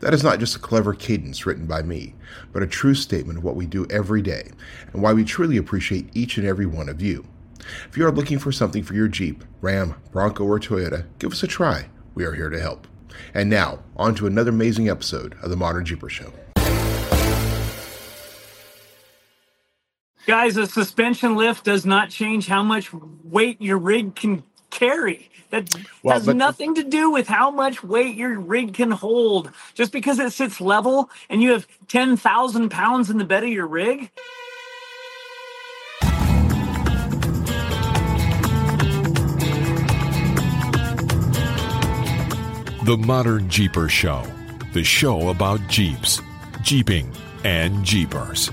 That 0.00 0.14
is 0.14 0.24
not 0.24 0.38
just 0.38 0.56
a 0.56 0.60
clever 0.60 0.94
cadence 0.94 1.46
written 1.46 1.66
by 1.66 1.82
me, 1.82 2.14
but 2.52 2.62
a 2.62 2.66
true 2.66 2.94
statement 2.94 3.38
of 3.38 3.44
what 3.44 3.56
we 3.56 3.66
do 3.66 3.86
every 3.90 4.22
day 4.22 4.50
and 4.92 5.02
why 5.02 5.12
we 5.12 5.24
truly 5.24 5.56
appreciate 5.56 6.08
each 6.14 6.38
and 6.38 6.46
every 6.46 6.66
one 6.66 6.88
of 6.88 7.00
you. 7.00 7.26
If 7.88 7.96
you 7.96 8.06
are 8.06 8.12
looking 8.12 8.38
for 8.38 8.52
something 8.52 8.82
for 8.82 8.94
your 8.94 9.08
Jeep, 9.08 9.44
Ram, 9.60 9.94
Bronco, 10.12 10.44
or 10.44 10.58
Toyota, 10.58 11.06
give 11.18 11.32
us 11.32 11.42
a 11.42 11.46
try. 11.46 11.88
We 12.14 12.24
are 12.24 12.34
here 12.34 12.50
to 12.50 12.60
help. 12.60 12.86
And 13.34 13.50
now, 13.50 13.80
on 13.96 14.14
to 14.16 14.26
another 14.26 14.50
amazing 14.50 14.88
episode 14.88 15.36
of 15.42 15.50
the 15.50 15.56
Modern 15.56 15.84
Jeeper 15.84 16.08
Show. 16.08 16.32
Guys, 20.26 20.58
a 20.58 20.66
suspension 20.66 21.36
lift 21.36 21.64
does 21.64 21.86
not 21.86 22.10
change 22.10 22.48
how 22.48 22.62
much 22.62 22.92
weight 23.24 23.60
your 23.62 23.78
rig 23.78 24.14
can 24.14 24.44
carry. 24.70 25.30
That 25.50 25.74
Well, 26.02 26.14
has 26.14 26.26
but- 26.26 26.36
nothing 26.36 26.74
to 26.74 26.84
do 26.84 27.10
with 27.10 27.26
how 27.28 27.50
much 27.50 27.82
weight 27.82 28.16
your 28.16 28.38
rig 28.38 28.74
can 28.74 28.90
hold. 28.90 29.50
Just 29.74 29.92
because 29.92 30.18
it 30.18 30.32
sits 30.32 30.60
level 30.60 31.10
and 31.30 31.42
you 31.42 31.52
have 31.52 31.66
10,000 31.88 32.68
pounds 32.70 33.08
in 33.10 33.18
the 33.18 33.24
bed 33.24 33.44
of 33.44 33.48
your 33.50 33.66
rig. 33.66 34.10
The 42.84 42.96
Modern 42.96 43.50
Jeeper 43.50 43.88
Show, 43.88 44.22
the 44.72 44.82
show 44.82 45.28
about 45.28 45.60
Jeeps, 45.68 46.22
Jeeping, 46.62 47.12
and 47.44 47.84
Jeepers. 47.84 48.50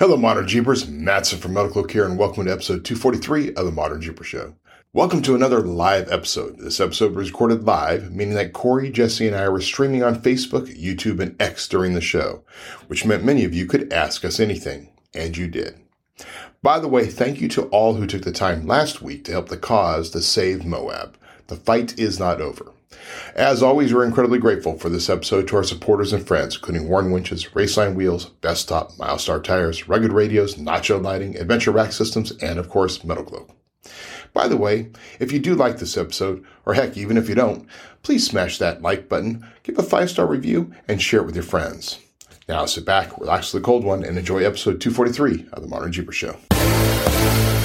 Hello, 0.00 0.16
Modern 0.16 0.46
Jeepers. 0.46 0.86
Matson 0.86 1.40
from 1.40 1.54
MetalCloak, 1.54 2.06
and 2.06 2.16
welcome 2.16 2.44
to 2.44 2.52
episode 2.52 2.84
243 2.84 3.54
of 3.54 3.66
the 3.66 3.72
Modern 3.72 4.00
Jeeper 4.00 4.22
Show. 4.22 4.54
Welcome 4.92 5.22
to 5.22 5.34
another 5.34 5.58
live 5.58 6.08
episode. 6.12 6.56
This 6.58 6.78
episode 6.78 7.16
was 7.16 7.30
recorded 7.32 7.64
live, 7.64 8.12
meaning 8.12 8.36
that 8.36 8.52
Corey, 8.52 8.92
Jessy, 8.92 9.26
and 9.26 9.34
I 9.34 9.48
were 9.48 9.60
streaming 9.60 10.04
on 10.04 10.22
Facebook, 10.22 10.72
YouTube, 10.80 11.18
and 11.18 11.34
X 11.42 11.66
during 11.66 11.94
the 11.94 12.00
show, 12.00 12.44
which 12.86 13.04
meant 13.04 13.24
many 13.24 13.42
of 13.42 13.52
you 13.52 13.66
could 13.66 13.92
ask 13.92 14.24
us 14.24 14.38
anything, 14.38 14.92
and 15.14 15.36
you 15.36 15.48
did. 15.48 15.80
By 16.62 16.78
the 16.78 16.86
way, 16.86 17.06
thank 17.06 17.40
you 17.40 17.48
to 17.48 17.64
all 17.70 17.94
who 17.94 18.06
took 18.06 18.22
the 18.22 18.30
time 18.30 18.68
last 18.68 19.02
week 19.02 19.24
to 19.24 19.32
help 19.32 19.48
the 19.48 19.56
cause 19.56 20.10
to 20.10 20.22
save 20.22 20.64
Moab. 20.64 21.18
The 21.48 21.56
fight 21.56 21.98
is 21.98 22.20
not 22.20 22.40
over. 22.40 22.70
As 23.34 23.62
always, 23.62 23.92
we're 23.92 24.04
incredibly 24.04 24.38
grateful 24.38 24.78
for 24.78 24.88
this 24.88 25.08
episode 25.08 25.48
to 25.48 25.56
our 25.56 25.64
supporters 25.64 26.12
and 26.12 26.26
friends, 26.26 26.56
including 26.56 26.88
Warn 26.88 27.10
Winches, 27.10 27.46
Raceline 27.46 27.94
Wheels, 27.94 28.30
Bestop, 28.42 28.96
Milestar 28.96 29.42
Tires, 29.42 29.88
Rugged 29.88 30.12
Radios, 30.12 30.56
Nacho 30.56 31.02
Lighting, 31.02 31.36
Adventure 31.36 31.70
Rack 31.70 31.92
Systems, 31.92 32.32
and 32.42 32.58
of 32.58 32.68
course, 32.68 32.98
MetalCloak. 32.98 33.50
By 34.32 34.48
the 34.48 34.56
way, 34.56 34.90
if 35.18 35.32
you 35.32 35.38
do 35.38 35.54
like 35.54 35.78
this 35.78 35.96
episode, 35.96 36.44
or 36.66 36.74
heck, 36.74 36.96
even 36.96 37.16
if 37.16 37.28
you 37.28 37.34
don't, 37.34 37.66
please 38.02 38.26
smash 38.26 38.58
that 38.58 38.82
like 38.82 39.08
button, 39.08 39.46
give 39.62 39.78
a 39.78 39.82
five 39.82 40.10
star 40.10 40.26
review, 40.26 40.72
and 40.86 41.00
share 41.00 41.20
it 41.20 41.26
with 41.26 41.34
your 41.34 41.44
friends. 41.44 41.98
Now 42.48 42.64
sit 42.66 42.84
back, 42.84 43.18
relax 43.18 43.52
the 43.52 43.60
cold 43.60 43.84
one, 43.84 44.04
and 44.04 44.16
enjoy 44.16 44.44
episode 44.44 44.80
243 44.80 45.48
of 45.52 45.62
the 45.62 45.68
Modern 45.68 45.92
Jeeper 45.92 46.12
Show. 46.12 47.57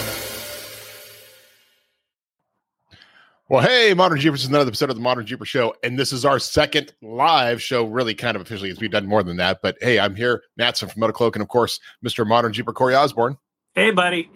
Well, 3.54 3.62
hey, 3.62 3.94
Modern 3.94 4.20
Jeepers 4.20 4.42
is 4.42 4.50
another 4.50 4.68
episode 4.68 4.90
of 4.90 4.96
the 4.96 5.02
Modern 5.04 5.28
Jeeper 5.28 5.46
Show, 5.46 5.76
and 5.84 6.00
this 6.00 6.12
is 6.12 6.26
our 6.26 6.40
second 6.40 6.92
live 7.04 7.62
show, 7.62 7.86
really 7.86 8.16
kind 8.16 8.36
of 8.36 8.42
officially, 8.42 8.72
as 8.72 8.80
we've 8.80 8.90
done 8.90 9.06
more 9.06 9.22
than 9.22 9.38
that. 9.38 9.60
But 9.62 9.78
hey, 9.80 10.00
I'm 10.00 10.16
here, 10.16 10.42
Matson 10.58 10.90
from 10.90 11.04
MetalCloak, 11.04 11.34
and 11.34 11.44
of 11.44 11.50
course, 11.50 11.80
Mr. 12.04 12.26
Modern 12.26 12.52
Jeeper 12.52 12.74
Corey 12.74 12.96
Osborne. 12.96 13.38
Hey, 13.76 13.92
buddy. 13.92 14.32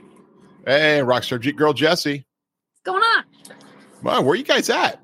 Hey, 0.68 1.00
Rockstar 1.02 1.42
Jeep 1.42 1.56
Girl 1.56 1.74
Jessy. 1.74 2.28
What's 2.84 2.84
going 2.84 3.02
on? 3.02 3.24
Wow, 4.04 4.22
where 4.22 4.34
are 4.34 4.36
you 4.36 4.44
guys 4.44 4.70
at? 4.70 5.02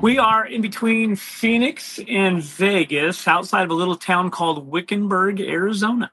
We 0.00 0.18
are 0.18 0.46
in 0.46 0.62
between 0.62 1.16
Phoenix 1.16 1.98
and 2.08 2.40
Vegas, 2.40 3.26
outside 3.26 3.64
of 3.64 3.70
a 3.70 3.74
little 3.74 3.96
town 3.96 4.30
called 4.30 4.68
Wickenburg, 4.68 5.40
Arizona. 5.40 6.12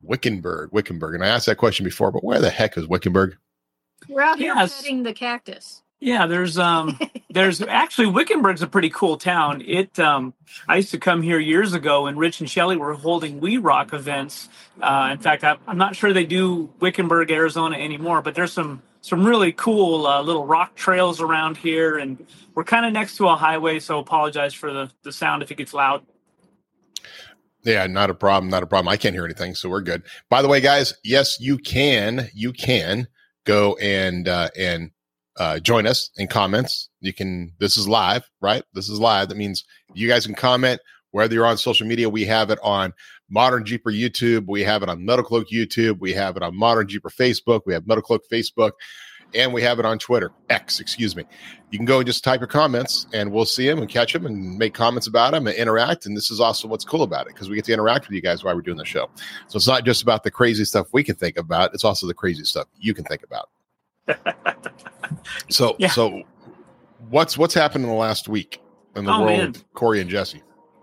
Wickenburg, 0.00 0.70
Wickenburg. 0.72 1.14
And 1.14 1.24
I 1.24 1.28
asked 1.28 1.44
that 1.44 1.56
question 1.58 1.84
before, 1.84 2.10
but 2.10 2.24
where 2.24 2.40
the 2.40 2.48
heck 2.48 2.78
is 2.78 2.88
Wickenburg? 2.88 3.36
We're 4.08 4.22
out 4.22 4.38
here 4.38 4.54
Yes. 4.54 4.80
petting 4.80 5.02
the 5.02 5.12
cactus. 5.12 5.82
Yeah, 6.04 6.26
there's 6.26 6.58
um 6.58 6.98
there's 7.30 7.62
actually 7.68 8.08
Wickenburg's 8.08 8.60
a 8.60 8.66
pretty 8.66 8.90
cool 8.90 9.16
town. 9.16 9.62
It 9.66 9.98
um 9.98 10.34
I 10.68 10.76
used 10.76 10.90
to 10.90 10.98
come 10.98 11.22
here 11.22 11.38
years 11.38 11.72
ago 11.72 12.06
and 12.06 12.18
Rich 12.18 12.40
and 12.40 12.50
Shelley 12.50 12.76
were 12.76 12.92
holding 12.92 13.40
We 13.40 13.56
Rock 13.56 13.94
events. 13.94 14.50
Uh, 14.82 15.08
in 15.12 15.18
fact, 15.18 15.44
I, 15.44 15.56
I'm 15.66 15.78
not 15.78 15.96
sure 15.96 16.12
they 16.12 16.26
do 16.26 16.68
Wickenburg, 16.78 17.30
Arizona 17.30 17.78
anymore, 17.78 18.20
but 18.20 18.34
there's 18.34 18.52
some 18.52 18.82
some 19.00 19.24
really 19.24 19.52
cool 19.52 20.06
uh, 20.06 20.20
little 20.20 20.46
rock 20.46 20.74
trails 20.74 21.22
around 21.22 21.56
here, 21.56 21.96
and 21.96 22.26
we're 22.54 22.64
kind 22.64 22.84
of 22.84 22.92
next 22.92 23.16
to 23.16 23.28
a 23.28 23.36
highway. 23.36 23.78
So 23.78 23.98
apologize 23.98 24.52
for 24.52 24.70
the 24.70 24.90
the 25.04 25.12
sound 25.12 25.42
if 25.42 25.50
it 25.50 25.56
gets 25.56 25.72
loud. 25.72 26.04
Yeah, 27.62 27.86
not 27.86 28.10
a 28.10 28.14
problem. 28.14 28.50
Not 28.50 28.62
a 28.62 28.66
problem. 28.66 28.92
I 28.92 28.98
can't 28.98 29.14
hear 29.14 29.24
anything, 29.24 29.54
so 29.54 29.70
we're 29.70 29.80
good. 29.80 30.02
By 30.28 30.42
the 30.42 30.48
way, 30.48 30.60
guys, 30.60 30.92
yes, 31.02 31.40
you 31.40 31.56
can. 31.56 32.28
You 32.34 32.52
can 32.52 33.08
go 33.44 33.76
and 33.76 34.28
uh, 34.28 34.50
and 34.58 34.90
uh, 35.38 35.58
join 35.58 35.86
us 35.86 36.10
in 36.16 36.28
comments. 36.28 36.88
You 37.00 37.12
can. 37.12 37.52
This 37.58 37.76
is 37.76 37.88
live, 37.88 38.28
right? 38.40 38.62
This 38.72 38.88
is 38.88 39.00
live. 39.00 39.28
That 39.28 39.36
means 39.36 39.64
you 39.94 40.08
guys 40.08 40.26
can 40.26 40.34
comment 40.34 40.80
whether 41.10 41.34
you're 41.34 41.46
on 41.46 41.56
social 41.56 41.86
media. 41.86 42.08
We 42.08 42.24
have 42.24 42.50
it 42.50 42.58
on 42.62 42.92
Modern 43.30 43.64
Jeeper 43.64 43.92
YouTube. 43.92 44.46
We 44.48 44.62
have 44.64 44.82
it 44.82 44.88
on 44.88 45.04
Metal 45.04 45.24
Cloak 45.24 45.46
YouTube. 45.48 46.00
We 46.00 46.12
have 46.12 46.36
it 46.36 46.42
on 46.42 46.56
Modern 46.56 46.88
Jeeper 46.88 47.08
Facebook. 47.08 47.62
We 47.66 47.72
have 47.72 47.86
Metal 47.86 48.02
Cloak 48.02 48.22
Facebook. 48.30 48.72
And 49.32 49.52
we 49.52 49.62
have 49.62 49.78
it 49.80 49.84
on 49.84 49.98
Twitter, 49.98 50.30
X, 50.48 50.78
excuse 50.78 51.16
me. 51.16 51.24
You 51.70 51.78
can 51.78 51.86
go 51.86 51.98
and 51.98 52.06
just 52.06 52.22
type 52.22 52.40
your 52.40 52.46
comments 52.46 53.06
and 53.12 53.32
we'll 53.32 53.46
see 53.46 53.66
them 53.66 53.80
and 53.80 53.88
catch 53.88 54.12
them 54.12 54.26
and 54.26 54.56
make 54.58 54.74
comments 54.74 55.08
about 55.08 55.32
them 55.32 55.48
and 55.48 55.56
interact. 55.56 56.06
And 56.06 56.16
this 56.16 56.30
is 56.30 56.40
also 56.40 56.68
what's 56.68 56.84
cool 56.84 57.02
about 57.02 57.26
it 57.26 57.34
because 57.34 57.48
we 57.48 57.56
get 57.56 57.64
to 57.64 57.72
interact 57.72 58.06
with 58.06 58.14
you 58.14 58.20
guys 58.20 58.44
while 58.44 58.54
we're 58.54 58.62
doing 58.62 58.76
the 58.76 58.84
show. 58.84 59.08
So 59.48 59.56
it's 59.56 59.66
not 59.66 59.84
just 59.84 60.02
about 60.02 60.22
the 60.22 60.30
crazy 60.30 60.64
stuff 60.64 60.86
we 60.92 61.02
can 61.02 61.16
think 61.16 61.36
about, 61.36 61.74
it's 61.74 61.84
also 61.84 62.06
the 62.06 62.14
crazy 62.14 62.44
stuff 62.44 62.68
you 62.76 62.94
can 62.94 63.04
think 63.04 63.22
about. 63.24 63.48
so, 65.50 65.76
Yeah. 65.78 65.88
so 65.90 66.22
what's 67.10 67.36
what's 67.38 67.54
happened 67.54 67.84
in 67.84 67.90
the 67.90 67.96
last 67.96 68.28
week 68.28 68.60
in 68.96 69.04
the 69.04 69.12
Oh, 69.12 69.20
world 69.20 69.38
man. 69.38 69.54
Corey 69.74 70.00
and 70.00 70.10
Jessy? 70.10 70.42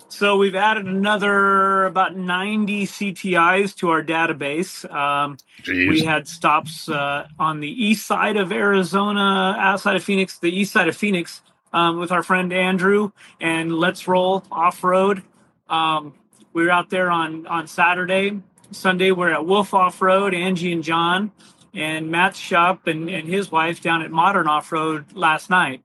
So 0.09 0.35
we've 0.35 0.55
added 0.55 0.85
another 0.87 1.85
about 1.85 2.17
90 2.17 2.85
CTIs 2.85 3.73
to 3.77 3.89
our 3.91 4.03
database. 4.03 4.83
Um, 4.93 5.37
We 5.65 6.03
had 6.03 6.27
stops 6.27 6.89
uh, 6.89 7.27
on 7.39 7.61
the 7.61 7.69
east 7.69 8.05
side 8.07 8.35
of 8.35 8.51
Arizona, 8.51 9.55
outside 9.57 9.95
of 9.95 10.03
Phoenix, 10.03 10.37
the 10.39 10.51
east 10.53 10.73
side 10.73 10.89
of 10.89 10.97
Phoenix, 10.97 11.41
um, 11.71 11.97
with 11.97 12.11
our 12.11 12.23
friend 12.23 12.51
Andrew 12.51 13.11
and 13.39 13.71
Let's 13.73 14.05
Roll 14.05 14.43
Off 14.51 14.83
Road. 14.83 15.23
Um, 15.69 16.13
we 16.51 16.65
were 16.65 16.71
out 16.71 16.89
there 16.89 17.09
on 17.09 17.47
on 17.47 17.67
Saturday. 17.67 18.37
Sunday 18.71 19.11
we're 19.11 19.31
at 19.31 19.45
Wolf 19.45 19.73
Off 19.73 20.01
Road, 20.01 20.33
Angie 20.33 20.73
and 20.73 20.83
John, 20.83 21.31
and 21.73 22.09
Matt's 22.09 22.37
shop 22.37 22.87
and, 22.87 23.09
and 23.09 23.27
his 23.27 23.51
wife 23.51 23.81
down 23.81 24.01
at 24.01 24.11
Modern 24.11 24.47
Off 24.47 24.71
Road 24.71 25.05
last 25.13 25.49
night. 25.49 25.83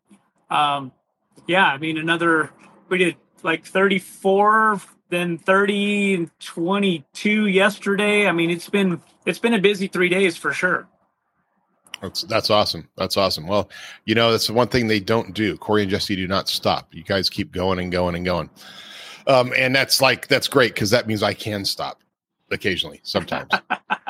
Um, 0.51 0.93
yeah, 1.47 1.67
I 1.67 1.79
mean 1.79 1.99
another. 1.99 2.51
We 2.89 2.99
did 2.99 3.17
like 3.43 3.65
34 3.65 4.81
then 5.09 5.39
30 5.39 6.15
and 6.15 6.31
22 6.41 7.47
yesterday 7.47 8.27
i 8.27 8.33
mean 8.33 8.51
it's 8.51 8.69
been 8.69 9.01
it's 9.25 9.39
been 9.39 9.55
a 9.55 9.59
busy 9.61 9.87
three 9.87 10.09
days 10.09 10.37
for 10.37 10.53
sure 10.53 10.89
That's 12.03 12.23
that's 12.23 12.51
awesome. 12.51 12.89
That's 12.97 13.17
awesome. 13.17 13.47
Well, 13.47 13.71
you 14.05 14.15
know, 14.15 14.31
that's 14.31 14.49
the 14.49 14.53
one 14.53 14.69
thing 14.69 14.87
they 14.87 15.01
don't 15.01 15.33
do. 15.33 15.57
Corey 15.57 15.83
and 15.83 15.91
Jessy 15.91 16.15
do 16.15 16.29
not 16.29 16.49
stop. 16.49 16.95
You 16.95 17.03
guys 17.03 17.31
keep 17.31 17.53
going 17.53 17.79
and 17.79 17.91
going 17.91 18.15
and 18.15 18.25
going. 18.25 18.51
Um, 19.27 19.53
and 19.57 19.75
that's 19.75 20.03
like 20.03 20.29
that's 20.29 20.47
great 20.47 20.75
because 20.75 20.91
that 20.91 21.07
means 21.07 21.23
I 21.23 21.33
can 21.33 21.65
stop 21.65 22.03
occasionally, 22.51 23.01
sometimes. 23.03 23.51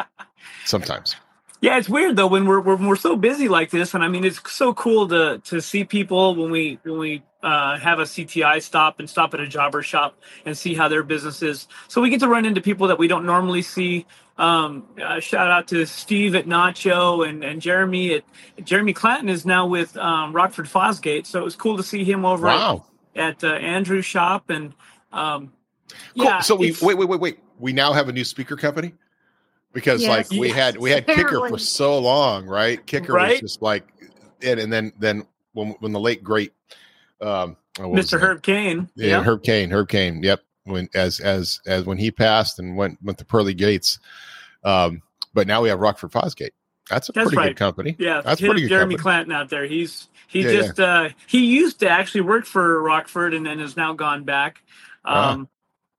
sometimes. 0.64 1.16
Yeah 1.60 1.78
it's 1.78 1.88
weird 1.88 2.16
though 2.16 2.26
when 2.26 2.46
we're, 2.46 2.60
when 2.60 2.86
we're 2.86 2.96
so 2.96 3.16
busy 3.16 3.48
like 3.48 3.70
this 3.70 3.94
and 3.94 4.04
i 4.04 4.08
mean 4.08 4.24
it's 4.24 4.40
so 4.50 4.74
cool 4.74 5.08
to 5.08 5.40
to 5.44 5.60
see 5.60 5.84
people 5.84 6.34
when 6.34 6.50
we 6.50 6.78
when 6.82 6.98
we 6.98 7.22
uh, 7.42 7.78
have 7.78 7.98
a 7.98 8.04
cti 8.04 8.60
stop 8.60 8.98
and 8.98 9.08
stop 9.08 9.32
at 9.34 9.40
a 9.40 9.46
jobber 9.46 9.82
shop 9.82 10.18
and 10.44 10.56
see 10.56 10.74
how 10.74 10.88
their 10.88 11.02
business 11.02 11.42
is 11.42 11.68
so 11.88 12.00
we 12.00 12.10
get 12.10 12.20
to 12.20 12.28
run 12.28 12.44
into 12.44 12.60
people 12.60 12.88
that 12.88 12.98
we 12.98 13.08
don't 13.08 13.24
normally 13.24 13.62
see 13.62 14.04
Um, 14.38 14.84
uh, 15.02 15.18
shout 15.20 15.50
out 15.50 15.68
to 15.68 15.86
Steve 15.86 16.34
at 16.34 16.46
Nacho 16.46 17.26
and, 17.26 17.42
and 17.42 17.62
Jeremy 17.62 18.16
at 18.16 18.24
Jeremy 18.62 18.92
Clanton 18.92 19.30
is 19.30 19.46
now 19.46 19.66
with 19.66 19.96
um, 19.96 20.34
Rockford 20.34 20.66
Fosgate. 20.66 21.24
So 21.24 21.40
it 21.40 21.44
was 21.44 21.56
cool 21.56 21.78
to 21.78 21.82
see 21.82 22.04
him 22.04 22.26
over 22.26 22.46
wow. 22.46 22.84
at, 23.14 23.42
at 23.42 23.44
uh, 23.44 23.54
Andrew's 23.54 24.04
shop. 24.04 24.50
And 24.50 24.74
um, 25.10 25.52
cool. 26.18 26.26
yeah, 26.26 26.40
so 26.40 26.54
we 26.54 26.76
wait, 26.82 26.98
wait, 26.98 27.08
wait, 27.08 27.20
wait. 27.20 27.38
We 27.58 27.72
now 27.72 27.94
have 27.94 28.10
a 28.10 28.12
new 28.12 28.24
speaker 28.24 28.56
company 28.56 28.92
because 29.76 30.02
Yes. 30.02 30.30
like 30.32 30.40
we 30.40 30.48
had 30.50 30.76
we 30.78 30.90
had 30.90 31.06
Kicker 31.06 31.48
for 31.48 31.58
so 31.58 31.98
long, 31.98 32.46
right? 32.46 32.84
Kicker 32.86 33.12
Right. 33.12 33.32
was 33.32 33.40
just 33.52 33.62
like 33.62 33.86
it, 34.40 34.58
and 34.58 34.72
then 34.72 34.92
then 34.98 35.26
when 35.52 35.72
when 35.80 35.92
the 35.92 36.00
late 36.00 36.24
great 36.24 36.52
um 37.20 37.56
what 37.78 37.90
was 37.90 38.06
Mr. 38.06 38.12
his? 38.12 38.22
Herb 38.22 38.42
Kane. 38.42 38.88
Yeah, 38.96 39.22
Herb 39.22 39.42
Kane, 39.42 39.70
Herb 39.70 39.88
Kane. 39.88 40.22
Yep. 40.22 40.40
When 40.64 40.88
as 40.94 41.20
as 41.20 41.60
as 41.66 41.84
when 41.84 41.98
he 41.98 42.10
passed 42.10 42.58
and 42.58 42.76
went 42.76 42.98
went 43.02 43.18
to 43.18 43.24
Pearly 43.24 43.54
Gates. 43.54 43.98
Um, 44.64 45.02
but 45.34 45.46
now 45.46 45.60
we 45.62 45.68
have 45.68 45.78
Rockford 45.78 46.10
Fosgate. 46.10 46.50
That's 46.90 47.08
a 47.08 47.12
That's 47.12 47.26
pretty 47.26 47.36
right. 47.36 47.48
good 47.48 47.56
company. 47.56 47.96
Yeah, 47.98 48.22
That's 48.22 48.40
hit 48.40 48.46
pretty 48.48 48.62
up 48.64 48.68
good 48.70 48.74
Jeremy 48.74 48.94
company. 48.94 49.02
Clanton 49.02 49.32
out 49.32 49.48
there. 49.50 49.66
He's 49.66 50.08
he 50.26 50.42
Yeah, 50.42 50.52
just 50.52 50.80
uh 50.80 51.10
he 51.26 51.44
used 51.44 51.80
to 51.80 51.88
actually 51.90 52.22
work 52.22 52.46
for 52.46 52.82
Rockford 52.82 53.34
and 53.34 53.44
then 53.46 53.58
has 53.58 53.76
now 53.76 53.92
gone 53.92 54.24
back. 54.24 54.62
Um 55.04 55.48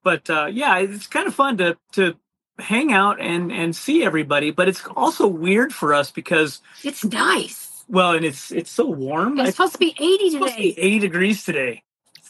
but 0.03 0.29
uh 0.29 0.47
yeah, 0.51 0.77
it's 0.79 1.07
kind 1.07 1.27
of 1.27 1.35
fun 1.35 1.57
to 1.59 1.77
to 1.93 2.15
hang 2.59 2.93
out 2.93 3.19
and 3.21 3.51
and 3.51 3.75
see 3.75 4.03
everybody, 4.03 4.51
but 4.51 4.67
it's 4.69 4.85
also 4.95 5.27
weird 5.27 5.73
for 5.73 5.93
us 5.93 6.11
because 6.11 6.61
It's 6.83 7.05
nice. 7.05 7.83
well, 7.89 8.13
and 8.13 8.25
it's 8.25 8.51
it's 8.51 8.71
so 8.71 8.87
warm. 8.87 9.39
It's 9.39 9.49
It's 9.49 9.57
supposed 9.57 9.73
to 9.73 9.79
be 9.79 9.95
80 9.99 10.29
supposed 10.31 10.53
to 10.53 10.59
be 10.59 10.69
today. 10.73 10.81
80 10.81 10.99
degrees 10.99 11.43
today. 11.45 11.83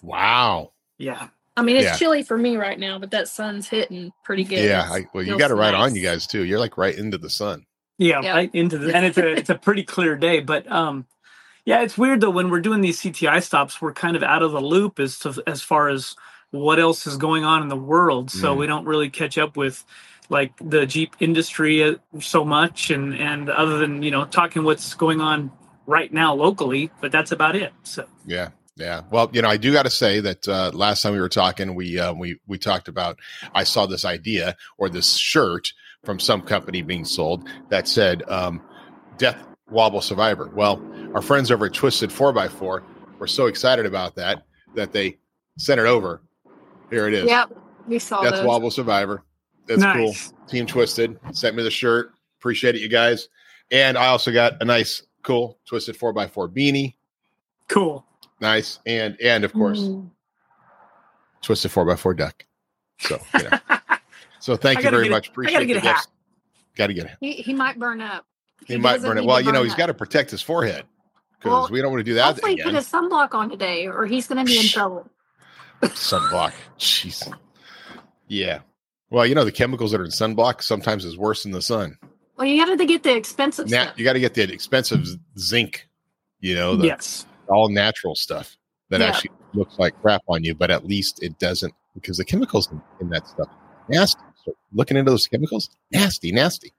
Wow. 0.03 0.71
Yeah. 0.97 1.27
I 1.55 1.63
mean, 1.63 1.77
it's 1.77 1.85
Yeah. 1.85 1.95
chilly 1.97 2.23
for 2.23 2.37
me 2.37 2.57
right 2.57 2.79
now, 2.79 2.99
but 2.99 3.11
that 3.11 3.27
sun's 3.27 3.67
hitting 3.67 4.11
pretty 4.23 4.43
good. 4.43 4.59
Yeah. 4.63 4.87
I, 4.91 5.07
well, 5.13 5.23
you 5.23 5.37
got 5.37 5.51
it 5.51 5.55
right 5.55 5.73
on 5.73 5.95
you 5.95 6.03
guys 6.03 6.27
too. 6.27 6.43
You're 6.43 6.59
like 6.59 6.77
right 6.77 6.95
into 6.97 7.17
the 7.17 7.29
sun. 7.29 7.65
Yeah, 7.97 8.21
Yeah. 8.21 8.33
right 8.33 8.51
into 8.53 8.77
the 8.77 8.95
and 8.95 9.05
it's 9.05 9.17
a 9.17 9.27
it's 9.37 9.49
a 9.49 9.55
pretty 9.55 9.83
clear 9.83 10.15
day, 10.15 10.39
but 10.41 10.71
um 10.71 11.05
yeah, 11.65 11.81
it's 11.81 11.97
weird 11.97 12.21
though 12.21 12.29
when 12.31 12.49
we're 12.49 12.61
doing 12.61 12.81
these 12.81 13.01
CTI 13.01 13.43
stops, 13.43 13.81
we're 13.81 13.93
kind 13.93 14.15
of 14.15 14.23
out 14.23 14.43
of 14.43 14.51
the 14.53 14.61
loop 14.61 14.99
as 14.99 15.19
to 15.19 15.43
as 15.47 15.61
far 15.61 15.89
as 15.89 16.15
what 16.51 16.79
else 16.79 17.05
is 17.07 17.17
going 17.17 17.43
on 17.43 17.61
in 17.61 17.67
the 17.69 17.75
world. 17.77 18.31
So 18.31 18.55
Mm. 18.55 18.59
we 18.59 18.67
don't 18.67 18.85
really 18.85 19.09
catch 19.09 19.37
up 19.37 19.57
with 19.57 19.83
like 20.29 20.53
the 20.59 20.85
Jeep 20.85 21.15
industry 21.19 21.83
uh, 21.83 21.95
so 22.19 22.43
much 22.43 22.89
and 22.89 23.15
and 23.15 23.49
other 23.49 23.77
than, 23.77 24.03
you 24.03 24.11
know, 24.11 24.25
talking 24.25 24.63
what's 24.63 24.93
going 24.93 25.21
on 25.21 25.51
right 25.85 26.11
now 26.11 26.33
locally, 26.33 26.91
but 27.01 27.11
that's 27.11 27.31
about 27.31 27.55
it. 27.55 27.73
So 27.83 28.05
Yeah. 28.25 28.49
Yeah. 28.75 29.01
Well, 29.09 29.29
you 29.33 29.41
know, 29.41 29.49
I 29.49 29.57
do 29.57 29.73
got 29.73 29.83
to 29.83 29.89
say 29.89 30.19
that 30.19 30.47
uh, 30.47 30.71
last 30.73 31.01
time 31.01 31.13
we 31.13 31.19
were 31.19 31.29
talking, 31.29 31.73
we 31.73 31.99
uh, 31.99 32.13
we 32.13 32.39
we 32.45 32.59
talked 32.59 32.87
about. 32.87 33.17
I 33.55 33.63
saw 33.63 33.87
this 33.87 34.05
idea 34.05 34.55
or 34.77 34.87
this 34.87 35.17
shirt 35.17 35.73
from 36.03 36.19
some 36.19 36.41
company 36.43 36.83
being 36.83 37.03
sold 37.03 37.47
that 37.69 37.87
said 37.87 38.23
um, 38.29 38.61
"Death 39.17 39.43
Wobble 39.71 40.01
Survivor." 40.01 40.51
Well, 40.53 40.79
our 41.15 41.23
friends 41.23 41.49
over 41.49 41.65
at 41.65 41.73
Twisted 41.73 42.11
Four 42.11 42.37
x 42.37 42.53
Four 42.53 42.83
were 43.17 43.27
so 43.27 43.47
excited 43.47 43.87
about 43.87 44.15
that 44.15 44.43
that 44.75 44.91
they 44.91 45.17
sent 45.57 45.79
it 45.79 45.87
over. 45.87 46.21
Here 46.91 47.07
it 47.07 47.15
is. 47.15 47.25
Yep. 47.25 47.57
We 47.87 47.97
saw 47.97 48.21
Death 48.21 48.33
those. 48.33 48.45
Wobble 48.45 48.69
Survivor. 48.69 49.23
That's 49.67 49.83
cool. 49.95 50.15
Team 50.47 50.65
Twisted 50.65 51.19
sent 51.31 51.55
me 51.55 51.63
the 51.63 51.71
shirt. 51.71 52.11
Appreciate 52.39 52.75
it, 52.75 52.81
you 52.81 52.89
guys. 52.89 53.29
And 53.71 53.97
I 53.97 54.07
also 54.07 54.31
got 54.31 54.61
a 54.61 54.65
nice, 54.65 55.03
cool 55.23 55.59
Twisted 55.65 55.97
Four 55.97 56.17
x 56.19 56.33
Four 56.33 56.47
beanie. 56.49 56.95
Cool. 57.67 58.05
Nice, 58.39 58.79
and 58.85 59.17
and 59.21 59.43
of 59.43 59.51
course. 59.53 59.79
Mm. 59.79 60.09
Twisted 61.41 61.71
four 61.71 61.89
x 61.91 62.01
four 62.01 62.13
deck. 62.13 62.45
So, 62.99 63.19
you 63.37 63.43
know. 63.49 63.59
so 64.39 64.55
thank 64.55 64.83
you 64.83 64.89
very 64.89 65.03
get 65.03 65.09
a- 65.09 65.15
much. 65.15 65.27
I 65.27 65.31
Appreciate 65.31 65.53
gotta 65.53 65.65
get 65.65 65.77
a 65.77 65.79
hat. 65.81 66.07
Got 66.75 66.87
to 66.87 66.93
get 66.93 67.05
it. 67.07 67.11
He, 67.19 67.31
he 67.33 67.53
might 67.55 67.79
burn 67.79 68.01
up. 68.01 68.25
He, 68.67 68.77
might 68.77 69.01
burn 69.01 69.17
it. 69.17 69.25
Well, 69.25 69.39
you 69.41 69.47
know, 69.47 69.53
burn 69.59 69.63
he's 69.63 69.71
up. 69.73 69.77
got 69.79 69.85
to 69.87 69.93
protect 69.95 70.29
his 70.29 70.43
forehead 70.43 70.85
because 71.39 71.51
Well, 71.51 71.69
we 71.71 71.81
don't 71.81 71.91
want 71.91 72.01
to 72.01 72.03
do 72.03 72.13
that 72.15 72.25
Hopefully, 72.25 72.53
again. 72.53 72.65
put 72.65 72.75
a 72.75 72.77
sunblock 72.79 73.33
on 73.33 73.49
today, 73.49 73.87
or 73.87 74.05
he's 74.05 74.27
going 74.27 74.37
to 74.37 74.43
be 74.49 74.59
in 74.59 74.65
trouble. 74.67 75.09
sunblock. 75.81 76.53
Jeez. 76.79 77.33
Yeah. 78.29 78.59
Well, 79.09 79.25
you 79.25 79.35
know, 79.35 79.45
the 79.45 79.51
chemicals 79.51 79.91
that 79.91 80.01
are 80.01 80.05
in 80.05 80.11
sunblock 80.11 80.61
sometimes 80.61 81.05
is 81.05 81.17
worse 81.17 81.43
than 81.43 81.51
the 81.53 81.61
sun. 81.61 81.97
Well, 82.37 82.45
you 82.45 82.63
got 82.63 82.77
to 82.77 82.85
get 82.85 83.03
the 83.03 83.15
expensive 83.15 83.69
Now 83.69 83.83
stuff. 83.85 83.97
you 83.99 84.03
got 84.05 84.13
to 84.13 84.19
get 84.19 84.33
the 84.33 84.43
expensive 84.51 85.05
zinc. 85.39 85.87
You 86.39 86.55
know, 86.55 86.75
the 86.75 86.87
yes. 86.87 87.25
all 87.49 87.69
natural 87.69 88.13
stuff 88.15 88.57
that 88.89 88.99
Yeah. 89.01 89.07
actually 89.07 89.31
looks 89.53 89.79
like 89.79 89.99
crap 90.01 90.21
on 90.27 90.43
you, 90.43 90.53
but 90.53 90.69
at 90.69 90.85
least 90.85 91.23
it 91.23 91.39
doesn't 91.39 91.73
because 91.95 92.17
the 92.17 92.25
chemicals 92.25 92.71
in, 92.71 92.79
in 93.01 93.09
that 93.09 93.27
stuff 93.27 93.47
nasty. 93.89 94.21
So 94.45 94.53
looking 94.71 94.97
into 94.97 95.09
those 95.09 95.25
chemicals, 95.27 95.69
nasty, 95.91 96.31
nasty. 96.31 96.73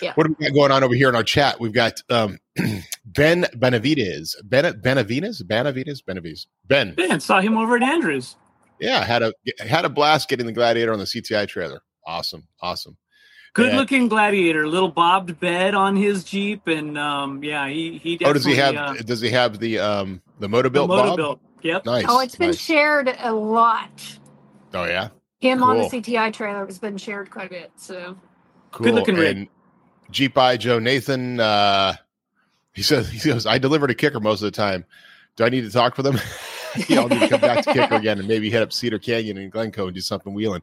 Yeah. 0.00 0.12
What 0.14 0.26
do 0.26 0.36
we 0.38 0.46
got 0.46 0.54
going 0.54 0.70
on 0.72 0.84
over 0.84 0.94
here 0.94 1.08
in 1.08 1.16
our 1.16 1.24
chat? 1.24 1.58
We've 1.60 1.72
got 1.74 1.94
um, 2.08 2.38
Ben 3.04 3.46
Benavides, 3.56 4.40
Ben 4.44 4.80
Benavides, 4.80 5.42
Benavides, 5.42 6.00
Benavides, 6.00 6.46
Ben. 6.66 6.94
Ben, 6.94 7.18
saw 7.20 7.40
him 7.40 7.58
over 7.58 7.76
at 7.76 7.82
Andrews. 7.82 8.36
Yeah, 8.80 9.04
had 9.04 9.22
a 9.22 9.32
had 9.60 9.84
a 9.84 9.88
blast 9.88 10.28
getting 10.28 10.46
the 10.46 10.52
Gladiator 10.52 10.92
on 10.92 10.98
the 10.98 11.04
CTI 11.04 11.46
trailer. 11.46 11.82
Awesome, 12.06 12.46
awesome. 12.60 12.96
Good 13.52 13.72
Yeah. 13.72 13.78
looking 13.78 14.08
gladiator, 14.08 14.68
little 14.68 14.88
bobbed 14.88 15.40
bed 15.40 15.74
on 15.74 15.96
his 15.96 16.22
Jeep, 16.22 16.68
and 16.68 16.96
um, 16.96 17.42
yeah, 17.42 17.68
he 17.68 17.98
he. 17.98 18.18
Oh, 18.24 18.32
does 18.32 18.44
he 18.44 18.54
have? 18.54 18.76
uh, 18.76 18.94
does 19.04 19.20
he 19.20 19.28
have 19.30 19.58
the 19.58 19.78
um 19.80 20.22
the 20.38 20.48
motor 20.48 20.68
the 20.68 20.72
built 20.72 20.88
motor 20.88 21.08
Bob? 21.08 21.16
built? 21.16 21.40
Yep. 21.62 21.84
Nice. 21.84 22.06
oh, 22.08 22.20
it's 22.20 22.36
been 22.36 22.48
nice. 22.48 22.60
shared 22.60 23.14
a 23.18 23.32
lot. 23.32 24.18
Oh 24.72 24.84
yeah, 24.84 25.08
Him 25.40 25.62
on 25.64 25.78
the 25.78 25.84
CTI 25.84 26.32
trailer 26.32 26.64
has 26.64 26.78
been 26.78 26.96
shared 26.96 27.30
quite 27.30 27.48
a 27.48 27.50
bit. 27.50 27.72
So 27.74 28.16
cool. 28.70 28.92
looking 28.92 29.16
rig. 29.16 29.36
And 29.36 29.48
Jeep 30.12 30.38
I 30.38 30.56
Joe 30.56 30.78
Nathan. 30.78 31.40
uh 31.40 31.94
He 32.72 32.82
says 32.82 33.10
he 33.10 33.28
goes. 33.28 33.46
I 33.46 33.58
delivered 33.58 33.90
a 33.90 33.94
kicker 33.94 34.20
most 34.20 34.42
of 34.42 34.46
the 34.46 34.56
time. 34.56 34.84
Do 35.34 35.44
I 35.44 35.48
need 35.48 35.62
to 35.62 35.70
talk 35.70 35.96
for 35.96 36.06
him? 36.06 36.20
yeah, 36.88 37.00
I'll 37.00 37.08
need 37.08 37.20
to 37.20 37.28
come 37.28 37.40
back 37.40 37.64
to 37.64 37.72
kicker 37.72 37.94
again 37.94 38.18
and 38.18 38.28
maybe 38.28 38.50
hit 38.50 38.62
up 38.62 38.72
Cedar 38.72 38.98
Canyon 38.98 39.38
and 39.38 39.50
Glencoe 39.50 39.86
and 39.86 39.94
do 39.94 40.00
something 40.00 40.34
wheeling. 40.34 40.62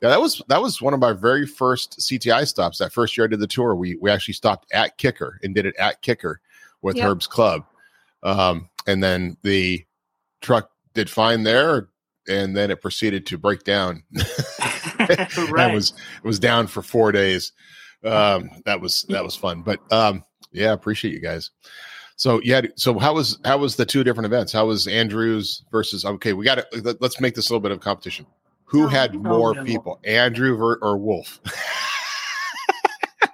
Yeah, 0.00 0.08
that 0.08 0.20
was 0.20 0.42
that 0.48 0.60
was 0.60 0.80
one 0.80 0.94
of 0.94 1.00
my 1.00 1.12
very 1.12 1.46
first 1.46 1.98
CTI 2.00 2.46
stops. 2.46 2.78
That 2.78 2.92
first 2.92 3.16
year 3.16 3.26
I 3.26 3.28
did 3.28 3.40
the 3.40 3.46
tour, 3.46 3.74
we 3.74 3.96
we 3.96 4.10
actually 4.10 4.34
stopped 4.34 4.66
at 4.72 4.98
Kicker 4.98 5.38
and 5.42 5.54
did 5.54 5.66
it 5.66 5.76
at 5.76 6.02
Kicker 6.02 6.40
with 6.82 6.96
Yep. 6.96 7.06
Herb's 7.06 7.26
Club, 7.26 7.64
um, 8.22 8.68
and 8.86 9.02
then 9.02 9.36
the 9.42 9.84
truck 10.40 10.70
did 10.94 11.08
fine 11.08 11.42
there, 11.42 11.88
and 12.28 12.56
then 12.56 12.70
it 12.70 12.80
proceeded 12.80 13.26
to 13.26 13.38
break 13.38 13.64
down. 13.64 14.02
right. 14.98 15.28
That 15.28 15.70
was 15.72 15.92
it 16.22 16.26
was 16.26 16.38
down 16.38 16.66
for 16.66 16.82
four 16.82 17.12
days. 17.12 17.52
Um, 18.04 18.50
that 18.64 18.80
was 18.80 19.02
that 19.08 19.24
was 19.24 19.36
fun, 19.36 19.62
but 19.62 19.80
um, 19.92 20.24
yeah, 20.52 20.72
appreciate 20.72 21.14
you 21.14 21.20
guys. 21.20 21.50
So 22.22 22.40
yeah, 22.44 22.60
so 22.76 23.00
how 23.00 23.14
was 23.14 23.40
how 23.44 23.58
was 23.58 23.74
the 23.74 23.84
two 23.84 24.04
different 24.04 24.26
events? 24.26 24.52
How 24.52 24.64
was 24.66 24.86
Andrews 24.86 25.64
versus? 25.72 26.04
Okay, 26.04 26.34
we 26.34 26.44
got 26.44 26.54
to 26.70 26.80
let, 26.82 27.02
us 27.02 27.20
make 27.20 27.34
this 27.34 27.50
a 27.50 27.52
little 27.52 27.60
bit 27.60 27.72
of 27.72 27.80
competition. 27.80 28.26
Who 28.66 28.84
Oh, 28.84 28.86
had 28.86 29.12
more 29.16 29.54
no. 29.56 29.64
people, 29.64 29.98
Andrew 30.04 30.56
ver- 30.56 30.78
or 30.82 30.96
Wolf? 30.98 31.40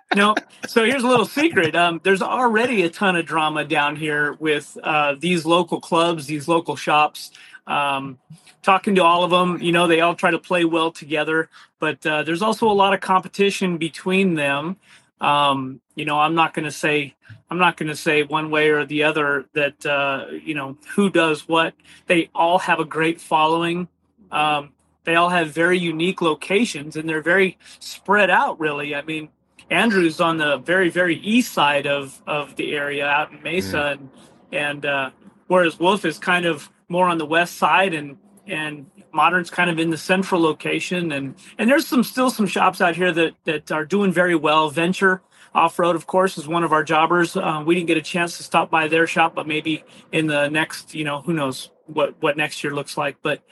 no. 0.17 0.35
So 0.67 0.87
here's 0.87 1.03
a 1.03 1.07
little 1.07 1.27
secret. 1.27 1.77
Um, 1.77 2.01
there's 2.03 2.23
already 2.23 2.81
a 2.83 2.89
ton 2.89 3.15
of 3.15 3.27
drama 3.27 3.67
down 3.67 3.95
here 3.95 4.39
with 4.41 4.79
uh, 4.83 5.17
these 5.19 5.45
local 5.45 5.83
clubs, 5.83 6.25
these 6.25 6.49
local 6.49 6.75
shops. 6.75 7.31
Um, 7.67 8.19
talking 8.63 8.95
to 8.95 9.05
all 9.05 9.23
of 9.23 9.31
them, 9.31 9.61
you 9.61 9.71
know, 9.71 9.87
they 9.87 10.01
all 10.01 10.15
try 10.15 10.31
to 10.31 10.39
play 10.39 10.65
well 10.65 10.93
together, 10.93 11.51
but 11.79 12.07
uh, 12.07 12.23
there's 12.23 12.41
also 12.41 12.67
a 12.67 12.73
lot 12.73 12.95
of 12.95 13.01
competition 13.01 13.77
between 13.77 14.33
them. 14.33 14.79
Um, 15.21 15.81
you 15.95 16.05
know, 16.05 16.19
I'm 16.19 16.35
not 16.35 16.55
going 16.55 16.65
to 16.65 16.71
say 16.71 17.15
I'm 17.51 17.59
not 17.59 17.77
going 17.77 17.89
to 17.89 17.97
say 17.97 18.23
one 18.23 18.51
way 18.51 18.71
or 18.71 18.85
the 18.85 19.05
other 19.05 19.47
that 19.55 19.85
uh, 19.87 20.27
you 20.31 20.55
know 20.55 20.77
who 20.95 21.11
does 21.11 21.49
what. 21.49 21.75
They 22.07 22.31
all 22.35 22.59
have 22.59 22.79
a 22.79 22.85
great 22.85 23.21
following. 23.21 23.89
Um, 24.31 24.73
they 25.05 25.15
all 25.15 25.31
have 25.31 25.51
very 25.51 25.79
unique 25.79 26.21
locations, 26.21 26.97
and 26.97 27.09
they're 27.09 27.23
very 27.23 27.59
spread 27.79 28.29
out. 28.31 28.61
Really, 28.61 28.95
I 28.95 29.03
mean, 29.03 29.31
Andrew's 29.71 30.21
on 30.21 30.37
the 30.37 30.59
very 30.59 30.91
very 30.91 31.17
east 31.17 31.53
side 31.53 31.87
of 31.87 32.21
of 32.27 32.57
the 32.57 32.75
area 32.75 33.07
out 33.07 33.33
in 33.33 33.43
Mesa, 33.43 33.97
and 33.99 34.11
and 34.53 34.87
uh, 34.87 35.11
whereas 35.47 35.79
Wolf 35.79 36.05
is 36.05 36.19
kind 36.19 36.45
of 36.45 36.71
more 36.89 37.09
on 37.09 37.19
the 37.19 37.27
west 37.27 37.57
side, 37.57 37.95
and 37.95 38.19
and 38.47 38.91
Modern's 39.13 39.51
kind 39.51 39.71
of 39.71 39.79
in 39.79 39.91
the 39.91 39.97
central 39.97 40.41
location, 40.41 41.13
and 41.13 41.35
and 41.59 41.71
there's 41.71 41.87
some 41.87 42.05
still 42.05 42.31
some 42.31 42.47
shops 42.47 42.81
out 42.81 42.97
here 42.97 43.13
that 43.13 43.35
that 43.45 43.73
are 43.73 43.85
doing 43.85 44.13
very 44.13 44.35
well. 44.35 44.71
Venture 44.71 45.23
off 45.55 45.79
road, 45.79 45.97
of 45.97 46.07
course, 46.07 46.39
is 46.39 46.47
one 46.47 46.65
of 46.65 46.73
our 46.73 46.85
jobbers. 46.85 47.37
Uh, 47.37 47.63
we 47.65 47.75
didn't 47.75 47.89
get 47.89 47.97
a 47.97 48.03
chance 48.03 48.37
to 48.37 48.43
stop 48.43 48.71
by 48.71 48.89
their 48.89 49.07
shop, 49.07 49.35
but 49.35 49.47
maybe 49.47 49.85
in 50.13 50.27
the 50.27 50.49
next, 50.49 50.95
you 50.95 51.05
know, 51.05 51.23
who 51.23 51.33
knows 51.33 51.71
what 51.87 52.21
what 52.21 52.37
next 52.37 52.63
year 52.63 52.75
looks 52.75 52.97
like. 52.97 53.17
But 53.23 53.43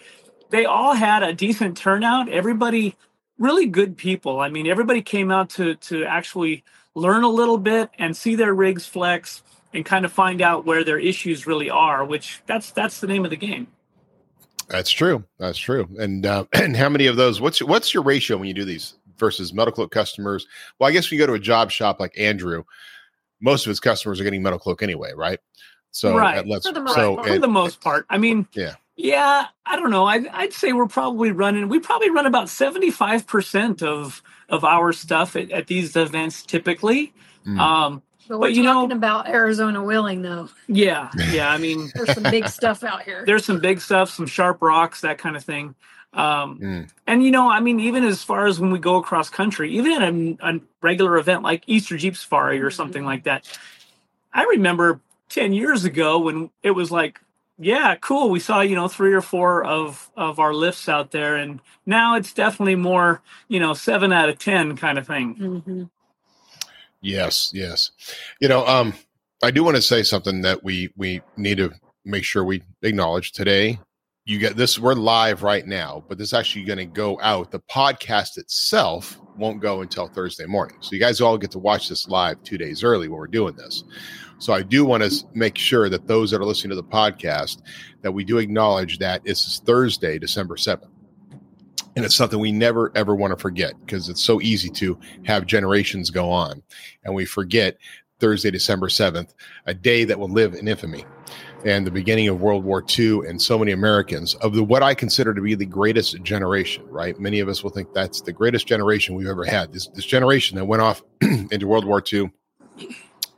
they 0.51 0.65
all 0.65 0.95
had 0.95 1.23
a 1.23 1.33
decent 1.33 1.77
turnout. 1.77 2.29
Everybody, 2.29 2.97
really 3.39 3.67
good 3.67 3.97
people. 3.97 4.41
I 4.41 4.49
mean, 4.49 4.67
everybody 4.67 5.03
came 5.03 5.31
out 5.31 5.51
to 5.51 5.75
to 5.75 6.05
actually 6.05 6.65
learn 6.95 7.25
a 7.25 7.29
little 7.29 7.59
bit 7.59 7.91
and 7.99 8.17
see 8.17 8.35
their 8.35 8.55
rigs 8.55 8.87
flex 8.87 9.43
and 9.75 9.85
kind 9.85 10.05
of 10.05 10.13
find 10.13 10.41
out 10.41 10.65
where 10.65 10.85
their 10.85 10.99
issues 10.99 11.47
really 11.47 11.71
are. 11.71 12.05
Which 12.05 12.43
that's 12.47 12.71
that's 12.71 13.01
the 13.01 13.07
name 13.07 13.25
of 13.25 13.31
the 13.31 13.37
game. 13.37 13.69
That's 14.69 14.91
true. 14.91 15.25
That's 15.39 15.59
true. 15.59 15.89
And 15.99 16.27
uh, 16.27 16.45
and 16.53 16.77
how 16.77 16.89
many 16.89 17.07
of 17.07 17.17
those? 17.17 17.41
What's 17.41 17.63
what's 17.63 17.93
your 17.95 18.03
ratio 18.03 18.37
when 18.37 18.49
you 18.49 18.55
do 18.55 18.65
these 18.65 18.95
versus 19.19 19.53
Metal 19.53 19.73
Cloak 19.73 19.91
customers. 19.91 20.47
Well, 20.79 20.89
I 20.89 20.93
guess 20.93 21.11
when 21.11 21.19
you 21.19 21.23
go 21.23 21.27
to 21.29 21.35
a 21.35 21.39
job 21.39 21.71
shop 21.71 22.01
like 22.01 22.13
Andrew, 22.19 22.65
most 23.41 23.67
of 23.67 23.71
his 23.71 23.81
customers 23.81 24.21
are 24.21 24.25
getting 24.25 24.43
Metal 24.43 24.59
Cloak 24.59 24.83
anyway, 24.83 25.13
right? 25.15 25.41
So 25.91 26.17
Right. 26.17 26.47
lets 26.47 26.67
For 26.67 26.75
the 26.75 26.81
most 26.83 26.95
so 26.95 27.15
part. 27.17 27.29
for 27.29 27.35
it- 27.35 27.41
the 27.41 27.49
most 27.49 27.81
part. 27.81 28.05
I 28.11 28.19
mean, 28.19 28.47
Yeah. 28.53 28.75
yeah. 28.97 29.47
I 29.65 29.77
don't 29.77 29.91
know. 29.91 30.05
I'd, 30.05 30.27
I'd 30.29 30.53
say 30.53 30.73
we're 30.73 30.87
probably 30.87 31.33
running. 31.33 31.69
We 31.69 31.79
probably 31.81 32.11
run 32.11 32.27
about 32.27 32.49
seventy 32.49 32.91
five 32.91 33.27
percent 33.27 33.83
of 33.83 34.23
of 34.49 34.65
our 34.65 34.93
stuff 34.93 35.35
at, 35.37 35.51
at 35.51 35.67
these 35.67 35.97
events 35.97 36.43
typically. 36.43 37.15
Mm. 37.47 37.59
Um, 37.59 38.03
But 38.29 38.39
we're 38.39 38.49
But, 38.49 38.55
you 38.55 38.63
know- 38.63 38.73
talking 38.83 38.93
about 38.97 39.29
Arizona 39.29 39.83
Wheeling, 39.83 40.23
though. 40.23 40.49
yeah, 40.69 41.11
yeah. 41.31 41.51
I 41.51 41.59
mean, 41.59 41.91
There's 41.95 42.13
some 42.15 42.25
big 42.25 42.49
stuff 42.49 42.83
out 42.85 43.03
here. 43.03 43.25
there's 43.27 43.45
some 43.45 43.61
big 43.61 43.81
stuff, 43.81 44.11
some 44.11 44.27
sharp 44.27 44.63
rocks, 44.63 45.01
that 45.03 45.19
kind 45.19 45.37
of 45.37 45.45
thing. 45.45 45.75
Um, 46.13 46.59
Mm. 46.61 46.91
And 47.07 47.23
you 47.25 47.31
know, 47.31 47.49
I 47.51 47.61
mean, 47.61 47.79
even 47.81 48.03
as 48.05 48.23
far 48.23 48.47
as 48.47 48.59
when 48.59 48.71
we 48.71 48.79
go 48.79 48.97
across 48.97 49.29
country, 49.29 49.71
even 49.77 49.93
at 49.93 50.03
a, 50.03 50.57
a 50.57 50.61
regular 50.81 51.19
event 51.19 51.43
like 51.43 51.63
Easter 51.67 51.97
Jeep 51.97 52.17
Safari 52.17 52.61
or 52.61 52.71
something 52.71 53.05
like 53.05 53.25
that, 53.25 53.47
I 54.33 54.45
remember 54.45 55.01
ten 55.29 55.53
years 55.53 55.85
ago 55.85 56.19
when 56.19 56.51
it 56.63 56.71
was 56.73 56.91
like, 56.91 57.21
yeah, 57.59 57.95
cool. 57.97 58.31
We 58.31 58.41
saw 58.41 58.61
you 58.61 58.77
know 58.77 58.89
three 58.89 59.13
or 59.13 59.21
four 59.21 59.65
of 59.65 60.11
of 60.17 60.39
our 60.39 60.55
lifts 60.55 60.89
out 60.89 61.11
there, 61.11 61.37
and 61.37 61.61
now 61.85 62.15
it's 62.17 62.33
definitely 62.33 62.77
more 62.77 63.21
you 63.49 63.61
know 63.61 63.75
seven 63.75 64.11
out 64.13 64.29
of 64.31 64.39
ten 64.39 64.77
kind 64.77 64.97
of 64.99 65.07
thing. 65.07 65.35
hmm 65.35 65.83
Yes, 67.07 67.53
yes. 67.55 67.93
You 68.41 68.49
know, 68.49 68.67
um, 68.67 68.93
I 69.41 69.53
do 69.53 69.63
want 69.63 69.77
to 69.77 69.83
say 69.83 70.03
something 70.03 70.43
that 70.43 70.65
we 70.65 70.91
we 70.97 71.21
need 71.37 71.59
to 71.59 71.73
make 72.05 72.25
sure 72.25 72.45
we 72.45 72.63
acknowledge 72.83 73.31
today. 73.31 73.79
You 74.25 74.41
get 74.41 74.57
this. 74.57 74.77
We're 74.77 74.95
live 74.95 75.45
right 75.45 75.65
now, 75.65 76.05
but 76.09 76.19
this 76.19 76.29
is 76.29 76.35
actually 76.35 76.65
going 76.65 76.79
to 76.79 76.85
go 76.85 77.21
out. 77.23 77.53
The 77.53 77.61
podcast 77.61 78.39
itself 78.39 79.21
won't 79.37 79.61
go 79.61 79.83
until 79.83 80.09
Thursday 80.09 80.47
morning, 80.47 80.79
so 80.81 80.95
you 80.95 81.01
guys 81.01 81.21
all 81.21 81.39
get 81.39 81.53
to 81.53 81.61
watch 81.61 81.89
this 81.89 82.09
live 82.09 82.43
two 82.43 82.59
days 82.59 82.83
early 82.83 83.07
when 83.07 83.21
we're 83.21 83.29
doing 83.29 83.55
this. 83.55 83.85
So 84.39 84.53
I 84.53 84.63
do 84.63 84.85
want 84.85 85.05
to 85.05 85.27
make 85.33 85.57
sure 85.57 85.89
that 85.89 86.09
those 86.09 86.33
that 86.33 86.41
are 86.41 86.45
listening 86.45 86.71
to 86.71 86.77
the 86.77 86.83
podcast 86.83 87.63
that 88.03 88.11
we 88.11 88.25
do 88.25 88.39
acknowledge 88.39 88.99
that 88.99 89.23
this 89.25 89.47
is 89.47 89.63
Thursday, 89.65 90.19
December 90.19 90.57
seventh. 90.57 90.96
And 91.97 92.05
it's 92.05 92.15
something 92.15 92.39
we 92.39 92.53
never 92.53 92.93
ever 92.95 93.15
want 93.15 93.33
to 93.33 93.41
forget 93.41 93.73
because 93.81 94.09
it's 94.09 94.23
so 94.23 94.41
easy 94.41 94.69
to 94.71 94.99
have 95.25 95.47
generations 95.47 96.11
go 96.11 96.31
on 96.31 96.63
and 97.05 97.15
we 97.15 97.25
forget 97.25 97.79
Thursday, 98.19 98.51
December 98.51 98.89
7th, 98.89 99.35
a 99.67 99.75
day 99.75 100.05
that 100.05 100.19
will 100.19 100.31
live 100.31 100.55
in 100.55 100.69
infamy 100.69 101.05
and 101.65 101.87
the 101.87 101.91
beginning 101.91 102.29
of 102.29 102.41
World 102.41 102.65
War 102.65 102.85
II 102.99 103.27
and 103.27 103.41
so 103.41 103.59
many 103.59 103.73
Americans 103.73 104.35
of 104.37 104.55
the 104.55 104.63
what 104.63 104.83
I 104.83 104.95
consider 104.95 105.35
to 105.35 105.41
be 105.41 105.55
the 105.55 105.67
greatest 105.67 106.23
generation, 106.23 106.85
right? 106.89 107.19
Many 107.19 107.41
of 107.41 107.49
us 107.49 107.63
will 107.63 107.71
think 107.71 107.93
that's 107.93 108.21
the 108.21 108.33
greatest 108.33 108.67
generation 108.67 109.15
we've 109.15 109.27
ever 109.27 109.45
had. 109.45 109.73
This 109.73 109.89
this 109.89 110.07
generation 110.07 110.57
that 110.57 110.65
went 110.65 110.83
off 110.83 111.03
into 111.21 111.67
World 111.67 111.85
War 111.85 112.03
II 112.13 112.31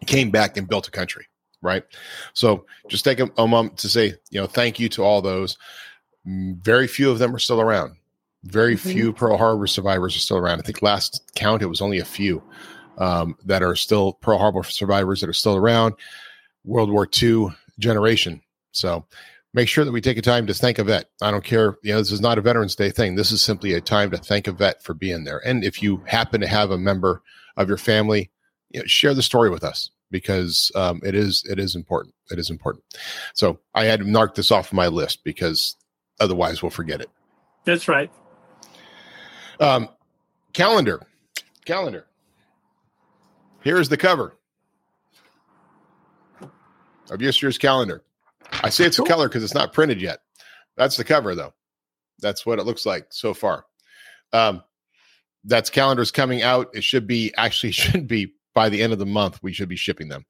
came 0.07 0.31
back 0.31 0.57
and 0.57 0.69
built 0.69 0.89
a 0.89 0.91
country, 0.91 1.27
right? 1.63 1.85
So 2.35 2.67
just 2.89 3.05
take 3.05 3.21
a, 3.21 3.31
a 3.39 3.47
moment 3.47 3.79
to 3.79 3.89
say, 3.89 4.15
you 4.31 4.41
know, 4.41 4.47
thank 4.47 4.79
you 4.79 4.89
to 4.91 5.03
all 5.03 5.23
those. 5.23 5.57
Mm, 6.27 6.63
Very 6.63 6.87
few 6.87 7.11
of 7.11 7.19
them 7.19 7.35
are 7.35 7.39
still 7.41 7.61
around. 7.61 7.97
Very 8.51 8.77
Mhm. 8.77 8.93
few 8.93 9.13
Pearl 9.13 9.37
Harbor 9.37 9.67
survivors 9.67 10.17
are 10.17 10.21
still 10.21 10.39
around. 10.39 10.59
I 10.59 10.63
think 10.63 10.83
last 10.83 11.23
count 11.35 11.63
it 11.63 11.67
was 11.67 11.81
only 11.81 11.99
a 11.99 12.05
few 12.05 12.43
um, 12.99 13.37
that 13.45 13.63
are 13.63 13.77
still 13.77 14.15
Pearl 14.15 14.39
Harbor 14.39 14.65
survivors 14.65 15.21
that 15.21 15.29
are 15.31 15.35
still 15.35 15.55
around. 15.55 15.95
World 16.65 16.91
War 16.91 17.07
II 17.23 17.49
generation. 17.79 18.43
So 18.73 19.07
make 19.55 19.69
sure 19.69 19.85
that 19.85 19.93
we 19.93 20.01
take 20.01 20.19
a 20.19 20.23
time 20.23 20.47
to 20.49 20.55
thank 20.55 20.79
a 20.79 20.85
vet. 20.85 21.07
I 21.23 21.31
don't 21.31 21.45
care. 21.45 21.79
You 21.83 21.93
know, 21.93 21.99
this 21.99 22.11
is 22.11 22.21
not 22.21 22.39
a 22.39 22.41
Veterans 22.41 22.75
Day 22.75 22.91
thing. 22.91 23.15
This 23.15 23.31
is 23.31 23.43
simply 23.43 23.75
a 23.75 23.81
time 23.81 24.11
to 24.11 24.17
thank 24.17 24.47
a 24.49 24.53
vet 24.53 24.83
for 24.83 24.95
being 24.95 25.25
there. 25.25 25.39
And 25.47 25.63
if 25.63 25.83
you 25.83 26.03
happen 26.07 26.41
to 26.41 26.47
have 26.49 26.71
a 26.71 26.79
member 26.79 27.23
of 27.57 27.69
your 27.69 27.79
family, 27.79 28.31
you 28.71 28.81
know, 28.81 28.87
share 28.87 29.15
the 29.15 29.23
story 29.23 29.49
with 29.49 29.63
us 29.65 29.91
because 30.11 30.73
um, 30.75 31.01
it 31.05 31.15
is 31.15 31.45
it 31.49 31.59
is 31.59 31.77
important. 31.77 32.15
It 32.31 32.39
is 32.39 32.51
important. 32.51 32.85
So 33.35 33.61
I 33.75 33.85
had 33.85 34.01
to 34.01 34.07
mark 34.07 34.35
this 34.35 34.51
off 34.51 34.73
my 34.73 34.89
list 34.89 35.23
because 35.23 35.77
otherwise 36.19 36.63
we'll 36.63 36.71
forget 36.71 37.01
it. 37.01 37.11
That's 37.65 37.87
right. 37.89 38.11
Um, 39.61 39.89
calendar, 40.53 41.03
calendar. 41.65 42.07
Here's 43.63 43.89
the 43.89 43.97
cover 43.97 44.37
of 47.11 47.19
this 47.19 47.43
year's 47.43 47.59
calendar. 47.59 48.03
I 48.51 48.71
say 48.71 48.85
it's 48.85 48.99
a 48.99 49.05
color 49.05 49.29
because 49.29 49.43
it's 49.45 49.55
not 49.55 49.73
printed 49.73 50.01
yet. 50.01 50.21
That's 50.77 50.97
the 50.97 51.05
cover, 51.05 51.35
though. 51.35 51.53
That's 52.21 52.47
what 52.47 52.59
it 52.59 52.65
looks 52.65 52.87
like 52.87 53.07
so 53.11 53.35
far. 53.35 53.65
Um, 54.33 54.63
that's 55.45 55.71
calendars 55.71 56.11
coming 56.11 56.43
out. 56.43 56.69
It 56.75 56.85
should 56.85 57.07
be 57.07 57.33
actually 57.37 57.73
should 57.73 58.07
be 58.07 58.35
by 58.55 58.69
the 58.69 58.83
end 58.83 58.93
of 58.93 58.99
the 58.99 59.07
month. 59.07 59.43
We 59.43 59.53
should 59.53 59.69
be 59.69 59.77
shipping 59.77 60.09
them. 60.09 60.25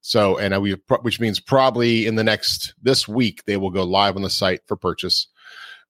So, 0.00 0.38
and 0.38 0.60
we 0.62 0.76
which 1.02 1.18
means 1.18 1.40
probably 1.40 2.06
in 2.06 2.14
the 2.14 2.24
next 2.24 2.74
this 2.80 3.08
week 3.08 3.44
they 3.44 3.56
will 3.56 3.70
go 3.70 3.82
live 3.82 4.16
on 4.16 4.22
the 4.22 4.30
site 4.30 4.60
for 4.66 4.76
purchase. 4.76 5.26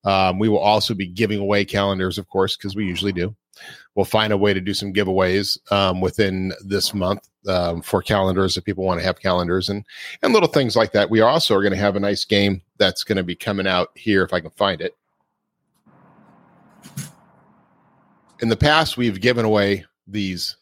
Um, 0.06 0.38
we 0.38 0.48
will 0.48 0.58
also 0.58 0.94
be 0.94 1.06
giving 1.06 1.40
away 1.40 1.64
calendars, 1.64 2.16
of 2.16 2.26
course, 2.28 2.56
because 2.56 2.75
we 2.75 2.86
usually 2.86 3.12
do. 3.12 3.34
We'll 3.94 4.04
find 4.04 4.32
a 4.32 4.36
way 4.36 4.54
to 4.54 4.60
do 4.60 4.72
some 4.72 4.92
giveaways 4.92 5.58
um, 5.72 6.00
within 6.00 6.52
this 6.64 6.94
month 6.94 7.28
um, 7.48 7.82
for 7.82 8.02
calendars 8.02 8.56
if 8.56 8.64
people 8.64 8.84
want 8.84 9.00
to 9.00 9.04
have 9.06 9.20
calendars 9.20 9.68
and 9.68 9.84
and 10.22 10.32
little 10.32 10.48
things 10.48 10.76
like 10.76 10.92
that. 10.92 11.10
We 11.10 11.20
also 11.22 11.54
are 11.54 11.62
going 11.62 11.72
to 11.72 11.78
have 11.78 11.96
a 11.96 12.00
nice 12.00 12.25
game 12.25 12.62
that's 12.78 13.02
going 13.04 13.16
to 13.16 13.22
be 13.25 13.34
coming 13.34 13.66
out 13.66 13.88
here 13.94 14.22
if 14.22 14.32
I 14.32 14.40
can 14.40 14.50
find 14.50 14.80
it. 14.80 14.94
In 18.40 18.48
the 18.50 18.56
past, 18.56 18.96
we've 18.96 19.20
given 19.20 19.44
away 19.44 19.84
these 20.06 20.56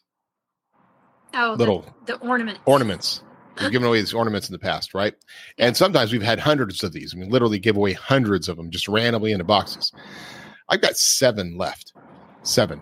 Oh, 1.33 1.55
little 1.59 1.85
the, 2.05 2.15
ornament. 2.19 2.59
ornaments. 2.65 3.21
We've 3.61 3.71
given 3.71 3.87
away 3.87 3.99
these 3.99 4.13
ornaments 4.13 4.49
in 4.49 4.53
the 4.53 4.59
past, 4.59 4.93
right? 4.93 5.13
And 5.57 5.75
sometimes 5.77 6.11
we've 6.11 6.21
had 6.21 6.39
hundreds 6.39 6.83
of 6.83 6.91
these. 6.91 7.13
I 7.15 7.17
mean, 7.19 7.29
literally 7.29 7.59
give 7.59 7.77
away 7.77 7.93
hundreds 7.93 8.49
of 8.49 8.57
them 8.57 8.69
just 8.69 8.87
randomly 8.87 9.31
into 9.31 9.45
boxes. 9.45 9.91
I've 10.69 10.81
got 10.81 10.97
seven 10.97 11.57
left. 11.57 11.93
Seven. 12.43 12.81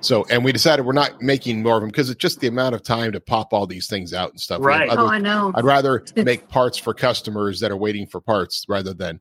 So, 0.00 0.24
and 0.30 0.44
we 0.44 0.52
decided 0.52 0.86
we're 0.86 0.92
not 0.92 1.20
making 1.20 1.62
more 1.62 1.74
of 1.76 1.80
them 1.82 1.90
because 1.90 2.08
it's 2.08 2.20
just 2.20 2.38
the 2.40 2.46
amount 2.46 2.74
of 2.76 2.82
time 2.84 3.10
to 3.12 3.20
pop 3.20 3.52
all 3.52 3.66
these 3.66 3.88
things 3.88 4.14
out 4.14 4.30
and 4.30 4.40
stuff. 4.40 4.60
Right. 4.62 4.88
other- 4.88 5.02
Oh, 5.02 5.06
I 5.08 5.18
know. 5.18 5.50
I'd 5.54 5.64
rather 5.64 6.04
make 6.16 6.48
parts 6.48 6.78
for 6.78 6.94
customers 6.94 7.58
that 7.60 7.72
are 7.72 7.76
waiting 7.76 8.06
for 8.06 8.20
parts 8.20 8.64
rather 8.68 8.94
than 8.94 9.20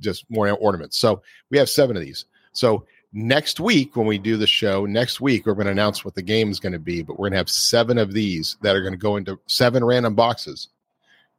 just 0.00 0.26
more 0.28 0.50
ornaments. 0.50 0.98
So 0.98 1.22
we 1.50 1.58
have 1.58 1.70
seven 1.70 1.96
of 1.96 2.02
these. 2.02 2.24
So 2.52 2.86
next 3.12 3.60
week, 3.60 3.96
when 3.96 4.06
we 4.06 4.18
do 4.18 4.36
the 4.36 4.46
show, 4.46 4.86
next 4.86 5.20
week, 5.20 5.46
we're 5.46 5.54
going 5.54 5.66
to 5.66 5.72
announce 5.72 6.04
what 6.04 6.14
the 6.14 6.22
game 6.22 6.50
is 6.50 6.60
going 6.60 6.72
to 6.72 6.78
be, 6.78 7.02
but 7.02 7.14
we're 7.18 7.24
going 7.24 7.32
to 7.32 7.38
have 7.38 7.50
seven 7.50 7.98
of 7.98 8.12
these 8.12 8.56
that 8.62 8.76
are 8.76 8.80
going 8.82 8.92
to 8.92 8.98
go 8.98 9.16
into 9.16 9.38
seven 9.46 9.84
random 9.84 10.14
boxes. 10.14 10.68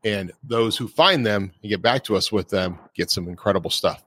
And 0.03 0.31
those 0.43 0.77
who 0.77 0.87
find 0.87 1.25
them 1.25 1.51
and 1.61 1.69
get 1.69 1.81
back 1.81 2.03
to 2.05 2.15
us 2.15 2.31
with 2.31 2.49
them 2.49 2.77
get 2.95 3.09
some 3.11 3.27
incredible 3.27 3.69
stuff. 3.71 4.03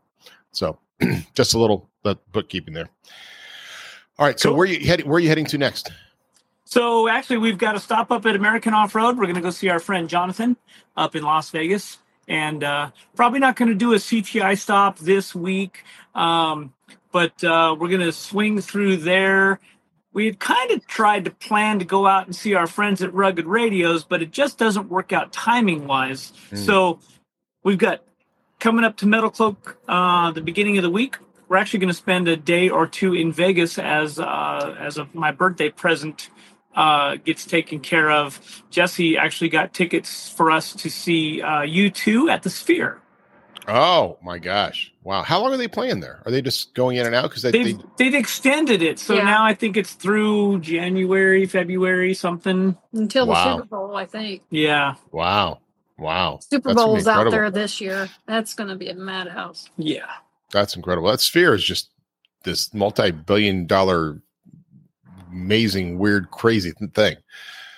So 0.53 0.79
just 1.35 1.55
a 1.55 1.59
little 1.59 1.89
uh, 2.05 2.15
bookkeeping 2.33 2.75
there. 2.75 2.89
All 4.19 4.27
right. 4.27 4.39
So 4.39 4.51
Cool. 4.51 4.59
where 4.59 4.67
you 4.67 4.87
heading? 4.87 5.07
Where 5.07 5.17
are 5.17 5.21
you 5.21 5.29
heading 5.29 5.47
to 5.47 5.59
next? 5.59 5.91
So 6.65 7.09
actually, 7.09 7.39
we've 7.39 7.59
got 7.59 7.73
to 7.73 7.81
stop 7.81 8.13
up 8.13 8.25
at 8.27 8.37
American 8.37 8.75
Off 8.75 8.95
Road. 8.95 9.19
We're 9.19 9.25
going 9.25 9.35
to 9.35 9.41
go 9.41 9.51
see 9.51 9.69
our 9.69 9.81
friend 9.81 10.09
Jonathan 10.09 10.57
up 10.97 11.17
in 11.17 11.25
Las 11.25 11.51
Vegas, 11.51 11.99
and 12.29 12.63
uh, 12.63 12.91
probably 13.17 13.41
not 13.41 13.57
going 13.57 13.71
to 13.71 13.75
do 13.75 13.93
a 13.93 13.97
CTI 13.97 14.57
stop 14.57 14.99
this 14.99 15.35
week, 15.35 15.83
um, 16.15 16.73
but 17.13 17.43
uh, 17.45 17.77
we're 17.79 17.89
going 17.89 18.01
to 18.01 18.13
swing 18.13 18.61
through 18.61 18.99
there. 18.99 19.61
We 20.13 20.27
had 20.27 20.41
kind 20.41 20.71
of 20.73 20.87
tried 20.87 21.25
to 21.27 21.31
plan 21.31 21.79
to 21.79 21.85
go 21.85 22.07
out 22.07 22.27
and 22.27 22.35
see 22.35 22.55
our 22.55 22.67
friends 22.67 23.03
at 23.03 23.15
Rugged 23.15 23.47
Radios, 23.47 24.05
but 24.05 24.23
it 24.23 24.33
just 24.33 24.59
doesn't 24.59 24.89
work 24.89 25.13
out 25.13 25.33
timing 25.33 25.87
wise. 25.87 26.33
Hmm. 26.51 26.57
So 26.57 27.01
we've 27.63 27.79
got 27.79 28.03
coming 28.59 28.85
up 28.85 28.97
to 28.99 29.07
Metal 29.07 29.31
Cloak 29.31 29.79
uh, 29.89 30.31
the 30.33 30.43
beginning 30.43 30.77
of 30.79 30.83
the 30.83 30.91
week. 30.91 31.17
We're 31.49 31.57
actually 31.57 31.81
going 31.81 31.89
to 31.89 31.95
spend 31.95 32.29
a 32.29 32.37
day 32.37 32.69
or 32.69 32.87
two 32.87 33.15
in 33.15 33.33
Vegas 33.33 33.79
as 33.79 34.19
uh, 34.21 34.77
as 34.79 34.99
a, 34.99 35.09
my 35.13 35.33
birthday 35.33 35.69
present 35.69 36.31
uh, 36.75 37.17
gets 37.17 37.45
taken 37.45 37.81
care 37.81 38.11
of. 38.11 38.63
Jessy 38.71 39.17
actually 39.17 39.49
got 39.49 39.75
tickets 39.75 40.29
for 40.29 40.51
us 40.51 40.73
to 40.75 40.91
see 40.91 41.43
uh, 41.43 41.63
U2 41.63 42.31
at 42.31 42.43
the 42.43 42.51
Sphere. 42.51 43.01
Oh 43.69 44.19
my 44.23 44.39
gosh! 44.39 44.93
Wow. 45.05 45.23
How 45.23 45.41
long 45.41 45.53
are 45.53 45.57
they 45.57 45.69
playing 45.69 46.01
there? 46.01 46.23
Are 46.25 46.31
they 46.33 46.43
just 46.43 46.75
going 46.75 46.97
in 46.97 47.07
and 47.07 47.15
out? 47.15 47.25
Because 47.31 47.43
they, 47.43 47.51
They've 47.51 47.79
they 47.79 47.85
they've 47.99 48.15
extended 48.15 48.83
it, 48.83 48.99
so 48.99 49.15
Yeah. 49.15 49.25
now 49.25 49.45
I 49.45 49.55
think 49.55 49.77
it's 49.77 49.93
through 49.95 50.61
January, 50.61 51.47
February, 51.47 52.15
something. 52.15 52.77
Until 52.93 53.27
the 53.27 53.33
Wow. 53.33 53.57
Super 53.57 53.69
Bowl, 53.69 53.97
I 53.97 54.07
think. 54.07 54.43
Yeah, 54.51 54.95
wow, 55.13 55.61
wow. 55.99 56.41
Super 56.43 56.71
That's 56.71 56.77
gonna 56.77 56.87
Bowl's 56.95 57.07
out 57.07 57.31
there 57.31 57.51
this 57.51 57.81
year. 57.81 58.09
That's 58.27 58.55
going 58.55 58.71
to 58.71 58.77
be 58.77 58.89
a 58.89 58.95
madhouse. 58.95 59.69
yeah. 59.77 60.07
That's 60.53 60.75
incredible. 60.75 61.09
That 61.09 61.21
sphere 61.21 61.55
is 61.55 61.63
just 61.63 61.91
this 62.43 62.75
multi-billion 62.75 63.67
dollar, 63.69 64.21
amazing, 65.31 65.99
weird, 65.99 66.31
crazy 66.33 66.73
thing. 66.95 67.17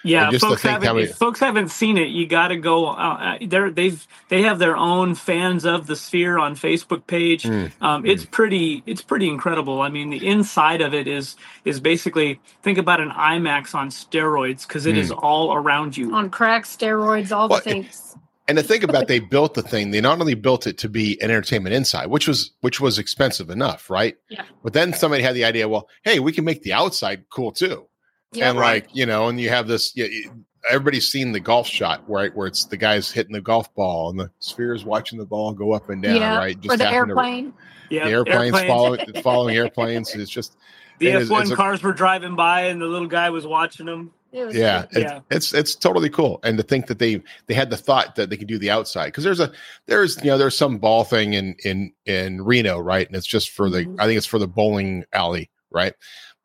Yeah, 0.05 0.25
And 0.25 0.33
just 0.33 0.45
folks 0.45 0.63
haven't, 0.63 0.87
how 0.87 0.95
many- 0.95 1.07
if 1.07 1.17
folks 1.17 1.39
haven't 1.39 1.69
seen 1.71 1.97
it, 1.97 2.09
you 2.09 2.27
got 2.27 2.49
to 2.49 2.57
go. 2.57 2.87
Uh, 2.89 3.39
they're 3.47 3.71
they've 3.71 4.05
they 4.29 4.43
have 4.43 4.59
their 4.59 4.77
own 4.77 5.15
fans 5.15 5.65
of 5.65 5.87
the 5.87 5.95
Sphere 5.95 6.39
on 6.39 6.57
Facebook 6.57 7.07
page. 7.07 7.45
Mm, 7.45 7.71
Um, 7.81 8.05
it's 8.05 8.25
pretty 8.25 8.83
it's 8.87 9.03
pretty 9.03 9.29
incredible. 9.29 9.81
I 9.81 9.89
mean, 9.91 10.11
the 10.11 10.27
inside 10.27 10.81
of 10.81 10.93
it 10.93 11.07
is 11.07 11.37
is 11.65 11.79
basically 11.79 12.41
think 12.63 12.79
about 12.79 13.01
an 13.01 13.11
IMAX 13.11 13.75
on 13.75 13.91
steroids 13.91 14.67
because 14.67 14.87
it 14.87 14.99
is 14.99 15.11
Mm. 15.11 15.23
all 15.23 15.55
around 15.55 15.97
you. 15.97 16.15
On 16.15 16.31
crack, 16.31 16.65
steroids, 16.65 17.31
all 17.31 17.49
Well, 17.49 17.61
the 17.61 17.71
things. 17.71 18.17
And 18.49 18.59
to 18.59 18.65
think 18.65 18.83
about 18.83 19.07
they 19.07 19.21
built 19.21 19.55
the 19.55 19.63
thing, 19.63 19.93
they 19.93 20.01
not 20.01 20.21
only 20.21 20.35
built 20.35 20.67
it 20.67 20.77
to 20.79 20.89
be 20.89 21.17
an 21.23 21.31
entertainment 21.31 21.77
inside, 21.77 22.09
which 22.09 22.27
was 22.27 22.51
which 22.61 22.81
was 22.81 22.99
expensive 22.99 23.51
enough, 23.51 23.89
right? 23.89 24.17
Yeah. 24.29 24.43
But 24.65 24.73
then 24.73 24.93
somebody 24.95 25.23
had 25.23 25.37
the 25.37 25.45
idea, 25.45 25.69
well, 25.69 25.89
hey, 26.03 26.19
we 26.19 26.33
can 26.33 26.45
make 26.45 26.63
the 26.63 26.73
outside 26.73 27.25
cool 27.33 27.53
too. 27.53 27.87
Yeah, 28.33 28.51
and 28.51 28.59
like 28.59 28.89
you 28.95 29.07
know, 29.07 29.29
and 29.29 29.41
you 29.41 29.49
have 29.51 29.67
this. 29.69 29.93
Yeah, 29.97 30.07
you- 30.07 30.45
everybody's 30.71 31.11
seen 31.11 31.33
the 31.33 31.41
golf 31.41 31.67
shot, 31.67 32.09
right? 32.09 32.35
Where 32.37 32.47
it's 32.47 32.67
the 32.67 32.77
guys 32.77 33.11
hitting 33.11 33.33
the 33.33 33.41
golf 33.41 33.75
ball 33.75 34.11
and 34.11 34.21
the 34.21 34.31
sphere 34.39 34.75
is 34.75 34.85
watching 34.85 35.19
the 35.19 35.25
ball 35.27 35.53
go 35.53 35.73
up 35.73 35.91
and 35.91 36.01
down, 36.01 36.15
yeah. 36.17 36.37
right? 36.39 36.57
or 36.69 36.77
the 36.77 36.85
happened 36.85 36.89
to- 36.91 36.95
airplane. 37.15 37.53
Yeah, 37.91 38.05
the 38.05 38.11
airplanes, 38.13 38.59
following 38.63 39.01
following 39.23 39.57
airplanes. 39.57 40.15
It's 40.15 40.31
just 40.31 40.57
The 40.99 41.09
it 41.09 41.23
F 41.25 41.31
one 41.31 41.43
it's 41.43 41.51
a- 41.51 41.57
cars 41.57 41.83
were 41.83 41.93
driving 41.93 42.37
by, 42.37 42.63
and 42.67 42.81
the 42.81 42.87
little 42.87 43.09
guy 43.09 43.29
was 43.31 43.45
watching 43.47 43.87
them. 43.87 44.13
It 44.31 44.47
was 44.47 44.55
yeah, 44.57 44.87
good. 44.93 45.03
it's, 45.03 45.13
Yeah. 45.13 45.21
it's 45.31 45.53
it's 45.53 45.75
totally 45.75 46.09
cool. 46.09 46.41
And 46.43 46.57
to 46.57 46.63
think 46.63 46.87
that 46.87 46.99
they 46.99 47.23
they 47.49 47.55
had 47.55 47.69
the 47.69 47.77
thought 47.77 48.15
that 48.15 48.31
they 48.31 48.37
could 48.39 48.49
do 48.49 48.57
the 48.59 48.71
outside 48.71 49.07
because 49.09 49.25
there's 49.25 49.41
a 49.41 49.53
there's 49.87 50.17
you 50.25 50.31
know 50.31 50.39
there's 50.39 50.57
some 50.57 50.79
ball 50.79 51.05
thing 51.05 51.35
in 51.35 51.55
in 51.65 51.93
in 52.07 52.41
Reno, 52.41 52.79
right? 52.79 53.07
And 53.07 53.15
it's 53.15 53.27
just 53.27 53.51
for 53.51 53.69
the 53.69 53.85
Mhm. 53.85 53.97
I 54.01 54.07
think 54.07 54.17
it's 54.17 54.27
for 54.27 54.39
the 54.39 54.49
bowling 54.49 55.05
alley, 55.13 55.51
right? 55.71 55.93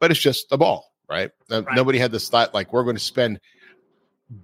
But 0.02 0.12
it's 0.12 0.20
just 0.20 0.48
a 0.52 0.58
ball, 0.58 0.87
right? 1.10 1.32
Right. 1.50 1.66
Nobody 1.74 2.00
had 2.00 2.12
this 2.12 2.30
thought 2.30 2.54
like 2.54 2.74
we're 2.74 2.84
going 2.84 2.96
to 2.96 3.02
spend 3.02 3.40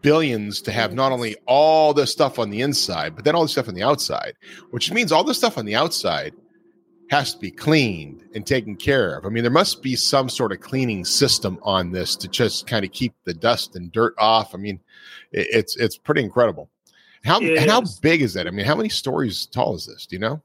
billions 0.01 0.61
to 0.61 0.71
have 0.71 0.93
not 0.93 1.11
only 1.11 1.35
all 1.45 1.93
the 1.93 2.07
stuff 2.07 2.39
on 2.39 2.49
the 2.49 2.61
inside, 2.61 3.15
but 3.15 3.25
then 3.25 3.35
all 3.35 3.43
the 3.43 3.49
stuff 3.49 3.67
on 3.67 3.73
the 3.73 3.83
outside, 3.83 4.33
which 4.71 4.91
means 4.91 5.11
all 5.11 5.23
the 5.23 5.33
stuff 5.33 5.57
on 5.57 5.65
the 5.65 5.75
outside 5.75 6.33
has 7.09 7.33
to 7.33 7.39
be 7.39 7.51
cleaned 7.51 8.23
and 8.33 8.45
taken 8.45 8.75
care 8.75 9.15
of. 9.15 9.25
I 9.25 9.29
mean, 9.29 9.43
there 9.43 9.51
must 9.51 9.83
be 9.83 9.95
some 9.95 10.29
sort 10.29 10.51
of 10.51 10.61
cleaning 10.61 11.03
system 11.05 11.59
on 11.61 11.91
this 11.91 12.15
to 12.17 12.27
just 12.27 12.65
kind 12.65 12.85
of 12.85 12.91
keep 12.91 13.13
the 13.25 13.33
dust 13.33 13.75
and 13.75 13.91
dirt 13.91 14.15
off. 14.17 14.55
I 14.55 14.57
mean, 14.57 14.79
it, 15.31 15.47
it's 15.51 15.75
it's 15.75 15.97
pretty 15.97 16.23
incredible. 16.23 16.69
How 17.25 17.39
It 17.41 17.57
and 17.59 17.69
how 17.69 17.81
is. 17.81 17.99
big 17.99 18.21
is 18.21 18.33
that? 18.33 18.47
I 18.47 18.51
mean, 18.51 18.65
how 18.65 18.75
many 18.75 18.89
stories 18.89 19.45
tall 19.47 19.75
is 19.75 19.85
this? 19.85 20.05
Do 20.05 20.15
you 20.15 20.19
know? 20.21 20.41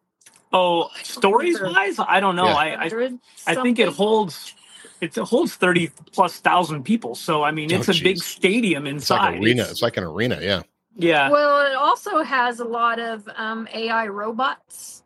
Oh, 0.52 0.88
stories 1.02 1.60
wise, 1.60 1.98
I 1.98 2.20
don't 2.20 2.34
know. 2.34 2.46
Yeah. 2.46 2.54
I, 2.54 2.86
I 2.86 3.10
I 3.46 3.54
think 3.62 3.78
it 3.78 3.88
holds 3.88 4.54
it 5.00 5.16
holds 5.16 5.54
thirty 5.56 5.90
plus 6.12 6.38
thousand 6.40 6.82
people. 6.84 7.14
So 7.14 7.42
I 7.44 7.50
mean, 7.50 7.72
Oh, 7.72 7.76
it's 7.76 7.88
a 7.88 7.92
big 7.92 8.16
geez. 8.16 8.24
stadium 8.24 8.86
It's 8.86 9.10
like 9.10 9.20
inside. 9.22 9.34
an 9.34 9.42
arena. 9.44 9.60
It's- 9.62 9.70
It's 9.72 9.82
like 9.82 9.96
an 9.96 10.04
arena. 10.04 10.38
Yeah. 10.40 10.62
yeah, 10.96 11.30
Well, 11.30 11.66
it 11.66 11.74
also 11.74 12.22
has 12.22 12.60
a 12.60 12.64
lot 12.64 12.98
of 12.98 13.28
um, 13.36 13.68
AI 13.72 14.06
robots 14.08 15.04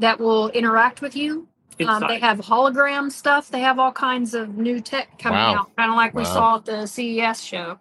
that 0.00 0.18
will 0.20 0.48
interact 0.50 1.00
with 1.00 1.14
you. 1.16 1.46
Um, 1.86 2.04
they 2.08 2.18
have 2.18 2.38
hologram 2.38 3.10
stuff. 3.12 3.50
They 3.50 3.60
have 3.60 3.78
all 3.78 3.92
kinds 3.92 4.34
of 4.34 4.56
new 4.56 4.80
tech 4.80 5.16
coming 5.20 5.38
Wow. 5.38 5.54
out, 5.60 5.76
kind 5.76 5.90
of 5.90 5.96
like 5.96 6.12
we 6.12 6.24
saw 6.24 6.56
at 6.56 6.64
the 6.64 6.86
CES 6.86 7.40
show. 7.40 7.78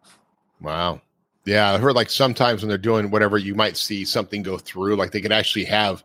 Wow. 0.61 1.01
Yeah, 1.45 1.73
I 1.73 1.77
heard 1.79 1.95
like 1.95 2.09
sometimes 2.11 2.61
when 2.61 2.69
they're 2.69 2.77
doing 2.77 3.09
whatever, 3.09 3.37
you 3.39 3.55
might 3.55 3.75
see 3.77 4.05
something 4.05 4.43
go 4.43 4.57
through. 4.59 4.95
Like 4.97 5.11
they 5.11 5.21
could 5.21 5.31
actually 5.31 5.65
have 5.65 6.03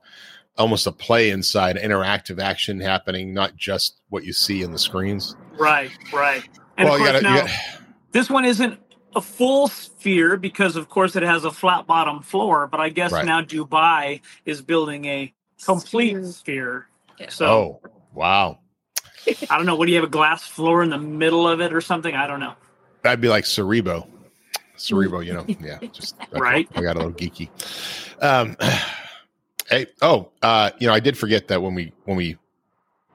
almost 0.58 0.86
a 0.86 0.92
play 0.92 1.30
inside, 1.30 1.76
interactive 1.76 2.40
action 2.40 2.80
happening, 2.80 3.32
not 3.34 3.56
just 3.56 4.00
what 4.10 4.24
you 4.24 4.32
see 4.32 4.62
in 4.62 4.72
the 4.72 4.78
screens. 4.78 5.34
right, 5.58 5.90
right. 6.12 6.42
And 6.76 6.88
well, 6.88 6.94
of 6.94 7.00
you 7.00 7.06
course, 7.06 7.22
gotta, 7.22 7.28
you 7.28 7.34
now 7.34 7.40
gotta- 7.46 7.82
this 8.12 8.30
one 8.30 8.44
isn't 8.44 8.78
a 9.14 9.20
full 9.20 9.68
sphere 9.68 10.36
because, 10.38 10.74
of 10.76 10.88
course, 10.88 11.16
it 11.16 11.22
has 11.22 11.44
a 11.44 11.50
flat 11.50 11.86
bottom 11.86 12.22
floor. 12.22 12.66
But 12.66 12.80
I 12.80 12.88
guess 12.88 13.12
Right. 13.12 13.26
now 13.26 13.42
Dubai 13.42 14.20
is 14.46 14.62
building 14.62 15.04
a 15.04 15.32
complete 15.64 16.12
Sphere. 16.16 16.32
sphere. 16.32 16.86
Yeah. 17.18 17.28
So 17.28 17.46
oh, 17.46 17.80
wow. 18.14 18.58
I 19.50 19.56
don't 19.56 19.66
know. 19.66 19.76
What 19.76 19.86
do 19.86 19.92
you 19.92 19.98
have 19.98 20.06
a 20.08 20.10
glass 20.10 20.42
floor 20.46 20.82
in 20.82 20.88
the 20.90 20.98
middle 20.98 21.46
of 21.46 21.60
it 21.60 21.72
or 21.74 21.80
something? 21.82 22.14
I 22.14 22.26
don't 22.26 22.40
know. 22.40 22.54
That'd 23.02 23.20
be 23.20 23.28
like 23.28 23.44
Cerebro. 23.46 24.08
Cerebro, 24.76 25.20
you 25.20 25.34
know, 25.34 25.44
yeah, 25.60 25.78
just 25.92 26.16
Right. 26.32 26.68
I 26.74 26.80
got 26.80 26.96
a 26.96 26.98
little 27.00 27.12
geeky. 27.12 27.48
Um, 28.22 28.56
hey, 29.72 29.86
oh, 30.02 30.30
uh, 30.42 30.70
you 30.78 30.86
know, 30.86 30.94
I 30.94 31.00
did 31.00 31.16
forget 31.16 31.48
that 31.48 31.62
when 31.62 31.74
we 31.74 31.92
when 32.04 32.16
we 32.16 32.36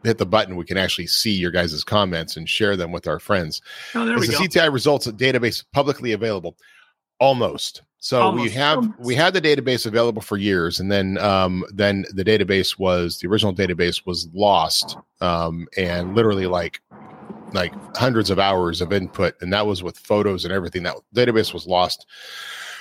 hit 0.03 0.17
the 0.17 0.25
button, 0.25 0.55
we 0.55 0.65
can 0.65 0.77
actually 0.77 1.07
see 1.07 1.31
your 1.31 1.51
guys' 1.51 1.83
comments 1.83 2.35
and 2.37 2.49
share 2.49 2.75
them 2.75 2.91
with 2.91 3.07
our 3.07 3.19
friends. 3.19 3.61
Oh, 3.93 4.05
there 4.05 4.15
Is 4.15 4.21
we 4.21 4.27
the 4.27 4.33
go. 4.33 4.39
CTI 4.39 4.73
results 4.73 5.07
database 5.07 5.63
publicly 5.71 6.13
available? 6.13 6.57
Almost. 7.19 7.83
So 7.99 8.31
we 8.31 8.49
have 8.51 8.77
Almost. 8.77 8.99
we 8.99 9.15
had 9.15 9.33
the 9.33 9.41
database 9.41 9.85
available 9.85 10.21
for 10.21 10.37
years, 10.37 10.79
and 10.79 10.91
then 10.91 11.17
um, 11.19 11.63
then 11.73 12.05
the 12.13 12.23
database 12.23 12.77
was 12.77 13.19
the 13.19 13.27
original 13.27 13.53
database 13.53 14.05
was 14.05 14.27
lost, 14.33 14.97
um, 15.21 15.67
and 15.77 16.15
literally 16.15 16.47
like 16.47 16.81
like 17.53 17.73
hundreds 17.95 18.29
of 18.29 18.39
hours 18.39 18.81
of 18.81 18.93
input, 18.93 19.35
and 19.41 19.51
that 19.53 19.65
was 19.65 19.81
with 19.81 19.97
photos 19.97 20.45
and 20.45 20.53
everything. 20.53 20.83
That 20.83 20.97
database 21.15 21.53
was 21.53 21.65
lost. 21.65 22.05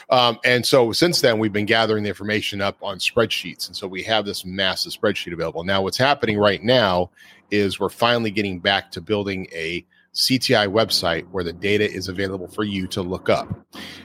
Um, 0.09 0.39
and 0.45 0.65
so 0.65 0.93
since 0.93 1.21
then, 1.21 1.39
we've 1.39 1.53
been 1.53 1.67
gathering 1.67 2.05
the 2.05 2.09
information 2.09 2.61
up 2.61 2.77
on 2.83 2.99
spreadsheets. 2.99 3.67
And 3.67 3.77
so 3.77 3.89
we 3.89 4.03
have 4.05 4.25
this 4.25 4.45
massive 4.45 4.93
spreadsheet 4.93 5.33
available. 5.33 5.65
Now, 5.65 5.83
what's 5.83 5.99
happening 5.99 6.39
right 6.39 6.63
now 6.63 7.11
is 7.51 7.81
we're 7.81 7.89
finally 7.89 8.31
getting 8.31 8.61
back 8.61 8.91
to 8.93 9.01
building 9.01 9.49
a 9.53 9.85
CTI 10.15 10.69
website 10.69 11.29
where 11.31 11.45
the 11.45 11.53
data 11.53 11.91
is 11.91 12.09
available 12.09 12.49
for 12.49 12.65
you 12.65 12.87
to 12.89 13.03
look 13.03 13.29
up. 13.29 13.49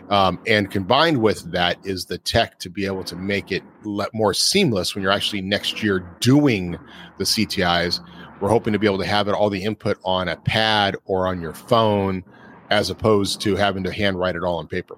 Um, 0.10 0.40
and 0.46 0.70
combined 0.70 1.22
with 1.22 1.50
that 1.52 1.78
is 1.86 2.06
the 2.06 2.18
tech 2.18 2.60
to 2.60 2.70
be 2.70 2.86
able 2.86 3.06
to 3.06 3.16
make 3.16 3.52
it 3.52 3.64
le- 3.84 4.10
more 4.14 4.34
seamless 4.34 4.94
when 4.94 5.04
you're 5.04 5.12
actually 5.12 5.42
next 5.42 5.82
year 5.82 6.00
doing 6.20 6.78
the 7.18 7.24
CTIs. 7.24 8.02
We're 8.42 8.50
hoping 8.50 8.74
to 8.74 8.80
be 8.80 8.88
able 8.88 8.98
to 8.98 9.06
have 9.06 9.30
it 9.30 9.34
all 9.34 9.50
the 9.50 9.64
input 9.64 10.00
on 10.04 10.28
a 10.28 10.36
pad 10.36 10.98
or 11.06 11.28
on 11.28 11.40
your 11.40 11.54
phone 11.54 12.24
as 12.70 12.90
opposed 12.90 13.40
to 13.42 13.56
having 13.56 13.84
to 13.84 13.92
handwrite 13.92 14.36
it 14.36 14.44
all 14.44 14.58
on 14.58 14.68
paper. 14.68 14.98